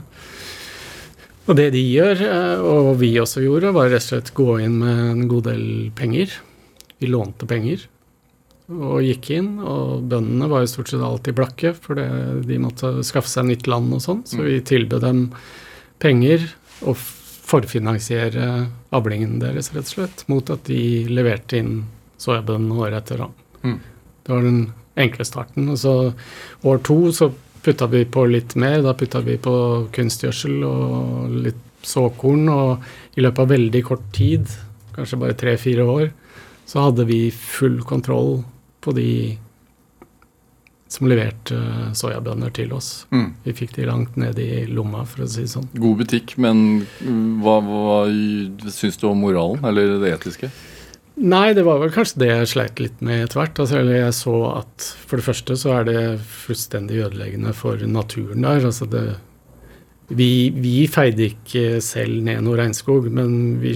Og 1.48 1.58
det 1.60 1.70
de 1.76 1.82
gjør, 1.84 2.24
eh, 2.24 2.64
og 2.64 2.94
vi 3.02 3.12
også 3.20 3.44
gjorde, 3.44 3.74
var 3.76 3.92
rett 3.92 4.06
og 4.06 4.08
slett 4.08 4.32
gå 4.38 4.48
inn 4.64 4.80
med 4.80 5.04
en 5.04 5.28
god 5.32 5.50
del 5.50 5.68
penger. 5.98 6.32
Vi 7.02 7.12
lånte 7.12 7.50
penger 7.50 7.84
og 8.68 9.00
gikk 9.06 9.30
inn, 9.38 9.52
og 9.64 10.08
bøndene 10.12 10.50
var 10.52 10.64
jo 10.64 10.72
stort 10.72 10.92
sett 10.92 11.04
alltid 11.04 11.38
blakke, 11.38 11.72
for 11.76 12.00
det, 12.00 12.08
de 12.50 12.58
måtte 12.60 12.98
skaffe 13.08 13.32
seg 13.32 13.48
nytt 13.48 13.70
land 13.70 13.94
og 13.96 14.04
sånn, 14.04 14.26
så 14.28 14.44
vi 14.44 14.60
tilbød 14.66 15.06
dem 15.06 15.22
penger 16.04 16.44
og 16.84 17.00
forfinansiere 17.48 18.68
avlingen 18.96 19.38
deres, 19.40 19.72
rett 19.72 19.88
og 19.88 19.94
slett, 19.94 20.26
mot 20.28 20.52
at 20.52 20.68
de 20.68 21.08
leverte 21.08 21.62
inn 21.62 21.78
soyabønnene 22.20 22.82
året 22.82 23.00
etter. 23.00 23.24
da. 23.24 23.30
Mm. 23.64 23.80
Det 24.26 24.34
var 24.34 24.44
den 24.44 24.62
enkle 25.00 25.28
starten. 25.28 25.70
Og 25.72 25.80
så 25.80 25.94
år 26.68 26.82
to 26.84 26.98
så 27.16 27.30
putta 27.64 27.88
vi 27.92 28.04
på 28.04 28.26
litt 28.28 28.58
mer. 28.60 28.82
Da 28.84 28.96
putta 28.98 29.22
vi 29.24 29.38
på 29.40 29.56
kunstgjødsel 29.96 30.58
og 30.68 31.38
litt 31.48 31.64
såkorn, 31.88 32.50
og 32.52 33.16
i 33.16 33.24
løpet 33.24 33.46
av 33.46 33.54
veldig 33.54 33.84
kort 33.88 34.08
tid, 34.16 34.50
kanskje 34.98 35.22
bare 35.22 35.38
tre-fire 35.40 35.88
år, 35.88 36.10
så 36.68 36.90
hadde 36.90 37.06
vi 37.08 37.30
full 37.32 37.80
kontroll 37.88 38.42
på 38.88 38.96
de 38.96 39.12
som 40.88 41.10
leverte 41.12 41.58
soyabønner 42.00 42.54
til 42.56 42.72
oss. 42.76 43.06
Mm. 43.12 43.34
Vi 43.44 43.56
fikk 43.58 43.76
de 43.76 43.90
langt 43.90 44.16
ned 44.20 44.40
i 44.40 44.64
lomma, 44.72 45.04
for 45.10 45.26
å 45.26 45.28
si 45.30 45.44
det 45.44 45.52
sånn. 45.52 45.68
God 45.76 46.00
butikk, 46.00 46.38
men 46.40 46.88
hva, 47.44 47.60
hva 47.66 48.00
syns 48.72 49.00
du 49.02 49.10
om 49.10 49.20
moralen, 49.26 49.66
eller 49.68 49.98
det 50.00 50.14
etiske? 50.16 50.52
Nei, 51.18 51.50
det 51.58 51.64
var 51.66 51.80
vel 51.82 51.92
kanskje 51.92 52.22
det 52.22 52.30
jeg 52.30 52.50
sleit 52.52 52.80
litt 52.80 53.00
med 53.02 53.24
etter 53.26 53.42
hvert. 53.42 53.60
Altså, 53.60 53.82
jeg 53.82 54.14
så 54.14 54.36
at 54.52 54.90
for 55.10 55.18
det 55.18 55.26
første 55.26 55.56
så 55.58 55.72
er 55.80 55.88
det 55.88 56.02
fullstendig 56.30 57.02
ødeleggende 57.08 57.56
for 57.58 57.82
naturen 57.90 58.46
der. 58.46 58.68
Altså 58.70 58.86
det, 58.92 59.06
vi, 60.08 60.50
vi 60.56 60.86
feide 60.88 61.32
ikke 61.34 61.82
selv 61.84 62.22
ned 62.24 62.40
noe 62.46 62.58
regnskog, 62.60 63.10
men 63.12 63.58
vi, 63.60 63.74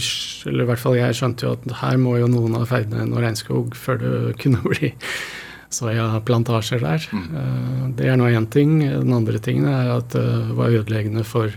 eller 0.48 0.64
i 0.64 0.70
hvert 0.70 0.82
fall 0.82 0.96
jeg 0.96 1.18
skjønte 1.18 1.48
jo 1.48 1.56
at 1.58 1.66
her 1.82 1.98
må 2.00 2.16
jo 2.22 2.30
noen 2.32 2.56
ha 2.56 2.64
feid 2.70 2.94
ned 2.94 3.12
noe 3.12 3.24
regnskog 3.26 3.76
før 3.76 4.00
det 4.00 4.14
kunne 4.42 4.62
bli 4.70 4.94
soyaplantasjer 5.72 6.84
der. 6.84 7.10
Mm. 7.16 7.92
Det 8.00 8.08
er 8.08 8.18
nå 8.20 8.30
én 8.32 8.48
ting. 8.52 8.80
Den 8.84 9.14
andre 9.16 9.40
tingen 9.44 9.70
er 9.72 9.94
at 9.98 10.12
det 10.16 10.56
var 10.58 10.72
ødeleggende 10.72 11.24
for 11.28 11.52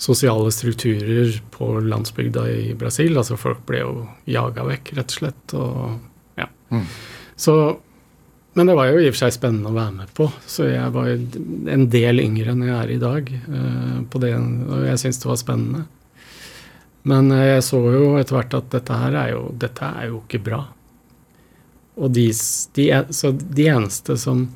sosiale 0.00 0.52
strukturer 0.54 1.34
på 1.52 1.72
landsbygda 1.84 2.46
i 2.50 2.74
Brasil. 2.78 3.18
Altså 3.20 3.38
folk 3.38 3.62
ble 3.68 3.82
jo 3.82 3.94
jaga 4.30 4.64
vekk, 4.70 4.94
rett 4.96 5.12
og 5.12 5.18
slett. 5.18 5.56
Og, 5.58 5.98
ja. 6.40 6.46
Mm. 6.72 6.86
Så, 7.36 7.56
men 8.52 8.66
det 8.66 8.74
var 8.74 8.88
jo 8.90 8.98
i 8.98 9.06
og 9.06 9.14
for 9.14 9.22
seg 9.22 9.36
spennende 9.36 9.70
å 9.70 9.76
være 9.76 9.94
med 9.94 10.12
på. 10.16 10.26
Så 10.50 10.66
jeg 10.66 10.94
var 10.94 11.10
en 11.10 11.84
del 11.92 12.22
yngre 12.22 12.50
enn 12.50 12.64
jeg 12.66 12.76
er 12.76 12.90
i 12.90 13.00
dag. 13.02 13.30
eh, 13.30 14.00
på 14.10 14.22
det, 14.22 14.32
og 14.34 14.86
jeg 14.88 14.98
syntes 14.98 15.22
det 15.22 15.30
var 15.30 15.38
spennende. 15.38 15.84
Men 17.02 17.30
eh, 17.30 17.46
jeg 17.54 17.66
så 17.68 17.78
jo 17.94 18.16
etter 18.18 18.36
hvert 18.36 18.56
at 18.58 18.72
dette 18.74 18.98
her 19.02 19.18
er 19.22 19.30
jo, 19.36 19.44
dette 19.54 19.92
er 20.02 20.10
jo 20.10 20.24
ikke 20.24 20.42
bra. 20.50 20.64
Og 22.00 22.10
de, 22.16 22.26
de, 22.74 22.88
så 23.14 23.30
de 23.30 23.68
eneste 23.70 24.16
som 24.18 24.48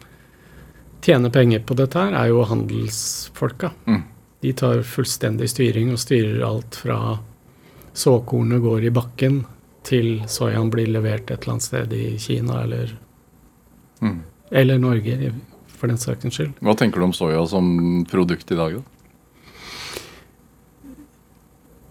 tjener 1.05 1.31
penger 1.31 1.63
på 1.63 1.77
dette 1.79 2.01
her, 2.01 2.17
er 2.17 2.33
jo 2.33 2.45
handelsfolka. 2.49 3.71
Mm. 3.87 4.03
De 4.45 4.53
tar 4.59 4.83
fullstendig 4.89 5.49
styring 5.53 5.93
og 5.93 6.01
styrer 6.03 6.43
alt 6.45 6.81
fra 6.83 7.19
såkornet 7.95 8.63
går 8.65 8.89
i 8.89 8.93
bakken 8.93 9.45
til 9.87 10.25
soyaen 10.29 10.71
blir 10.73 10.89
levert 10.91 11.31
et 11.31 11.45
eller 11.45 11.55
annet 11.55 11.67
sted 11.67 11.93
i 11.95 12.07
Kina 12.19 12.63
eller, 12.65 12.97
Mm. 14.03 14.19
eller 14.51 14.79
Norge, 14.79 15.33
for 15.69 15.91
den 15.91 16.01
sakens 16.01 16.39
skyld. 16.39 16.53
Hva 16.65 16.75
tenker 16.79 17.01
du 17.01 17.09
om 17.09 17.15
soya 17.17 17.45
som 17.49 18.05
produkt 18.11 18.51
i 18.51 18.59
dag, 18.59 18.79
da? 18.79 18.91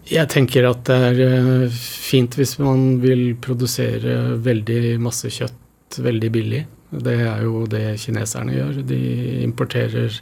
Jeg 0.04 0.28
tenker 0.28 0.66
at 0.68 0.84
det 0.84 0.96
er 1.00 1.20
eh, 1.24 1.68
fint 1.72 2.34
hvis 2.36 2.58
man 2.60 2.98
vil 3.00 3.30
produsere 3.40 4.36
veldig 4.44 4.98
masse 5.00 5.30
kjøtt 5.32 5.98
veldig 6.04 6.30
billig. 6.34 6.64
Det 7.04 7.14
er 7.24 7.44
jo 7.46 7.64
det 7.70 7.96
kineserne 8.02 8.54
gjør. 8.54 8.82
De 8.86 9.00
importerer 9.42 10.18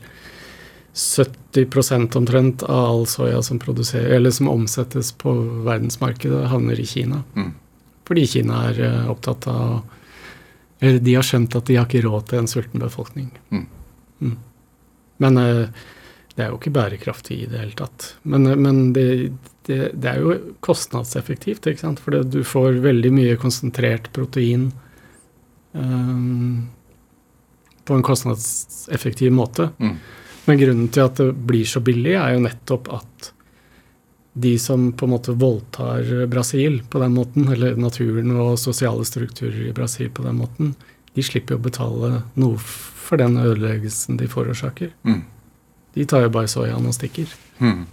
70% 0.94 2.16
omtrent 2.20 2.62
av 2.62 2.84
all 2.92 3.06
soya 3.08 3.42
som, 3.42 3.60
eller 3.96 4.30
som 4.30 4.48
omsettes 4.52 5.12
på 5.18 5.32
verdensmarkedet, 5.66 6.46
havner 6.52 6.80
i 6.80 6.86
Kina. 6.86 7.22
Mm. 7.34 7.52
Fordi 8.08 8.26
Kina 8.28 8.66
er 8.70 8.80
eh, 8.86 9.10
opptatt 9.10 9.48
av 9.50 9.82
Eller 10.82 10.98
de 10.98 11.14
har 11.14 11.26
skjønt 11.26 11.54
at 11.54 11.68
de 11.68 11.78
har 11.78 11.86
ikke 11.86 12.02
råd 12.02 12.28
til 12.30 12.42
en 12.42 12.50
sulten 12.50 12.82
befolkning. 12.82 13.28
Mm. 13.54 13.66
Mm. 14.22 14.38
Men 15.22 15.38
eh, 15.38 15.82
det 16.34 16.42
er 16.42 16.50
jo 16.50 16.58
ikke 16.58 16.72
bærekraftig 16.74 17.36
i 17.44 17.48
det 17.50 17.60
hele 17.60 17.76
tatt. 17.78 18.08
Men, 18.26 18.48
eh, 18.50 18.58
men 18.58 18.80
det, 18.96 19.06
det, 19.68 19.92
det 19.94 20.10
er 20.10 20.22
jo 20.24 20.36
kostnadseffektivt, 20.64 21.68
ikke 21.70 21.84
sant? 21.84 22.02
for 22.02 22.18
du 22.26 22.40
får 22.46 22.80
veldig 22.82 23.12
mye 23.14 23.38
konsentrert 23.40 24.10
protein 24.16 24.70
um, 25.72 26.66
på 27.86 27.94
en 27.94 28.06
kostnadseffektiv 28.06 29.30
måte. 29.34 29.70
Mm. 29.78 29.94
Men 30.48 30.60
grunnen 30.64 30.90
til 30.90 31.06
at 31.06 31.22
det 31.22 31.30
blir 31.46 31.68
så 31.68 31.82
billig, 31.84 32.16
er 32.18 32.34
jo 32.34 32.42
nettopp 32.48 32.90
at 32.98 33.30
de 34.32 34.58
som 34.58 34.92
på 34.92 35.06
en 35.06 35.12
måte 35.12 35.34
voldtar 35.36 36.26
Brasil 36.26 36.80
på 36.88 37.00
den 37.02 37.12
måten, 37.16 37.48
eller 37.52 37.76
naturen 37.76 38.32
og 38.36 38.56
sosiale 38.60 39.04
strukturer 39.04 39.68
i 39.68 39.74
Brasil 39.76 40.08
på 40.10 40.24
den 40.24 40.38
måten, 40.40 40.72
de 41.12 41.24
slipper 41.24 41.58
å 41.58 41.62
betale 41.62 42.22
noe 42.40 42.56
for 42.62 43.20
den 43.20 43.36
ødeleggelsen 43.36 44.16
de 44.20 44.28
forårsaker. 44.32 44.94
Mm. 45.04 45.20
De 45.92 46.06
tar 46.08 46.24
jo 46.24 46.32
bare 46.32 46.48
soyaen 46.48 46.88
og 46.88 46.96
stikker. 46.96 47.28
Mm. 47.60 47.84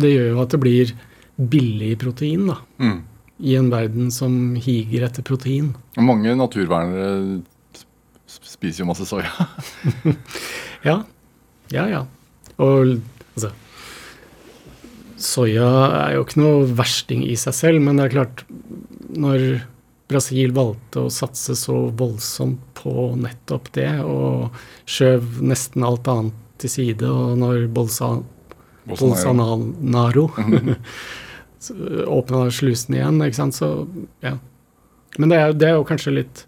Det 0.00 0.14
gjør 0.14 0.30
jo 0.30 0.40
at 0.40 0.54
det 0.54 0.62
blir 0.62 0.94
billig 1.36 1.92
protein, 2.00 2.48
da. 2.48 2.56
Mm. 2.80 2.98
I 3.38 3.54
en 3.60 3.68
verden 3.70 4.08
som 4.10 4.56
higer 4.58 5.04
etter 5.06 5.22
protein. 5.26 5.74
Mange 6.00 6.32
naturvernere 6.34 7.42
spiser 8.28 8.82
jo 8.82 8.90
masse 8.90 9.06
soya. 9.08 9.30
Ja, 10.86 11.00
ja, 11.74 11.88
ja. 11.90 12.04
Og 12.62 13.00
altså 13.34 13.48
Soya 15.18 15.68
er 16.04 16.14
jo 16.14 16.24
ikke 16.24 16.40
noe 16.40 16.66
versting 16.78 17.24
i 17.26 17.34
seg 17.38 17.56
selv, 17.56 17.82
men 17.82 17.98
det 17.98 18.06
er 18.06 18.14
klart 18.20 18.44
Når 19.18 19.46
Brasil 20.08 20.54
valgte 20.56 21.04
å 21.04 21.12
satse 21.12 21.56
så 21.58 21.88
voldsomt 21.98 22.62
på 22.78 23.10
nettopp 23.18 23.68
det, 23.76 23.90
og 24.00 24.54
skjøv 24.88 25.42
nesten 25.44 25.84
alt 25.84 26.08
annet 26.08 26.44
til 26.62 26.72
side, 26.72 27.08
og 27.08 27.36
når 27.38 27.66
Bolsa, 27.74 28.14
Bolsonaro 28.88 30.28
åpna 32.18 32.46
slusene 32.54 33.00
igjen, 33.00 33.20
ikke 33.26 33.40
sant, 33.42 33.58
så 33.58 33.68
ja. 34.24 34.38
Men 35.18 35.32
det 35.32 35.38
er, 35.42 35.54
det 35.58 35.68
er 35.68 35.76
jo 35.76 35.86
kanskje 35.88 36.14
litt 36.22 36.44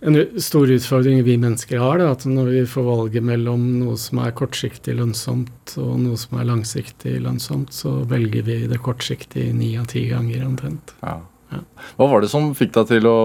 en 0.00 0.40
stor 0.40 0.70
utfordring 0.72 1.22
vi 1.26 1.36
mennesker 1.40 1.80
har, 1.82 2.00
er 2.00 2.14
at 2.14 2.24
når 2.28 2.52
vi 2.54 2.62
får 2.68 2.86
valget 2.86 3.24
mellom 3.26 3.66
noe 3.82 3.98
som 4.00 4.22
er 4.24 4.32
kortsiktig 4.36 4.94
lønnsomt 4.96 5.74
og 5.80 5.98
noe 6.00 6.20
som 6.20 6.38
er 6.40 6.48
langsiktig 6.48 7.18
lønnsomt, 7.20 7.74
så 7.76 7.98
velger 8.08 8.46
vi 8.46 8.62
det 8.70 8.80
kortsiktig 8.80 9.50
ni 9.56 9.74
av 9.80 9.90
ti 9.92 10.06
ganger 10.08 10.46
omtrent. 10.46 10.94
Ja. 11.04 11.20
Ja. 11.50 11.64
Hva 11.98 12.06
var 12.12 12.22
det 12.22 12.30
som 12.30 12.52
fikk 12.54 12.76
deg 12.76 12.92
til 12.92 13.08
å 13.10 13.20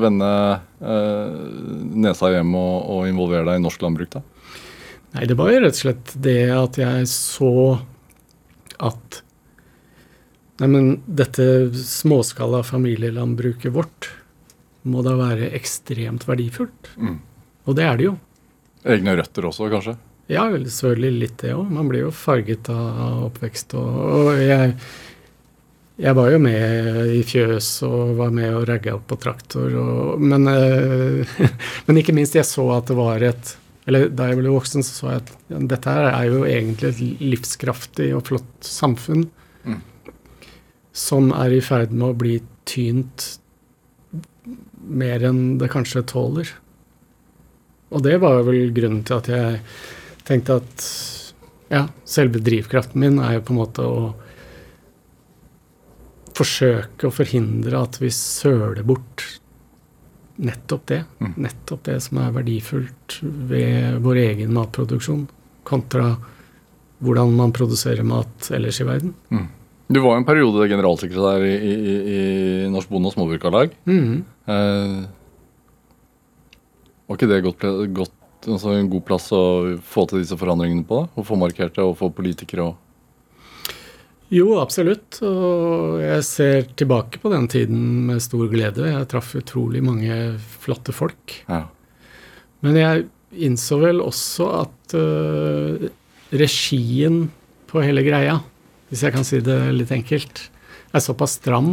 vende 0.00 0.28
eh, 0.82 1.36
nesa 2.02 2.32
hjem 2.34 2.50
og, 2.58 2.74
og 2.90 3.06
involvere 3.06 3.46
deg 3.46 3.60
i 3.60 3.62
norsk 3.62 3.84
landbruk? 3.84 4.10
da? 4.16 4.24
Nei, 5.14 5.28
det 5.30 5.36
var 5.38 5.52
jo 5.52 5.60
rett 5.62 5.76
og 5.76 5.82
slett 5.84 6.12
det 6.26 6.40
at 6.52 6.80
jeg 6.82 7.06
så 7.12 7.52
at 8.82 9.22
Neimen, 10.58 10.96
dette 11.06 11.44
småskala 11.78 12.64
familielandbruket 12.66 13.70
vårt 13.76 14.08
må 14.86 15.02
da 15.06 15.16
være 15.18 15.50
ekstremt 15.58 16.26
verdifullt. 16.28 16.92
Mm. 16.96 17.18
Og 17.68 17.76
det 17.76 17.84
er 17.84 17.98
det 17.98 18.06
jo. 18.08 18.14
Egne 18.88 19.16
røtter 19.18 19.48
også, 19.48 19.68
kanskje? 19.72 19.96
Ja, 20.28 20.44
vel, 20.52 20.66
selvfølgelig 20.68 21.20
litt 21.22 21.38
det 21.42 21.54
òg. 21.56 21.68
Man 21.72 21.88
blir 21.88 22.06
jo 22.06 22.14
farget 22.14 22.68
av 22.72 23.24
oppvekst. 23.30 23.74
Og, 23.80 24.00
og 24.28 24.42
jeg, 24.42 24.74
jeg 26.04 26.16
var 26.18 26.30
jo 26.34 26.40
med 26.44 27.14
i 27.16 27.22
fjøs 27.26 27.70
og 27.88 28.12
var 28.20 28.34
med 28.36 28.52
og 28.54 28.66
ragga 28.68 28.94
opp 28.98 29.06
på 29.08 29.18
traktor. 29.22 29.72
Og, 29.80 30.20
men, 30.20 30.44
eh, 30.52 31.38
men 31.88 32.00
ikke 32.00 32.14
minst, 32.16 32.36
jeg 32.36 32.48
så 32.48 32.66
at 32.76 32.92
det 32.92 32.98
var 32.98 33.24
et 33.24 33.56
Eller 33.88 34.10
da 34.12 34.26
jeg 34.28 34.36
ble 34.36 34.50
voksen, 34.52 34.84
så 34.84 34.92
så 34.92 35.06
jeg 35.08 35.20
at 35.22 35.30
ja, 35.48 35.58
dette 35.70 35.92
her 35.96 36.10
er 36.10 36.24
jo 36.28 36.42
egentlig 36.44 36.88
et 36.90 37.20
livskraftig 37.24 38.10
og 38.16 38.26
flott 38.28 38.68
samfunn 38.68 39.28
Mm. 39.68 39.80
som 40.94 41.32
er 41.34 41.52
i 41.56 41.60
ferd 41.60 41.90
med 41.92 42.06
å 42.08 42.16
bli 42.16 42.36
tynt 42.68 43.38
mer 44.88 45.24
enn 45.28 45.58
det 45.60 45.70
kanskje 45.72 46.06
tåler. 46.08 46.50
Og 47.88 48.04
det 48.04 48.18
var 48.20 48.42
vel 48.46 48.72
grunnen 48.76 49.04
til 49.06 49.20
at 49.20 49.30
jeg 49.32 49.60
tenkte 50.28 50.58
at 50.60 50.88
ja, 51.72 51.84
selve 52.08 52.40
drivkraften 52.44 53.00
min 53.00 53.20
er 53.20 53.38
jo 53.38 53.44
på 53.46 53.54
en 53.54 53.60
måte 53.60 53.84
å 53.84 54.00
forsøke 56.38 57.08
å 57.08 57.14
forhindre 57.14 57.80
at 57.80 57.98
vi 58.00 58.10
søler 58.14 58.84
bort 58.86 59.24
nettopp 60.38 60.86
det. 60.92 61.02
Mm. 61.18 61.34
Nettopp 61.48 61.84
det 61.88 61.98
som 62.04 62.20
er 62.22 62.34
verdifullt 62.36 63.18
ved 63.22 63.98
vår 64.04 64.22
egen 64.22 64.54
matproduksjon, 64.54 65.26
kontra 65.66 66.12
hvordan 67.04 67.34
man 67.38 67.54
produserer 67.54 68.06
mat 68.06 68.50
ellers 68.54 68.80
i 68.82 68.86
verden. 68.86 69.14
Mm. 69.34 69.46
Du 69.88 70.00
var 70.04 70.14
jo 70.14 70.20
en 70.20 70.28
periode 70.28 70.66
generalsekretær 70.68 71.44
i, 71.46 71.54
i, 71.54 71.74
i, 71.96 72.18
Norsk 72.70 72.90
Bonde- 72.92 73.08
og 73.08 73.16
Småbrukarlag. 73.16 73.72
Mhm. 73.88 74.18
Eh, 74.48 75.00
var 77.08 77.18
ikke 77.18 77.28
det 77.28 77.44
godt, 77.44 77.64
godt, 77.96 78.48
altså 78.48 78.74
en 78.76 78.90
god 78.92 79.04
plass 79.08 79.30
å 79.36 79.42
få 79.84 80.06
til 80.08 80.22
disse 80.22 80.36
forandringene 80.40 80.86
på? 80.88 81.04
Å 81.08 81.24
få 81.24 81.38
markert 81.40 81.76
det, 81.76 81.84
og 81.84 81.98
få 82.00 82.10
politikere 82.14 82.70
og 82.70 82.84
Jo, 84.32 84.58
absolutt. 84.60 85.22
Og 85.24 86.02
jeg 86.02 86.24
ser 86.28 86.66
tilbake 86.76 87.20
på 87.20 87.32
den 87.32 87.46
tiden 87.48 87.84
med 88.10 88.20
stor 88.20 88.44
glede. 88.52 88.90
Jeg 88.90 89.08
traff 89.08 89.32
utrolig 89.38 89.80
mange 89.84 90.36
flotte 90.60 90.92
folk. 90.92 91.38
Ja. 91.48 91.62
Men 92.60 92.76
jeg 92.76 93.06
innså 93.48 93.78
vel 93.80 94.02
også 94.04 94.50
at 94.64 94.96
uh, 94.96 95.88
regien 96.32 97.26
på 97.68 97.80
hele 97.84 98.04
greia, 98.04 98.38
hvis 98.88 99.04
jeg 99.04 99.16
kan 99.16 99.24
si 99.24 99.40
det 99.44 99.56
litt 99.76 99.92
enkelt, 99.96 100.44
er 100.92 101.04
såpass 101.04 101.38
stram, 101.40 101.72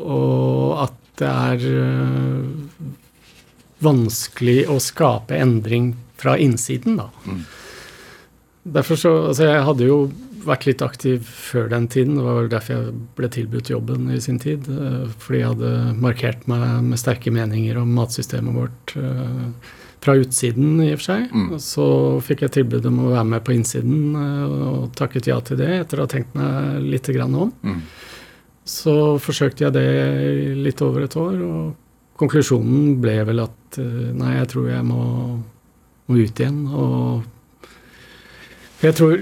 og 0.00 0.80
at 0.86 0.99
det 1.20 1.28
er 1.30 1.64
øh, 1.70 2.88
vanskelig 3.84 4.64
å 4.70 4.78
skape 4.82 5.38
endring 5.40 5.94
fra 6.20 6.36
innsiden, 6.40 6.98
da. 7.00 7.08
Mm. 7.24 7.44
Derfor 8.76 9.00
så 9.00 9.12
Altså, 9.30 9.46
jeg 9.48 9.64
hadde 9.64 9.88
jo 9.88 10.00
vært 10.44 10.66
litt 10.68 10.82
aktiv 10.84 11.24
før 11.24 11.68
den 11.72 11.86
tiden. 11.92 12.16
Det 12.16 12.24
var 12.24 12.38
vel 12.38 12.50
derfor 12.52 12.76
jeg 12.76 12.94
ble 13.16 13.28
tilbudt 13.32 13.70
jobben 13.72 14.08
i 14.12 14.20
sin 14.20 14.38
tid. 14.40 14.68
øh, 14.68 15.08
Fordi 15.18 15.42
jeg 15.42 15.52
hadde 15.52 16.00
markert 16.00 16.48
meg 16.48 16.82
med 16.84 17.00
sterke 17.00 17.32
meninger 17.32 17.80
om 17.80 17.92
matsystemet 17.96 18.56
vårt 18.56 18.96
øh, 18.96 19.50
fra 20.00 20.16
utsiden, 20.16 20.78
i 20.80 20.92
og 20.94 21.00
for 21.00 21.08
seg. 21.10 21.26
Mm. 21.32 21.48
Og 21.52 21.60
Så 21.60 21.86
fikk 22.24 22.46
jeg 22.46 22.56
tilbud 22.56 22.86
om 22.88 23.02
å 23.04 23.10
være 23.12 23.26
med 23.34 23.44
på 23.44 23.52
innsiden, 23.52 24.14
og 24.16 24.94
takket 24.96 25.28
ja 25.28 25.36
til 25.44 25.60
det 25.60 25.68
etter 25.82 26.00
å 26.00 26.06
ha 26.06 26.12
tenkt 26.12 26.32
meg 26.38 26.80
litt 26.88 27.10
grann 27.12 27.36
om. 27.36 27.52
Mm. 27.60 27.82
Så 28.70 28.94
forsøkte 29.22 29.66
jeg 29.66 29.74
det 29.74 29.86
litt 30.62 30.80
over 30.86 31.06
et 31.06 31.16
år, 31.18 31.40
og 31.42 32.20
konklusjonen 32.20 32.98
ble 33.02 33.16
vel 33.26 33.42
at 33.46 33.80
øh, 33.80 34.10
nei, 34.14 34.36
jeg 34.36 34.50
tror 34.52 34.70
jeg 34.70 34.86
må, 34.86 35.02
må 36.06 36.18
ut 36.20 36.42
igjen. 36.42 36.60
Og 36.68 37.24
jeg 38.84 38.96
tror 39.00 39.16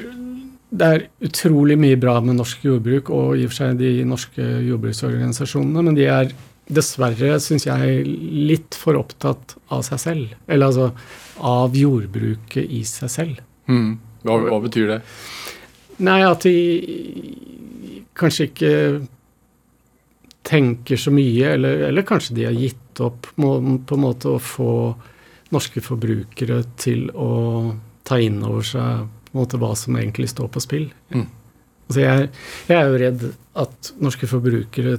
det 0.68 0.88
er 0.88 1.06
utrolig 1.24 1.78
mye 1.80 1.96
bra 2.00 2.18
med 2.20 2.36
norsk 2.36 2.66
jordbruk, 2.66 3.08
og 3.14 3.38
i 3.38 3.46
og 3.46 3.52
for 3.52 3.62
seg 3.62 3.80
de 3.80 3.92
norske 4.08 4.44
jordbruksorganisasjonene, 4.68 5.84
men 5.86 5.96
de 5.96 6.04
er 6.12 6.34
dessverre, 6.68 7.38
syns 7.40 7.64
jeg, 7.64 8.02
litt 8.04 8.76
for 8.76 8.98
opptatt 9.00 9.56
av 9.72 9.84
seg 9.86 10.02
selv. 10.02 10.34
Eller 10.46 10.68
altså 10.68 10.90
av 11.48 11.76
jordbruket 11.76 12.68
i 12.68 12.82
seg 12.84 13.12
selv. 13.12 13.40
Mm. 13.70 13.94
Hva, 14.26 14.36
hva 14.44 14.58
betyr 14.60 14.92
det? 14.92 14.98
Nei, 16.04 16.20
at 16.26 16.44
de 16.44 16.56
kanskje 18.18 18.50
ikke 18.50 18.72
tenker 20.48 20.96
så 20.96 21.12
mye, 21.12 21.52
eller, 21.54 21.84
eller 21.90 22.06
kanskje 22.08 22.34
de 22.38 22.46
har 22.48 22.56
gitt 22.56 23.02
opp 23.04 23.26
må, 23.36 23.58
på 23.84 23.98
en 23.98 24.04
måte 24.04 24.32
å 24.32 24.40
få 24.40 24.72
norske 25.52 25.82
forbrukere 25.84 26.62
til 26.80 27.08
å 27.12 27.32
ta 28.08 28.18
inn 28.20 28.40
over 28.44 28.64
seg 28.64 29.04
på 29.28 29.34
en 29.34 29.42
måte 29.42 29.60
hva 29.60 29.74
som 29.76 29.96
egentlig 30.00 30.30
står 30.32 30.48
på 30.52 30.62
spill. 30.64 30.88
Mm. 31.12 31.26
Altså 31.88 32.00
jeg, 32.00 32.28
jeg 32.68 32.76
er 32.78 32.88
jo 32.88 33.00
redd 33.04 33.24
at 33.60 33.92
norske 34.00 34.28
forbrukere 34.28 34.98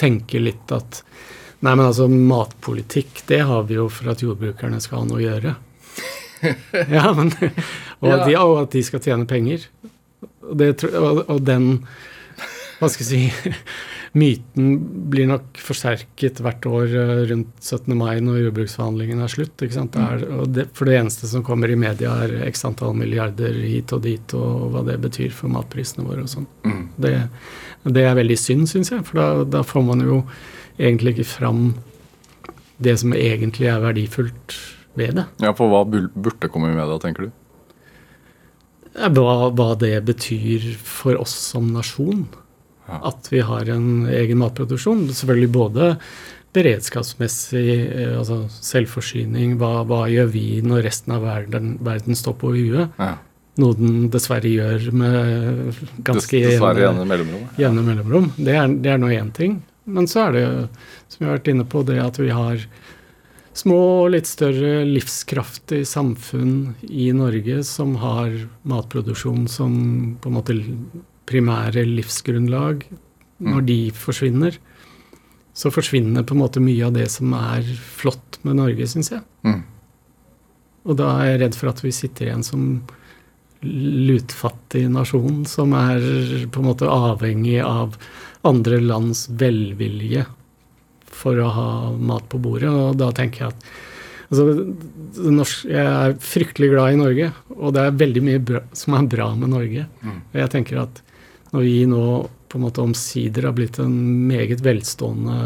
tenker 0.00 0.48
litt 0.48 0.72
at 0.76 1.04
Nei, 1.60 1.74
men 1.74 1.90
altså, 1.90 2.06
matpolitikk, 2.08 3.18
det 3.28 3.42
har 3.44 3.66
vi 3.68 3.74
jo 3.76 3.82
for 3.92 4.08
at 4.08 4.22
jordbrukerne 4.24 4.78
skal 4.80 5.02
ha 5.02 5.08
noe 5.10 5.18
å 5.18 5.24
gjøre. 5.26 5.50
ja, 6.96 7.10
men, 7.12 7.28
og, 7.98 8.06
Ja. 8.08 8.16
De, 8.24 8.36
og 8.40 8.54
at 8.62 8.72
de 8.72 8.80
skal 8.86 9.02
tjene 9.04 9.28
penger. 9.28 9.66
Det, 10.56 10.70
og, 10.88 11.20
og 11.26 11.42
den 11.44 11.66
Hva 12.80 12.88
skal 12.88 13.06
jeg 13.06 13.30
si 13.30 13.50
Myten 14.20 14.70
blir 15.12 15.28
nok 15.30 15.58
forsterket 15.62 16.40
hvert 16.42 16.64
år 16.66 16.94
eh, 16.98 17.10
rundt 17.30 17.60
17. 17.62 17.92
mai 17.94 18.16
når 18.24 18.40
jordbruksforhandlingene 18.46 19.22
er 19.22 19.30
slutt. 19.30 19.54
ikke 19.62 19.76
sant? 19.76 19.94
Det 19.94 20.02
er, 20.02 20.24
og 20.34 20.48
det, 20.56 20.64
for 20.74 20.90
det 20.90 20.96
eneste 20.98 21.30
som 21.30 21.44
kommer 21.46 21.70
i 21.70 21.78
media, 21.78 22.16
er 22.24 22.48
x 22.48 22.64
antall 22.66 22.96
milliarder 22.98 23.54
hit 23.62 23.94
og 23.94 24.02
dit, 24.08 24.34
og 24.34 24.72
hva 24.74 24.82
det 24.88 24.96
betyr 25.04 25.30
for 25.36 25.52
matprisene 25.54 26.08
våre 26.08 26.24
og 26.26 26.32
sånn. 26.32 26.48
Mm. 26.66 26.82
Det, 27.06 27.12
det 28.00 28.04
er 28.08 28.18
veldig 28.18 28.40
synd, 28.40 28.66
syns 28.72 28.90
jeg, 28.90 29.06
for 29.06 29.22
da, 29.22 29.28
da 29.60 29.62
får 29.62 29.86
man 29.92 30.02
jo 30.02 30.24
egentlig 30.80 31.14
ikke 31.14 31.30
fram 31.36 31.62
det 32.82 32.96
som 32.98 33.14
egentlig 33.14 33.70
er 33.70 33.82
verdifullt 33.84 34.58
ved 34.98 35.20
det. 35.20 35.26
Ja, 35.44 35.52
For 35.54 35.70
hva 35.70 35.84
burde 35.86 36.50
komme 36.50 36.72
i 36.72 36.76
media, 36.76 36.98
tenker 37.02 37.28
du? 37.28 37.36
Hva, 38.98 39.50
hva 39.54 39.72
det 39.78 39.94
betyr 40.08 40.72
for 40.82 41.14
oss 41.20 41.36
som 41.52 41.70
nasjon. 41.76 42.26
At 42.90 43.28
vi 43.30 43.40
har 43.46 43.68
en 43.70 44.06
egen 44.10 44.38
matproduksjon. 44.42 45.06
Selvfølgelig 45.14 45.52
både 45.54 45.90
beredskapsmessig, 46.56 47.66
eh, 47.94 48.18
altså 48.18 48.42
selvforsyning, 48.50 49.56
hva, 49.60 49.84
hva 49.86 50.04
gjør 50.10 50.30
vi 50.34 50.44
når 50.66 50.82
resten 50.88 51.14
av 51.14 51.22
verden, 51.26 51.76
verden 51.86 52.18
står 52.18 52.36
på 52.40 52.52
huet? 52.56 52.96
Ja. 52.98 53.12
Noe 53.60 53.76
den 53.76 54.06
dessverre 54.10 54.48
gjør 54.50 54.86
med 54.96 55.74
ganske 56.06 56.38
Dessverre 56.46 56.86
jevne- 56.86 57.06
mellomrommet. 57.06 57.58
jevne 57.60 57.82
mellomrom. 57.84 58.30
Det 58.38 58.54
er, 58.56 58.68
det 58.82 58.92
er 58.94 58.98
nå 59.02 59.10
én 59.14 59.32
ting. 59.36 59.60
Men 59.90 60.06
så 60.10 60.28
er 60.28 60.32
det, 60.32 60.44
som 61.10 61.18
vi 61.24 61.26
har 61.28 61.38
vært 61.38 61.50
inne 61.52 61.66
på, 61.68 61.82
det 61.86 61.98
at 62.02 62.18
vi 62.22 62.30
har 62.30 62.62
små 63.60 63.78
og 64.06 64.12
litt 64.14 64.28
større 64.30 64.84
livskraftige 64.86 65.84
samfunn 65.88 66.76
i 66.86 67.10
Norge 67.12 67.62
som 67.66 67.96
har 68.00 68.30
matproduksjon 68.70 69.48
som 69.50 69.74
på 70.22 70.30
en 70.30 70.36
måte 70.38 70.54
primære 71.30 71.86
livsgrunnlag. 71.88 72.84
Når 73.40 73.62
de 73.64 73.78
forsvinner, 73.96 74.58
så 75.56 75.70
forsvinner 75.72 76.26
på 76.26 76.36
en 76.36 76.42
måte 76.42 76.62
mye 76.62 76.86
av 76.86 76.92
det 76.96 77.06
som 77.12 77.32
er 77.36 77.64
flott 77.80 78.36
med 78.44 78.58
Norge, 78.60 78.86
syns 78.90 79.12
jeg. 79.14 79.22
Mm. 79.46 79.62
Og 80.88 80.96
da 81.00 81.10
er 81.20 81.32
jeg 81.32 81.40
redd 81.44 81.58
for 81.58 81.72
at 81.72 81.80
vi 81.84 81.92
sitter 81.94 82.28
igjen 82.28 82.44
som 82.46 82.66
lutfattig 83.60 84.86
nasjon 84.88 85.42
som 85.48 85.74
er 85.76 86.00
på 86.48 86.62
en 86.62 86.68
måte 86.70 86.88
avhengig 86.88 87.58
av 87.60 87.98
andre 88.48 88.78
lands 88.80 89.26
velvilje 89.28 90.24
for 91.20 91.36
å 91.42 91.50
ha 91.52 91.70
mat 91.96 92.24
på 92.32 92.40
bordet. 92.40 92.70
Og 92.70 92.96
da 93.00 93.10
tenker 93.16 93.44
jeg 93.44 93.52
at 93.52 93.68
altså, 94.30 94.46
Jeg 95.68 95.84
er 95.84 96.16
fryktelig 96.24 96.70
glad 96.72 96.94
i 96.94 97.00
Norge, 97.02 97.30
og 97.58 97.76
det 97.76 97.84
er 97.84 98.00
veldig 98.00 98.24
mye 98.30 98.42
bra, 98.52 98.64
som 98.72 98.96
er 98.96 99.12
bra 99.12 99.28
med 99.36 99.52
Norge. 99.52 99.86
Og 100.32 100.40
jeg 100.40 100.52
tenker 100.56 100.84
at 100.86 101.02
når 101.54 101.66
vi 101.66 101.78
nå 101.90 102.04
på 102.50 102.58
en 102.58 102.64
måte 102.64 102.82
omsider 102.82 103.46
har 103.46 103.54
blitt 103.54 103.78
en 103.82 103.94
meget 104.26 104.62
velstående 104.64 105.36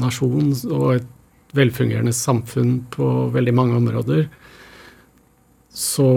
nasjon 0.00 0.52
og 0.68 0.88
et 0.98 1.12
velfungerende 1.56 2.12
samfunn 2.12 2.78
på 2.92 3.08
veldig 3.32 3.54
mange 3.56 3.78
områder, 3.78 4.26
så 5.72 6.08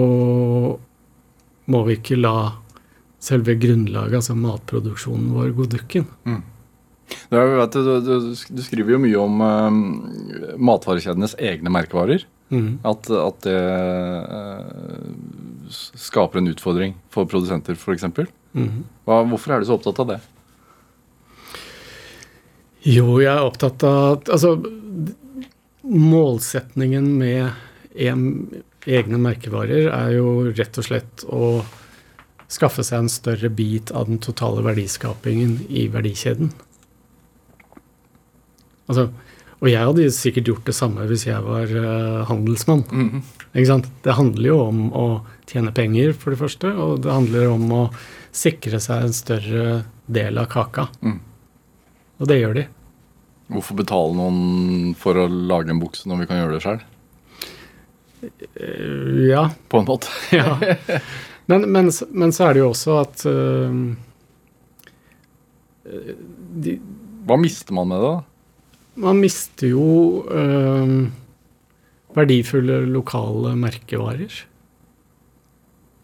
må 1.69 1.83
vi 1.87 1.99
ikke 1.99 2.19
la 2.19 2.51
selve 3.23 3.55
grunnlaget, 3.59 4.21
altså 4.21 4.35
matproduksjonen 4.39 5.33
vår, 5.35 5.51
gå 5.55 5.67
dukken. 5.75 6.07
Du, 7.29 7.35
vet, 7.35 7.75
du, 7.75 7.93
du, 8.05 8.13
du 8.31 8.63
skriver 8.63 8.95
jo 8.95 9.01
mye 9.03 9.19
om 9.19 9.43
uh, 9.43 10.55
matvarekjedenes 10.55 11.35
egne 11.39 11.71
merkevarer. 11.73 12.25
At, 12.87 13.09
at 13.13 13.43
det 13.45 13.57
uh, 14.33 15.03
skaper 15.69 16.41
en 16.41 16.49
utfordring 16.49 16.95
for 17.13 17.29
produsenter, 17.29 17.77
f.eks. 17.77 18.07
Hva, 18.53 19.21
hvorfor 19.29 19.53
er 19.53 19.61
du 19.61 19.69
så 19.69 19.77
opptatt 19.77 20.01
av 20.03 20.13
det? 20.13 20.19
Jo, 22.87 23.19
jeg 23.19 23.29
er 23.33 23.43
opptatt 23.43 23.83
av 23.85 24.23
Altså, 24.31 24.55
målsetningen 25.89 27.05
med 27.19 27.51
en, 27.99 28.23
egne 28.87 29.19
merkevarer 29.21 29.89
er 29.91 30.15
jo 30.15 30.49
rett 30.53 30.79
og 30.79 30.85
slett 30.85 31.25
å 31.27 31.59
skaffe 32.49 32.83
seg 32.85 33.03
en 33.03 33.11
større 33.11 33.49
bit 33.53 33.91
av 33.93 34.09
den 34.09 34.21
totale 34.23 34.63
verdiskapingen 34.65 35.59
i 35.69 35.85
verdikjeden. 35.93 36.51
Altså, 38.89 39.09
og 39.59 39.67
jeg 39.69 39.85
hadde 39.85 40.07
sikkert 40.15 40.49
gjort 40.49 40.69
det 40.69 40.75
samme 40.77 41.05
hvis 41.09 41.27
jeg 41.27 41.43
var 41.45 41.69
uh, 41.69 42.25
handelsmann. 42.29 42.85
Ikke 43.51 43.69
sant? 43.69 43.89
Det 44.05 44.15
handler 44.17 44.49
jo 44.49 44.59
om 44.69 44.85
å 44.95 45.07
tjene 45.49 45.73
penger, 45.75 46.15
for 46.17 46.33
det 46.33 46.39
første, 46.41 46.71
og 46.73 47.03
det 47.03 47.11
handler 47.13 47.51
om 47.51 47.67
å 47.75 47.83
sikre 48.35 48.79
seg 48.83 49.05
en 49.05 49.15
større 49.15 49.65
del 50.09 50.37
av 50.41 50.49
kaka. 50.51 50.87
Mm. 51.01 51.19
Og 52.19 52.29
det 52.29 52.39
gjør 52.41 52.59
de. 52.59 52.65
Hvorfor 53.49 53.79
betale 53.79 54.13
noen 54.17 54.93
for 54.99 55.17
å 55.17 55.25
lage 55.27 55.73
en 55.73 55.81
bukse 55.81 56.09
når 56.09 56.21
vi 56.21 56.29
kan 56.29 56.41
gjøre 56.41 56.57
det 56.57 56.63
sjøl? 56.65 56.81
Eh, 58.21 59.29
Ja. 59.29 59.49
På 59.69 59.81
en 59.81 59.89
måte. 59.89 60.11
ja. 60.35 60.57
Men, 61.49 61.65
men, 61.73 61.89
men 62.11 62.33
så 62.35 62.49
er 62.49 62.53
det 62.53 62.61
jo 62.61 62.71
også 62.73 62.99
at 63.01 63.23
eh, 63.25 63.77
de, 66.61 66.75
Hva 67.25 67.39
mister 67.41 67.73
man 67.73 67.89
med 67.89 68.03
det? 68.03 68.11
da? 68.11 68.25
Man 68.99 69.21
mister 69.23 69.69
jo 69.71 69.87
uh, 70.27 71.07
verdifulle 72.17 72.81
lokale 72.91 73.53
merkevarer. 73.55 74.33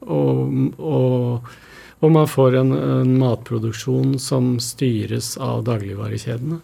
Og, 0.05 0.53
og, 0.79 1.49
og 2.03 2.11
man 2.11 2.27
får 2.27 2.57
en, 2.59 2.71
en 2.75 3.13
matproduksjon 3.19 4.17
som 4.21 4.55
styres 4.63 5.35
av 5.41 5.63
dagligvarekjedene. 5.67 6.59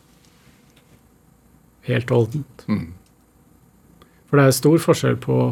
Helt 1.88 2.11
oldent. 2.13 2.65
Mm. 2.67 2.91
For 4.29 4.39
det 4.39 4.47
er 4.47 4.57
stor 4.57 4.84
forskjell 4.84 5.17
på 5.23 5.38
å 5.38 5.47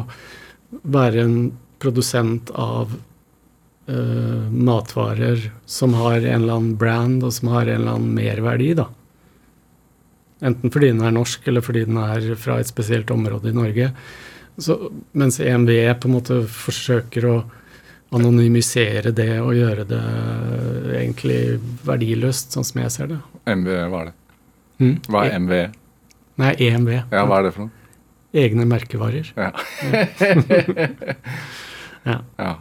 være 0.88 1.24
en 1.24 1.36
produsent 1.82 2.52
av 2.54 2.92
uh, 2.92 4.46
matvarer 4.52 5.50
som 5.66 5.96
har 5.98 6.20
en 6.20 6.42
eller 6.42 6.54
annen 6.54 6.78
brand, 6.80 7.24
og 7.24 7.34
som 7.34 7.50
har 7.54 7.66
en 7.66 7.80
eller 7.80 7.96
annen 7.96 8.14
merverdi, 8.16 8.72
da. 8.78 8.86
Enten 10.40 10.72
fordi 10.72 10.92
den 10.94 11.04
er 11.04 11.12
norsk, 11.12 11.44
eller 11.48 11.64
fordi 11.64 11.84
den 11.88 11.98
er 12.00 12.32
fra 12.40 12.60
et 12.60 12.70
spesielt 12.70 13.10
område 13.12 13.50
i 13.50 13.56
Norge. 13.56 13.90
Så, 14.60 14.76
mens 15.16 15.40
EMV 15.40 15.72
på 16.00 16.08
en 16.08 16.14
måte 16.14 16.38
forsøker 16.48 17.26
å 17.28 17.34
anonymisere 18.14 19.12
det 19.14 19.32
og 19.38 19.52
gjøre 19.54 19.84
det 19.88 20.04
egentlig 20.98 21.42
verdiløst, 21.86 22.54
sånn 22.54 22.66
som 22.66 22.80
jeg 22.82 22.94
ser 22.94 23.12
det. 23.12 23.20
MV, 23.46 23.68
hva 23.92 24.00
er 24.00 24.08
det? 24.10 24.16
Hmm? 24.80 24.96
Hva 25.06 25.26
er 25.26 25.36
MV? 25.44 25.52
Nei, 26.40 26.54
EMV. 26.70 26.90
Ja, 27.12 27.26
hva 27.28 27.38
er 27.40 27.46
det 27.46 27.52
for 27.54 27.66
noe? 27.66 27.76
Egne 28.40 28.64
merkevarer. 28.70 29.32
Ja. 29.36 29.50
Ja. 32.00 32.14
ja. 32.40 32.52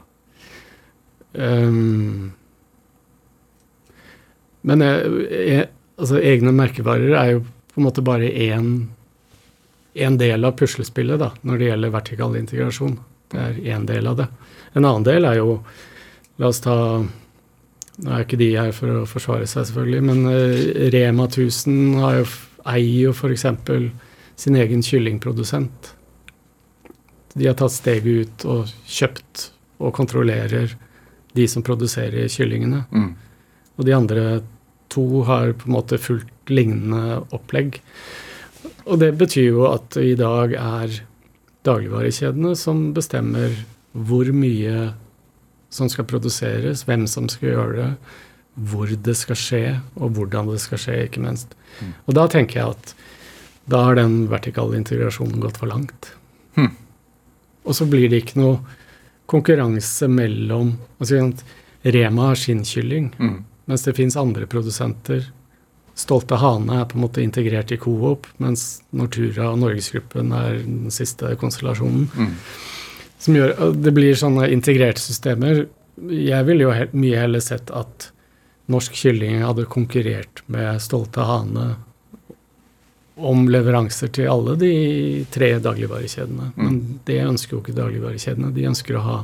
Um, 1.31 2.33
men 4.67 4.83
jeg, 4.83 5.27
eh, 5.31 5.61
altså, 5.95 6.17
egne 6.19 6.51
merkevarer 6.51 7.13
er 7.15 7.29
jo 7.37 7.43
på 7.45 7.79
en 7.79 7.85
måte 7.85 8.03
bare 8.03 8.27
én 8.27 8.89
en 9.99 10.17
del 10.19 10.43
av 10.43 10.57
puslespillet 10.59 11.21
da, 11.21 11.31
når 11.47 11.61
det 11.61 11.69
gjelder 11.69 11.93
vertikal 11.93 12.35
integrasjon. 12.39 12.97
Det 13.29 13.39
er 13.39 13.61
én 13.75 13.85
del 13.89 14.09
av 14.09 14.19
det. 14.19 14.27
En 14.73 14.85
annen 14.85 15.05
del 15.07 15.27
er 15.29 15.39
jo 15.41 15.59
La 16.39 16.47
oss 16.47 16.61
ta 16.63 16.75
Nå 17.99 18.11
er 18.15 18.23
ikke 18.23 18.37
de 18.39 18.53
her 18.55 18.69
for 18.71 19.01
å 19.01 19.07
forsvare 19.09 19.43
seg, 19.43 19.65
selvfølgelig, 19.67 20.03
men 20.07 20.21
eh, 20.31 20.85
Rema 20.93 21.25
1000 21.27 21.97
har 21.99 22.13
jo, 22.21 22.27
eier 22.71 23.09
jo 23.09 23.11
f.eks. 23.11 23.43
sin 24.39 24.55
egen 24.55 24.85
kyllingprodusent. 24.87 25.89
De 27.35 27.49
har 27.49 27.57
tatt 27.59 27.75
steget 27.75 28.07
ut 28.07 28.45
og 28.47 28.71
kjøpt 28.87 29.49
og 29.83 29.91
kontrollerer 29.97 30.77
de 31.35 31.49
som 31.51 31.65
produserer 31.65 32.31
kyllingene. 32.31 32.85
Mm. 32.87 33.11
Og 33.75 33.89
de 33.89 33.97
andre 33.97 34.23
to 34.87 35.25
har 35.27 35.51
på 35.59 35.67
en 35.67 35.75
måte 35.75 35.99
fulgt 35.99 36.55
lignende 36.55 37.19
opplegg. 37.35 37.81
Og 38.87 39.03
det 39.03 39.11
betyr 39.19 39.51
jo 39.51 39.67
at 39.69 39.99
i 39.99 40.15
dag 40.19 40.55
er 40.55 41.01
dagligvarekjedene 41.67 42.55
som 42.57 42.89
bestemmer 42.95 43.53
hvor 43.93 44.29
mye 44.35 44.93
som 45.73 45.89
skal 45.91 46.07
produseres, 46.09 46.85
hvem 46.87 47.05
som 47.09 47.27
skal 47.29 47.51
gjøre 47.53 47.75
det, 47.77 47.89
hvor 48.69 48.89
det 48.91 49.15
skal 49.17 49.37
skje, 49.39 49.63
og 49.99 50.15
hvordan 50.17 50.49
det 50.49 50.59
skal 50.63 50.81
skje, 50.81 50.97
ikke 51.05 51.21
minst. 51.23 51.53
Og 52.07 52.15
da 52.17 52.25
tenker 52.31 52.59
jeg 52.59 52.73
at 52.75 52.93
da 53.69 53.83
har 53.85 53.99
den 53.99 54.23
vertikale 54.31 54.77
integrasjonen 54.79 55.39
gått 55.43 55.59
for 55.61 55.69
langt. 55.69 56.13
Hm. 56.57 56.71
Og 57.69 57.77
så 57.77 57.85
blir 57.85 58.09
det 58.09 58.23
ikke 58.23 58.39
noe 58.41 58.57
konkurranse 59.29 60.09
mellom 60.09 60.73
altså, 60.97 61.21
Rema 61.85 62.31
har 62.31 62.35
sin 62.35 62.63
kylling, 62.67 63.11
Mm. 63.19 63.43
mens 63.69 63.83
det 63.85 63.95
fins 63.95 64.17
andre 64.17 64.47
produsenter. 64.49 65.29
Stolte 65.99 66.37
Hane 66.39 66.79
er 66.79 66.85
på 66.87 66.95
en 66.95 67.03
måte 67.03 67.23
integrert 67.23 67.73
i 67.75 67.77
Coop, 67.81 68.27
mens 68.39 68.81
Nortura 68.95 69.49
og 69.51 69.59
Norgesgruppen 69.59 70.31
er 70.35 70.61
den 70.61 70.93
siste 70.95 71.33
konstellasjonen. 71.41 72.07
Mm. 72.15 72.31
Som 73.19 73.35
gjør 73.35 73.51
at 73.57 73.81
Det 73.83 73.93
blir 73.95 74.15
sånne 74.15 74.47
integrerte 74.53 75.03
systemer. 75.03 75.65
Jeg 75.99 76.47
ville 76.47 76.63
jo 76.63 76.71
helt, 76.71 76.95
mye 76.95 77.19
heller 77.19 77.43
sett 77.43 77.71
at 77.75 78.09
norsk 78.71 78.95
kylling 78.95 79.43
hadde 79.43 79.67
konkurrert 79.67 80.43
med 80.47 80.79
Stolte 80.81 81.25
Hane 81.27 81.67
om 83.19 83.49
leveranser 83.51 84.11
til 84.15 84.29
alle 84.31 84.55
de 84.55 84.73
tre 85.33 85.51
dagligvarekjedene. 85.59 86.53
Men 86.55 86.77
det 87.09 87.19
ønsker 87.25 87.57
jo 87.57 87.63
ikke 87.63 87.75
dagligvarekjedene. 87.75 88.53
De 88.55 88.67
ønsker 88.69 88.95
å 88.95 89.03
ha 89.03 89.17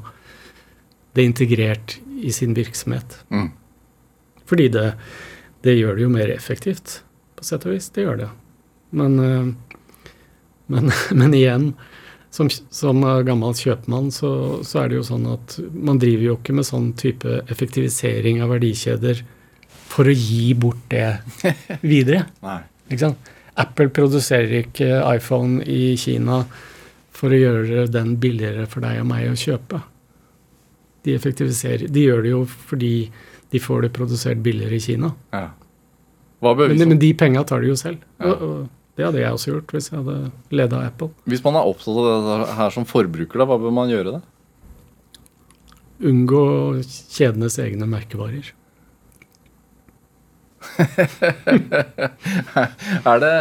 det 1.16 1.24
integrert 1.24 1.96
i 2.20 2.34
sin 2.36 2.56
virksomhet. 2.58 3.22
Mm. 3.32 3.54
Fordi 4.46 4.68
det, 4.74 4.90
det 5.66 5.78
gjør 5.80 5.98
det 5.98 6.06
jo 6.06 6.14
mer 6.14 6.32
effektivt, 6.34 7.00
på 7.36 7.46
sett 7.48 7.66
og 7.66 7.76
vis. 7.76 7.90
Det 7.94 8.06
gjør 8.06 8.24
det. 8.24 8.32
Men, 8.96 9.20
eh, 9.20 9.52
men, 10.72 10.92
men 11.20 11.38
igjen, 11.38 11.70
som, 12.36 12.50
som 12.50 13.02
gammel 13.26 13.56
kjøpmann, 13.56 14.12
så, 14.12 14.32
så 14.68 14.84
er 14.84 14.92
det 14.92 15.00
jo 15.00 15.08
sånn 15.08 15.28
at 15.32 15.58
man 15.72 16.02
driver 16.02 16.30
jo 16.30 16.38
ikke 16.40 16.56
med 16.58 16.68
sånn 16.68 16.92
type 17.00 17.40
effektivisering 17.52 18.42
av 18.44 18.52
verdikjeder 18.52 19.24
for 19.96 20.10
å 20.10 20.16
gi 20.16 20.52
bort 20.60 20.84
det 20.92 21.08
videre. 21.94 22.26
Ikke 22.90 23.06
sant? 23.08 23.32
Apple 23.56 23.88
produserer 23.96 24.66
ikke 24.66 25.00
iPhone 25.16 25.64
i 25.64 25.96
Kina 26.00 26.42
for 27.16 27.32
å 27.32 27.40
gjøre 27.40 27.86
den 27.88 28.18
billigere 28.20 28.66
for 28.68 28.84
deg 28.84 29.00
og 29.00 29.08
meg 29.14 29.30
å 29.32 29.38
kjøpe. 29.40 29.80
De 31.08 31.16
effektiviserer. 31.16 31.88
De 31.88 32.04
gjør 32.04 32.26
det 32.26 32.34
jo 32.34 32.42
fordi 32.50 32.96
de 33.54 33.62
får 33.62 33.86
det 33.86 33.94
produsert 33.96 34.42
billigere 34.46 34.78
i 34.78 34.84
Kina. 34.84 35.12
Ja. 35.36 35.50
Men, 36.46 36.78
men 36.90 37.00
de 37.02 37.14
penga 37.18 37.44
tar 37.48 37.64
de 37.64 37.72
jo 37.72 37.78
selv. 37.80 38.02
Ja. 38.20 38.34
Og, 38.34 38.42
og 38.42 38.96
det 38.96 39.04
hadde 39.08 39.22
jeg 39.22 39.36
også 39.36 39.52
gjort 39.52 39.74
hvis 39.76 39.90
jeg 39.92 40.00
hadde 40.00 40.18
leda 40.56 40.82
Apple. 40.88 41.10
Hvis 41.28 41.44
man 41.44 41.58
er 41.60 41.68
opptatt 41.68 41.98
av 42.00 42.28
det 42.30 42.52
her 42.60 42.76
som 42.76 42.86
forbruker, 42.88 43.42
da, 43.42 43.48
hva 43.50 43.58
bør 43.60 43.74
man 43.76 43.92
gjøre 43.92 44.18
da? 44.18 44.22
Unngå 46.06 46.44
kjedenes 46.84 47.58
egne 47.64 47.88
merkevarer. 47.90 48.54
Er 53.06 53.20
det 53.22 53.34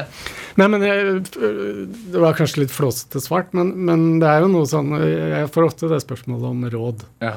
Nei, 0.61 0.67
men 0.69 0.83
jeg, 0.85 1.23
Det 1.33 2.21
var 2.21 2.37
kanskje 2.37 2.61
litt 2.63 2.75
flåsete 2.75 3.23
svart, 3.23 3.55
men, 3.57 3.73
men 3.89 4.21
det 4.23 4.29
er 4.29 4.45
jo 4.45 4.51
noe 4.53 4.69
sånn 4.69 4.93
Jeg 5.01 5.49
får 5.55 5.67
ofte 5.71 5.89
det 5.91 6.03
spørsmålet 6.05 6.47
om 6.51 6.61
råd. 6.75 6.99
Ja. 7.25 7.37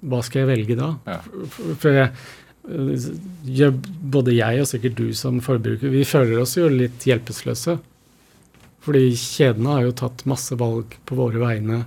Hva 0.00 0.20
skal 0.22 0.44
jeg 0.44 0.50
velge 0.52 0.78
da? 0.78 0.92
Ja. 1.08 1.18
For, 1.80 1.90
jeg, 1.90 2.10
jeg, 3.48 3.76
både 4.14 4.36
jeg 4.36 4.62
og 4.62 4.68
sikkert 4.70 4.98
du 5.00 5.08
som 5.16 5.40
forbruker, 5.44 5.90
vi 5.90 6.04
føler 6.06 6.42
oss 6.42 6.56
jo 6.58 6.68
litt 6.70 7.06
hjelpeløse. 7.08 7.78
Fordi 8.84 9.08
kjedene 9.18 9.74
har 9.74 9.86
jo 9.88 9.96
tatt 9.96 10.26
masse 10.30 10.56
valg 10.58 10.94
på 11.08 11.18
våre 11.18 11.42
vegne 11.42 11.82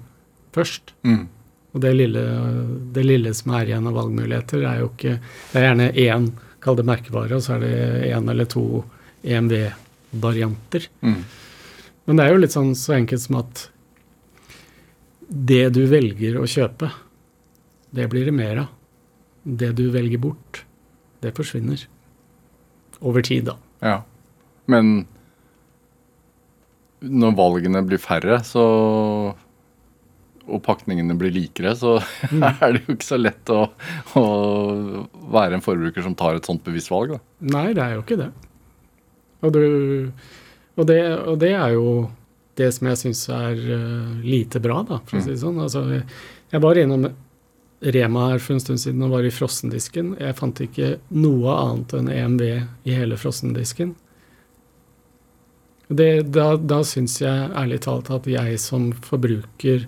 først. 0.53 0.93
Mm. 1.07 1.23
Og 1.71 1.83
det 1.83 1.91
lille, 1.95 2.23
det 2.93 3.03
lille 3.05 3.31
som 3.35 3.53
er 3.55 3.69
igjen 3.69 3.87
av 3.87 3.95
valgmuligheter, 3.95 4.65
er 4.67 4.81
jo 4.81 4.89
ikke 4.91 5.19
Det 5.21 5.59
er 5.59 5.69
gjerne 5.69 5.91
én, 6.03 6.25
kall 6.61 6.77
det 6.77 6.85
merkevare, 6.85 7.37
og 7.37 7.45
så 7.45 7.55
er 7.55 7.63
det 7.63 7.75
én 8.11 8.27
eller 8.29 8.49
to 8.51 8.83
EMV-varianter. 9.23 10.89
Mm. 11.01 11.21
Men 12.05 12.17
det 12.17 12.25
er 12.25 12.33
jo 12.33 12.41
litt 12.41 12.55
sånn 12.55 12.73
så 12.75 12.97
enkelt 12.97 13.23
som 13.23 13.39
at 13.39 13.63
det 15.31 15.69
du 15.77 15.85
velger 15.87 16.37
å 16.41 16.49
kjøpe, 16.49 16.91
det 17.95 18.07
blir 18.11 18.27
det 18.27 18.35
mer 18.35 18.63
av. 18.65 18.69
Det 19.43 19.71
du 19.77 19.87
velger 19.93 20.21
bort, 20.21 20.63
det 21.23 21.33
forsvinner. 21.37 21.87
Over 23.01 23.25
tid, 23.25 23.49
da. 23.49 23.57
Ja. 23.81 23.97
Men 24.69 25.05
når 27.01 27.33
valgene 27.39 27.81
blir 27.85 28.01
færre, 28.01 28.43
så 28.45 28.65
og 30.51 30.61
pakningene 30.65 31.15
blir 31.19 31.33
likere, 31.33 31.73
så 31.77 31.97
er 32.31 32.75
det 32.75 32.83
jo 32.85 32.95
ikke 32.95 33.07
så 33.07 33.19
lett 33.19 33.51
å, 33.53 33.65
å 34.19 34.23
være 35.33 35.57
en 35.57 35.65
forbruker 35.65 36.03
som 36.05 36.15
tar 36.17 36.37
et 36.37 36.47
sånt 36.49 36.63
bevisst 36.65 36.91
valg. 36.91 37.15
Da. 37.15 37.21
Nei, 37.53 37.67
det 37.77 37.83
er 37.85 37.95
jo 37.95 38.03
ikke 38.03 38.19
det. 38.19 38.31
Og, 39.41 39.53
du, 39.55 40.11
og, 40.75 40.83
det, 40.89 40.99
og 41.17 41.37
det 41.41 41.53
er 41.55 41.75
jo 41.77 41.85
det 42.59 42.69
som 42.75 42.89
jeg 42.91 42.99
syns 42.99 43.23
er 43.33 43.61
eh, 43.77 44.09
lite 44.25 44.61
bra, 44.63 44.81
da, 44.87 44.99
for 45.07 45.17
å 45.17 45.23
si 45.23 45.33
det 45.33 45.41
sånn. 45.41 45.61
Altså, 45.63 45.85
jeg 46.51 46.63
var 46.63 46.79
innom 46.81 47.07
Rema 47.81 48.27
her 48.29 48.41
for 48.43 48.53
en 48.53 48.61
stund 48.61 48.81
siden 48.83 49.01
og 49.05 49.15
var 49.15 49.25
i 49.25 49.33
frossendisken. 49.33 50.13
Jeg 50.21 50.37
fant 50.37 50.59
ikke 50.61 50.95
noe 51.17 51.55
annet 51.57 51.95
enn 51.97 52.11
EMV 52.13 52.43
i 52.45 52.93
hele 52.97 53.17
frossendisken. 53.17 53.95
Det, 55.91 56.07
da 56.31 56.53
da 56.55 56.77
syns 56.87 57.17
jeg 57.19 57.49
ærlig 57.57 57.81
talt 57.83 58.07
at 58.15 58.27
jeg 58.29 58.59
som 58.63 58.91
forbruker 59.03 59.83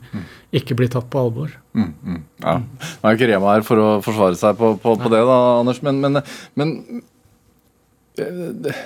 ikke 0.51 0.75
blir 0.75 0.91
tatt 0.91 1.07
på 1.13 1.21
alvor. 1.21 1.53
Mm, 1.77 1.93
mm, 2.03 2.19
ja. 2.43 2.57
Nå 2.59 3.07
er 3.07 3.13
jo 3.13 3.19
ikke 3.21 3.29
Rema 3.31 3.53
her 3.53 3.63
for 3.67 3.79
å 3.79 3.87
forsvare 4.03 4.35
seg 4.39 4.57
på, 4.59 4.73
på, 4.83 4.97
på 4.99 5.13
det, 5.13 5.21
da, 5.29 5.39
Anders, 5.61 5.79
men, 5.85 6.01
men, 6.03 6.19
men 6.59 6.75
eh, 8.19 8.83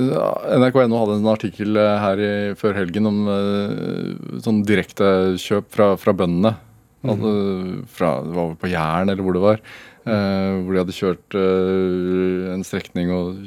NRK.no 0.00 0.98
hadde 0.98 1.20
en 1.20 1.30
artikkel 1.30 1.78
eh, 1.78 1.94
her 2.02 2.22
i, 2.26 2.34
før 2.58 2.80
helgen 2.80 3.12
om 3.12 3.20
eh, 3.30 4.40
sånn 4.42 4.64
direktekjøp 4.66 5.70
fra, 5.76 5.92
fra 6.00 6.16
bøndene. 6.16 6.56
Altså, 7.04 7.32
fra, 7.92 8.10
det 8.24 8.34
var 8.36 8.48
vel 8.50 8.60
på 8.60 8.70
Jæren, 8.72 9.12
eller 9.12 9.26
hvor 9.26 9.36
det 9.36 9.44
var. 9.44 9.60
eh, 10.04 10.50
hvor 10.60 10.72
de 10.72 10.80
hadde 10.82 10.96
kjørt 10.96 11.36
eh, 11.40 12.52
en 12.54 12.64
strekning 12.66 13.12
og 13.12 13.42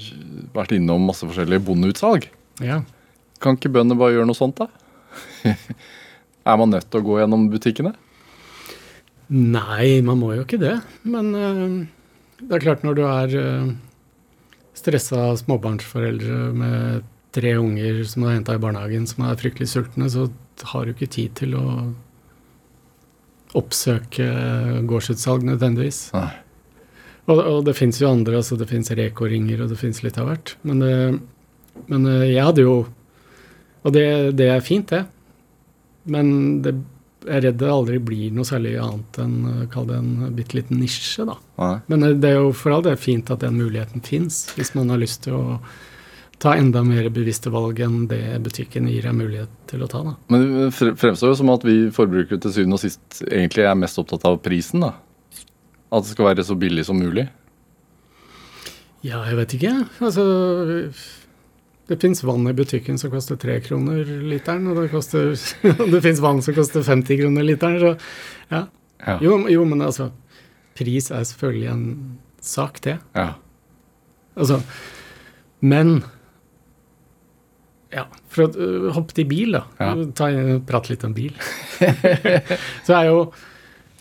vært 0.56 0.74
innom 0.78 1.06
masse 1.10 1.26
forskjellige 1.26 1.66
bondeutsalg. 1.68 2.30
Ja. 2.64 2.82
Kan 3.44 3.58
ikke 3.58 3.74
bøndene 3.74 4.00
bare 4.00 4.16
gjøre 4.16 4.30
noe 4.30 4.38
sånt, 4.38 4.58
da? 4.58 4.70
er 6.50 6.58
man 6.58 6.74
nødt 6.74 6.90
til 6.90 7.02
å 7.02 7.06
gå 7.06 7.20
gjennom 7.22 7.50
butikkene? 7.54 7.94
Nei, 9.28 10.00
man 10.06 10.22
må 10.22 10.32
jo 10.38 10.46
ikke 10.46 10.62
det. 10.62 10.78
Men 11.04 11.34
eh, 11.36 11.68
det 12.42 12.58
er 12.58 12.64
klart 12.64 12.86
når 12.86 12.98
du 12.98 13.04
er 13.10 13.38
uh, 13.42 13.70
stressa 14.78 15.32
småbarnsforeldre 15.42 16.52
med 16.56 17.08
tre 17.36 17.56
unger 17.60 18.04
som 18.08 18.24
du 18.24 18.30
har 18.30 18.38
henta 18.38 18.56
i 18.58 18.62
barnehagen, 18.62 19.08
som 19.10 19.26
er 19.28 19.40
fryktelig 19.40 19.72
sultne, 19.72 20.10
så 20.10 20.28
har 20.72 20.86
du 20.86 20.94
ikke 20.94 21.10
tid 21.12 21.34
til 21.38 21.58
å 21.58 21.66
oppsøke 23.56 24.28
gårdsutsalg 24.90 25.46
nødvendigvis. 25.48 26.10
Nei. 26.16 26.32
Og, 27.28 27.40
og 27.40 27.64
det 27.68 27.76
fins 27.76 28.00
jo 28.00 28.10
andre, 28.10 28.40
altså 28.40 28.58
det 28.60 28.70
fins 28.70 28.92
Reko-ringer 28.96 29.64
og 29.64 29.72
det 29.74 29.80
fins 29.80 30.00
litt 30.04 30.20
av 30.20 30.30
hvert. 30.30 30.54
Men, 30.68 30.84
eh, 30.84 31.82
men 31.92 32.08
eh, 32.12 32.30
jeg 32.34 32.44
hadde 32.44 32.68
jo 32.68 32.78
Og 33.86 33.94
det, 33.94 34.36
det 34.36 34.50
er 34.52 34.64
fint, 34.66 34.90
det. 34.90 35.06
Men 36.12 36.60
det, 36.66 36.74
jeg 37.24 37.38
er 37.38 37.44
redd 37.46 37.60
det 37.62 37.70
aldri 37.72 38.00
blir 38.04 38.34
noe 38.36 38.48
særlig 38.48 38.74
annet 38.82 39.20
enn 39.24 39.36
eh, 39.48 39.68
kall 39.72 39.86
det 39.88 40.00
en 40.02 40.34
bitte 40.36 40.58
liten 40.58 40.82
nisje, 40.82 41.24
da. 41.28 41.38
Nei. 41.62 41.76
Men 41.92 42.08
det 42.20 42.32
er 42.32 42.42
jo 42.42 42.50
for 42.58 42.76
all 42.76 42.84
del 42.84 42.98
fint 43.00 43.32
at 43.32 43.46
den 43.46 43.60
muligheten 43.60 44.04
fins, 44.04 44.48
hvis 44.58 44.74
man 44.76 44.92
har 44.92 45.00
lyst 45.00 45.24
til 45.28 45.38
å 45.38 45.60
ta 46.38 46.54
enda 46.58 46.84
mer 46.86 47.10
bevisste 47.14 47.50
valg 47.54 47.80
enn 47.82 48.06
det 48.12 48.22
butikken 48.46 48.88
gir 48.92 49.08
deg 49.08 49.16
mulighet 49.18 49.54
til 49.70 49.84
å 49.84 49.90
ta. 49.90 50.04
da. 50.06 50.16
Men 50.34 50.46
det 50.54 50.70
fremstår 50.78 51.34
jo 51.34 51.38
som 51.40 51.50
at 51.54 51.66
vi 51.66 51.78
forbrukere 51.94 52.40
til 52.42 52.54
syvende 52.54 52.78
og 52.78 52.84
sist 52.84 53.22
egentlig 53.26 53.66
er 53.66 53.78
mest 53.80 53.98
opptatt 53.98 54.26
av 54.30 54.38
prisen. 54.46 54.86
da. 54.86 54.94
At 55.90 56.06
det 56.06 56.14
skal 56.14 56.30
være 56.30 56.46
så 56.46 56.58
billig 56.60 56.86
som 56.86 57.00
mulig. 57.00 57.28
Ja, 59.06 59.24
jeg 59.30 59.38
vet 59.40 59.56
ikke. 59.58 59.74
Altså 60.04 60.26
Det 61.88 61.96
fins 62.02 62.24
vann 62.28 62.48
i 62.50 62.54
butikken 62.54 62.98
som 63.00 63.12
koster 63.14 63.38
tre 63.40 63.62
kroner 63.64 64.04
literen, 64.04 64.68
og 64.68 64.82
det, 64.82 64.90
koster, 64.92 65.32
det 65.94 66.02
fins 66.04 66.20
vann 66.20 66.42
som 66.44 66.54
koster 66.58 66.84
50 66.84 67.22
kroner 67.22 67.48
literen. 67.48 67.80
Så 67.80 67.94
ja. 68.52 68.66
Ja. 69.06 69.18
Jo, 69.22 69.38
jo, 69.50 69.64
men 69.66 69.82
altså 69.86 70.12
Pris 70.78 71.10
er 71.14 71.24
selvfølgelig 71.26 71.70
en 71.72 71.86
sak, 72.42 72.82
det. 72.84 72.98
Ja. 73.16 73.34
Altså 74.38 74.62
Men 75.62 76.04
Ja, 77.94 78.04
for 78.34 78.48
å 78.48 78.50
uh, 78.56 78.88
hoppe 78.96 79.16
til 79.16 79.28
bil, 79.30 79.56
da. 79.56 79.64
Ja. 79.80 79.92
Ta, 80.18 80.28
prate 80.68 80.92
litt 80.92 81.06
om 81.08 81.14
bil. 81.16 81.32
så 82.88 82.98
er 82.98 83.10
jo 83.12 83.22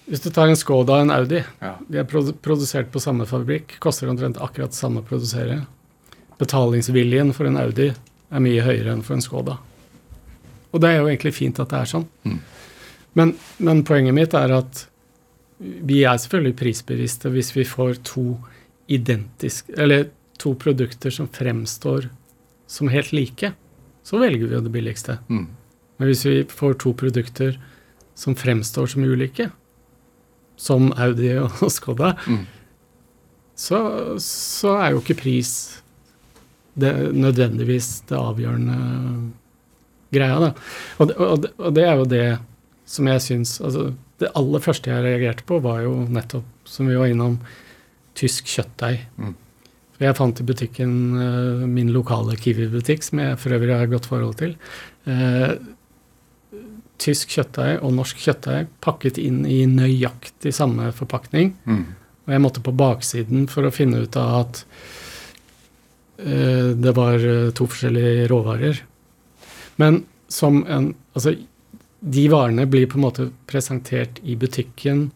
Hvis 0.07 0.22
du 0.22 0.28
tar 0.30 0.51
en 0.51 0.59
Skoda 0.59 1.01
og 1.01 1.07
en 1.07 1.14
Audi, 1.14 1.41
Ja. 1.62 1.72
de 1.91 1.99
er 1.99 2.07
produ 2.07 2.32
produsert 2.43 2.93
på 2.95 3.03
samme 3.03 3.26
fabrikk, 3.26 3.78
koster 3.82 4.11
omtrent 4.11 4.39
akkurat 4.39 4.74
samme 4.74 5.03
å 5.03 5.07
produsere. 5.07 5.64
Betalingsviljen 6.39 7.32
for 7.34 7.49
en 7.49 7.59
Audi 7.59 7.89
er 7.91 8.43
mye 8.45 8.62
høyere 8.62 8.93
enn 8.95 9.03
for 9.03 9.16
en 9.16 9.24
Skoda. 9.24 9.57
Og 10.70 10.82
det 10.82 10.93
er 10.93 11.01
jo 11.01 11.09
egentlig 11.09 11.34
fint 11.34 11.59
at 11.62 11.72
det 11.72 11.80
er 11.80 11.91
sånn. 11.91 12.07
Mm. 12.26 12.39
Men, 13.16 13.32
men 13.59 13.82
poenget 13.89 14.14
mitt 14.14 14.34
er 14.37 14.53
at 14.59 14.84
vi 15.59 16.03
er 16.05 16.18
selvfølgelig 16.20 16.59
prisbevisste 16.61 17.30
hvis 17.32 17.55
vi 17.57 17.64
får 17.64 18.03
to 18.05 18.37
identiske 18.93 19.72
Eller 19.80 20.11
to 20.39 20.53
produkter 20.61 21.11
som 21.11 21.26
fremstår 21.32 22.11
som 22.70 22.91
helt 22.93 23.12
like, 23.14 23.53
så 24.07 24.20
velger 24.22 24.46
vi 24.46 24.54
jo 24.54 24.62
det 24.64 24.72
billigste. 24.74 25.18
Mm. 25.28 25.46
Men 25.98 26.11
hvis 26.11 26.22
vi 26.28 26.34
får 26.46 26.76
to 26.82 26.92
produkter 26.94 27.57
som 28.16 28.36
fremstår 28.38 28.86
som 28.92 29.02
ulike, 29.04 29.48
som 30.57 30.92
Audi 30.96 31.32
og 31.42 31.50
Skoda, 31.76 32.14
Mm. 32.28 32.44
så, 33.57 33.80
så 34.22 34.76
er 34.84 34.94
jo 34.94 35.00
ikke 35.02 35.18
pris 35.22 35.50
det, 36.76 36.92
nødvendigvis 37.16 38.02
det 38.09 38.16
avgjørende 38.20 38.76
greia. 40.12 40.38
Da. 40.40 40.50
Og, 41.00 41.09
det, 41.11 41.16
og, 41.16 41.40
det, 41.42 41.50
og 41.59 41.74
det 41.76 41.84
er 41.88 41.96
jo 42.00 42.09
det 42.12 42.26
som 42.86 43.09
jeg 43.11 43.22
syns 43.24 43.57
altså, 43.61 43.88
Det 44.20 44.28
aller 44.38 44.62
første 44.64 44.88
jeg 44.92 45.02
reagerte 45.04 45.44
på, 45.48 45.59
var 45.61 45.82
jo 45.84 45.96
nettopp, 46.09 46.44
som 46.64 46.86
vi 46.88 46.94
var 46.96 47.11
innom, 47.12 47.34
tysk 48.16 48.46
kjøttdeig. 48.48 49.02
Mm. 49.20 49.34
Jeg 50.03 50.16
fant 50.18 50.40
i 50.40 50.44
butikken 50.44 50.92
eh, 51.20 51.64
min 51.70 51.92
lokale 51.94 52.36
Kiwi-butikk, 52.36 53.05
som 53.07 53.22
jeg 53.22 53.38
for 53.40 53.57
øvrig 53.57 53.72
har 53.72 53.86
et 53.86 53.94
godt 53.94 54.09
forhold 54.11 54.36
til. 54.42 54.57
eh, 55.07 55.57
tysk 57.01 57.34
kjøttdeig 57.36 57.82
og 57.84 57.92
norsk 57.92 58.20
kjøttdeig 58.24 58.70
pakket 58.80 59.18
inn 59.20 59.42
i 59.44 59.66
nøyaktig 59.68 60.53
samme 60.57 60.88
forpakning. 60.97 61.53
Mm. 61.68 61.82
Og 62.26 62.32
jeg 62.32 62.42
måtte 62.42 62.62
på 62.64 62.72
baksiden 62.72 63.44
for 63.53 63.68
å 63.68 63.72
finne 63.74 64.01
ut 64.05 64.16
av 64.16 64.32
at 64.40 64.62
eh, 66.24 66.72
det 66.72 66.94
var 66.97 67.20
to 67.57 67.68
forskjellige 67.68 68.28
råvarer. 68.32 68.84
Men 69.80 70.05
som 70.28 70.64
en 70.66 70.94
Altså, 71.16 71.32
de 72.01 72.22
varene 72.28 72.66
blir 72.68 72.84
på 72.92 72.99
en 72.99 73.07
måte 73.07 73.24
presentert 73.49 74.18
i 74.20 74.34
butikken 74.36 75.07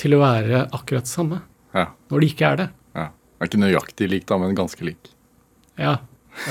til 0.00 0.16
å 0.16 0.22
være 0.22 0.62
akkurat 0.72 1.10
samme, 1.10 1.42
Ja. 1.74 1.86
når 2.10 2.20
de 2.20 2.26
ikke 2.32 2.46
er 2.52 2.56
det. 2.64 2.68
ja. 2.96 3.06
Det 3.10 3.46
er 3.46 3.48
ikke 3.50 3.60
nøyaktig 3.62 4.08
lik, 4.10 4.24
da, 4.28 4.36
men 4.42 4.54
ganske 4.58 4.84
lik. 4.84 5.10
Ja, 5.80 5.98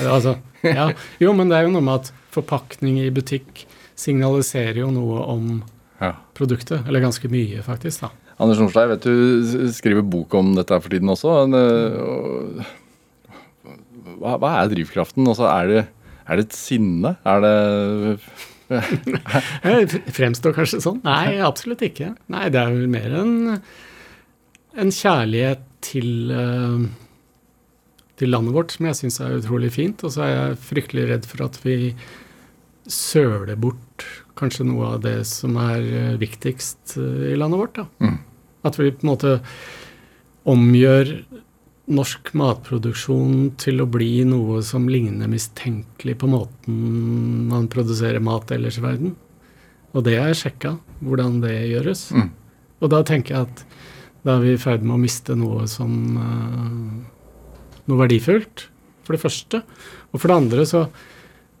altså, 0.02 0.36
ja. 0.66 0.88
Jo, 1.22 1.32
men 1.38 1.48
det 1.52 1.58
er 1.60 1.66
jo 1.68 1.74
noe 1.76 1.84
med 1.86 2.00
at 2.00 2.12
forpakning 2.34 2.96
i 3.04 3.10
butikk 3.14 3.64
signaliserer 4.00 4.80
jo 4.82 4.88
noe 4.90 5.20
om 5.30 5.62
Ja. 6.00 6.14
produktet. 6.34 6.86
Eller 6.88 7.00
ganske 7.04 7.28
mye, 7.30 7.60
faktisk. 7.62 8.00
da. 8.00 8.10
Anders 8.40 8.58
Nordstad, 8.58 8.88
jeg 8.88 8.92
vet 8.96 9.04
du 9.04 9.68
skriver 9.76 10.02
bok 10.08 10.34
om 10.34 10.54
dette 10.56 10.80
for 10.80 10.88
tiden 10.88 11.08
også. 11.12 11.46
men, 11.46 12.00
og- 12.00 12.66
Hva, 14.20 14.34
hva 14.40 14.50
er 14.64 14.68
drivkraften? 14.72 15.26
Altså, 15.28 15.44
er, 15.46 15.66
det, 15.68 15.82
er 16.26 16.36
det 16.40 16.46
et 16.48 16.56
sinne? 16.56 17.16
Er 17.24 17.40
det 17.44 18.20
Eh, 19.66 19.86
Fremstår 20.14 20.54
kanskje 20.54 20.78
sånn? 20.82 21.00
Nei, 21.04 21.38
absolutt 21.42 21.82
ikke. 21.86 22.12
Nei, 22.32 22.48
det 22.54 22.60
er 22.60 22.70
vel 22.74 22.86
mer 22.90 23.14
en, 23.20 23.32
en 24.78 24.92
kjærlighet 24.94 25.62
til, 25.84 26.30
eh, 26.30 26.86
til 28.20 28.32
landet 28.32 28.54
vårt 28.54 28.74
som 28.76 28.86
jeg 28.86 28.98
syns 28.98 29.20
er 29.20 29.38
utrolig 29.38 29.72
fint. 29.74 30.04
Og 30.04 30.14
så 30.14 30.24
er 30.26 30.32
jeg 30.34 30.64
fryktelig 30.70 31.08
redd 31.10 31.28
for 31.28 31.44
at 31.48 31.58
vi 31.64 31.94
søler 32.90 33.56
bort 33.56 34.06
kanskje 34.40 34.66
noe 34.66 34.94
av 34.96 35.04
det 35.04 35.26
som 35.28 35.56
er 35.60 35.80
eh, 35.80 36.18
viktigst 36.20 36.96
eh, 36.96 37.30
i 37.34 37.38
landet 37.38 37.60
vårt. 37.60 37.80
Mm. 38.00 38.18
At 38.64 38.78
vi 38.78 38.92
på 38.92 39.06
en 39.06 39.12
måte 39.12 39.38
omgjør 40.48 41.14
norsk 41.90 42.30
matproduksjon 42.38 43.56
til 43.60 43.82
å 43.82 43.88
bli 43.90 44.22
noe 44.28 44.60
som 44.62 44.86
ligner 44.88 45.30
mistenkelig 45.30 46.14
på 46.20 46.28
måten 46.30 47.48
man 47.50 47.66
produserer 47.72 48.22
mat 48.22 48.52
ellers 48.54 48.78
i 48.78 48.84
verden. 48.84 49.16
Og 49.90 50.04
det 50.06 50.20
har 50.20 50.30
jeg 50.30 50.42
sjekka, 50.44 50.76
hvordan 51.02 51.40
det 51.42 51.56
gjøres. 51.72 52.04
Mm. 52.14 52.28
Og 52.80 52.92
da 52.92 53.00
tenker 53.06 53.34
jeg 53.34 53.48
at 53.48 53.64
da 54.24 54.36
er 54.36 54.44
vi 54.44 54.54
i 54.54 54.60
ferd 54.60 54.84
med 54.84 54.96
å 54.96 55.02
miste 55.02 55.36
noe 55.38 55.68
som 55.70 55.94
eh, 56.20 56.74
Noe 57.90 58.04
verdifullt, 58.04 58.68
for 59.02 59.16
det 59.16 59.22
første. 59.22 59.58
Og 60.12 60.20
for 60.20 60.30
det 60.30 60.34
andre 60.36 60.64
så, 60.68 60.84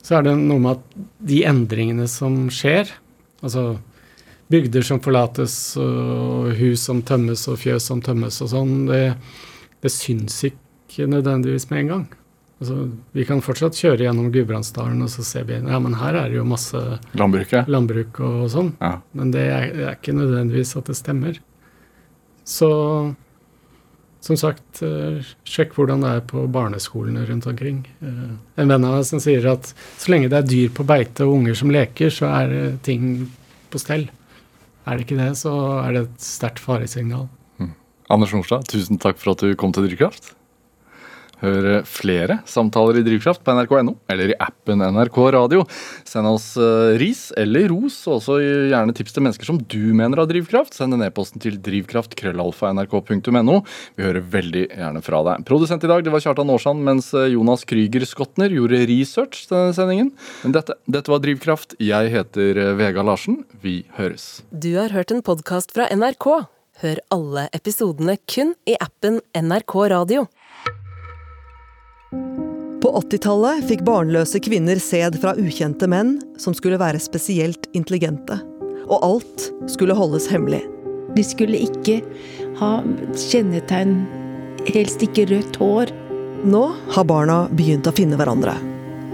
så 0.04 0.18
er 0.18 0.28
det 0.28 0.34
noe 0.38 0.62
med 0.62 0.76
at 0.76 1.06
de 1.26 1.40
endringene 1.48 2.04
som 2.12 2.44
skjer, 2.54 2.92
altså 3.40 3.64
bygder 4.52 4.84
som 4.86 5.00
forlates, 5.02 5.56
og 5.80 6.52
hus 6.60 6.84
som 6.86 7.02
tømmes, 7.06 7.48
og 7.50 7.58
fjøs 7.62 7.88
som 7.90 8.04
tømmes 8.04 8.38
og 8.44 8.52
sånn, 8.52 8.72
det, 8.90 9.02
det 9.82 9.92
syns 9.94 10.38
ikke 10.46 11.08
nødvendigvis 11.10 11.66
med 11.72 11.84
en 11.84 11.92
gang. 11.94 12.06
Altså, 12.60 12.90
vi 13.16 13.24
kan 13.24 13.40
fortsatt 13.40 13.78
kjøre 13.78 14.04
gjennom 14.04 14.28
Gudbrandsdalen, 14.34 14.98
og 15.00 15.08
så 15.08 15.24
ser 15.24 15.46
vi 15.48 15.56
ja, 15.56 15.78
men 15.80 15.94
her 15.96 16.18
er 16.20 16.28
det 16.28 16.36
jo 16.36 16.48
masse 16.48 16.80
landbruket? 17.16 17.70
landbruk 17.72 18.20
og 18.26 18.42
sånn. 18.52 18.74
Ja. 18.82 18.98
Men 19.16 19.30
det 19.32 19.46
er, 19.48 19.70
det 19.72 19.86
er 19.86 19.96
ikke 19.96 20.18
nødvendigvis 20.18 20.74
at 20.76 20.90
det 20.90 20.98
stemmer. 20.98 21.38
Så 22.50 22.70
som 24.20 24.36
sagt, 24.36 24.82
eh, 24.84 25.24
sjekk 25.48 25.76
hvordan 25.78 26.02
det 26.04 26.12
er 26.12 26.24
på 26.28 26.44
barneskolene 26.52 27.24
rundt 27.28 27.46
omkring. 27.48 27.84
Eh, 28.04 28.32
en 28.60 28.68
venn 28.68 28.84
av 28.84 28.98
meg 28.98 29.06
som 29.08 29.22
sier 29.22 29.46
at 29.48 29.72
så 29.72 30.12
lenge 30.12 30.28
det 30.28 30.42
er 30.42 30.48
dyr 30.50 30.72
på 30.76 30.84
beite 30.84 31.24
og 31.24 31.38
unger 31.38 31.56
som 31.56 31.72
leker, 31.72 32.12
så 32.12 32.28
er 32.42 32.76
ting 32.84 33.30
på 33.72 33.80
stell. 33.80 34.10
Er 34.84 34.98
det 34.98 35.06
ikke 35.06 35.20
det, 35.20 35.32
så 35.40 35.54
er 35.84 35.94
det 35.94 36.02
et 36.08 36.26
sterkt 36.26 36.60
faresignal. 36.60 37.28
Anders 38.10 38.32
Nordstad, 38.34 38.66
tusen 38.66 38.98
takk 38.98 39.20
for 39.22 39.36
at 39.36 39.44
du 39.44 39.54
kom 39.54 39.72
til 39.72 39.86
Drivkraft. 39.86 40.32
Hør 41.40 41.82
flere 41.88 42.40
samtaler 42.48 42.98
i 43.00 43.04
Drivkraft 43.06 43.40
på 43.44 43.54
nrk.no 43.56 43.94
eller 44.12 44.32
i 44.32 44.36
appen 44.40 44.82
NRK 44.84 45.18
Radio. 45.32 45.64
Send 46.08 46.28
oss 46.28 46.52
eh, 46.60 46.98
ris 47.00 47.32
eller 47.40 47.68
ros, 47.72 47.96
og 48.08 48.18
også 48.18 48.36
gjerne 48.42 48.94
tips 48.96 49.16
til 49.16 49.24
mennesker 49.24 49.48
som 49.48 49.60
du 49.60 49.94
mener 49.96 50.20
har 50.20 50.28
drivkraft. 50.28 50.76
Send 50.76 50.96
en 50.96 51.06
e-posten 51.06 51.40
til 51.42 51.56
drivkraft.krøllalfa.nrk.no. 51.64 53.56
Vi 53.96 54.04
hører 54.04 54.28
veldig 54.36 54.64
gjerne 54.68 55.02
fra 55.06 55.22
deg. 55.30 55.46
Produsent 55.48 55.84
i 55.86 55.90
dag 55.90 56.04
det 56.04 56.12
var 56.12 56.24
Kjartan 56.24 56.52
Aarsand, 56.52 56.84
mens 56.86 57.06
eh, 57.16 57.32
Jonas 57.34 57.64
Krüger 57.68 58.04
Skotner 58.08 58.52
gjorde 58.52 58.84
research 58.90 59.46
til 59.46 59.56
denne 59.56 59.76
sendingen. 59.76 60.12
Men 60.44 60.50
dette, 60.58 60.76
dette 60.90 61.12
var 61.12 61.24
Drivkraft. 61.24 61.78
Jeg 61.80 62.12
heter 62.12 62.60
eh, 62.60 62.74
Vega 62.80 63.04
Larsen. 63.06 63.44
Vi 63.64 63.80
høres. 63.96 64.42
Du 64.52 64.74
har 64.76 64.92
hørt 64.92 65.12
en 65.14 65.24
podkast 65.24 65.72
fra 65.76 65.88
NRK. 65.88 66.26
Hør 66.80 66.98
alle 67.12 67.42
episodene 67.56 68.14
kun 68.28 68.54
i 68.68 68.76
appen 68.80 69.20
NRK 69.36 69.74
Radio. 69.92 70.28
På 72.10 72.90
80-tallet 72.98 73.68
fikk 73.68 73.82
barnløse 73.86 74.40
kvinner 74.42 74.80
sæd 74.82 75.20
fra 75.22 75.36
ukjente 75.38 75.86
menn 75.90 76.16
som 76.40 76.56
skulle 76.56 76.80
være 76.80 76.98
spesielt 77.02 77.68
intelligente. 77.76 78.40
Og 78.90 78.98
alt 79.06 79.44
skulle 79.70 79.94
holdes 79.94 80.26
hemmelig. 80.32 80.64
De 81.14 81.22
skulle 81.26 81.60
ikke 81.62 82.00
ha 82.58 82.70
kjennetegn, 83.14 84.00
helst 84.70 85.04
ikke 85.06 85.28
rødt 85.30 85.58
hår. 85.60 85.92
Nå 86.50 86.62
har 86.96 87.06
barna 87.06 87.44
begynt 87.54 87.86
å 87.86 87.94
finne 87.94 88.18
hverandre. 88.18 88.56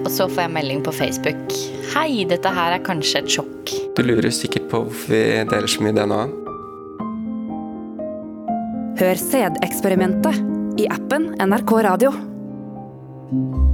Og 0.06 0.08
så 0.14 0.28
får 0.30 0.46
jeg 0.46 0.54
melding 0.54 0.84
på 0.86 0.94
Facebook. 0.94 1.56
Hei, 1.92 2.22
dette 2.30 2.52
her 2.52 2.76
er 2.76 2.84
kanskje 2.86 3.24
et 3.24 3.32
sjokk. 3.36 3.74
Du 3.96 4.04
lurer 4.06 4.30
sikkert 4.32 4.70
på 4.70 4.84
hvorfor 4.86 5.12
vi 5.12 5.22
deler 5.50 5.68
så 5.68 5.84
mye 5.84 5.96
DNA. 5.96 6.22
Hør 8.96 9.20
sædeksperimentet 9.20 10.80
i 10.80 10.88
appen 10.92 11.28
NRK 11.42 11.76
Radio. 11.90 12.14
thank 13.28 13.56
you 13.56 13.65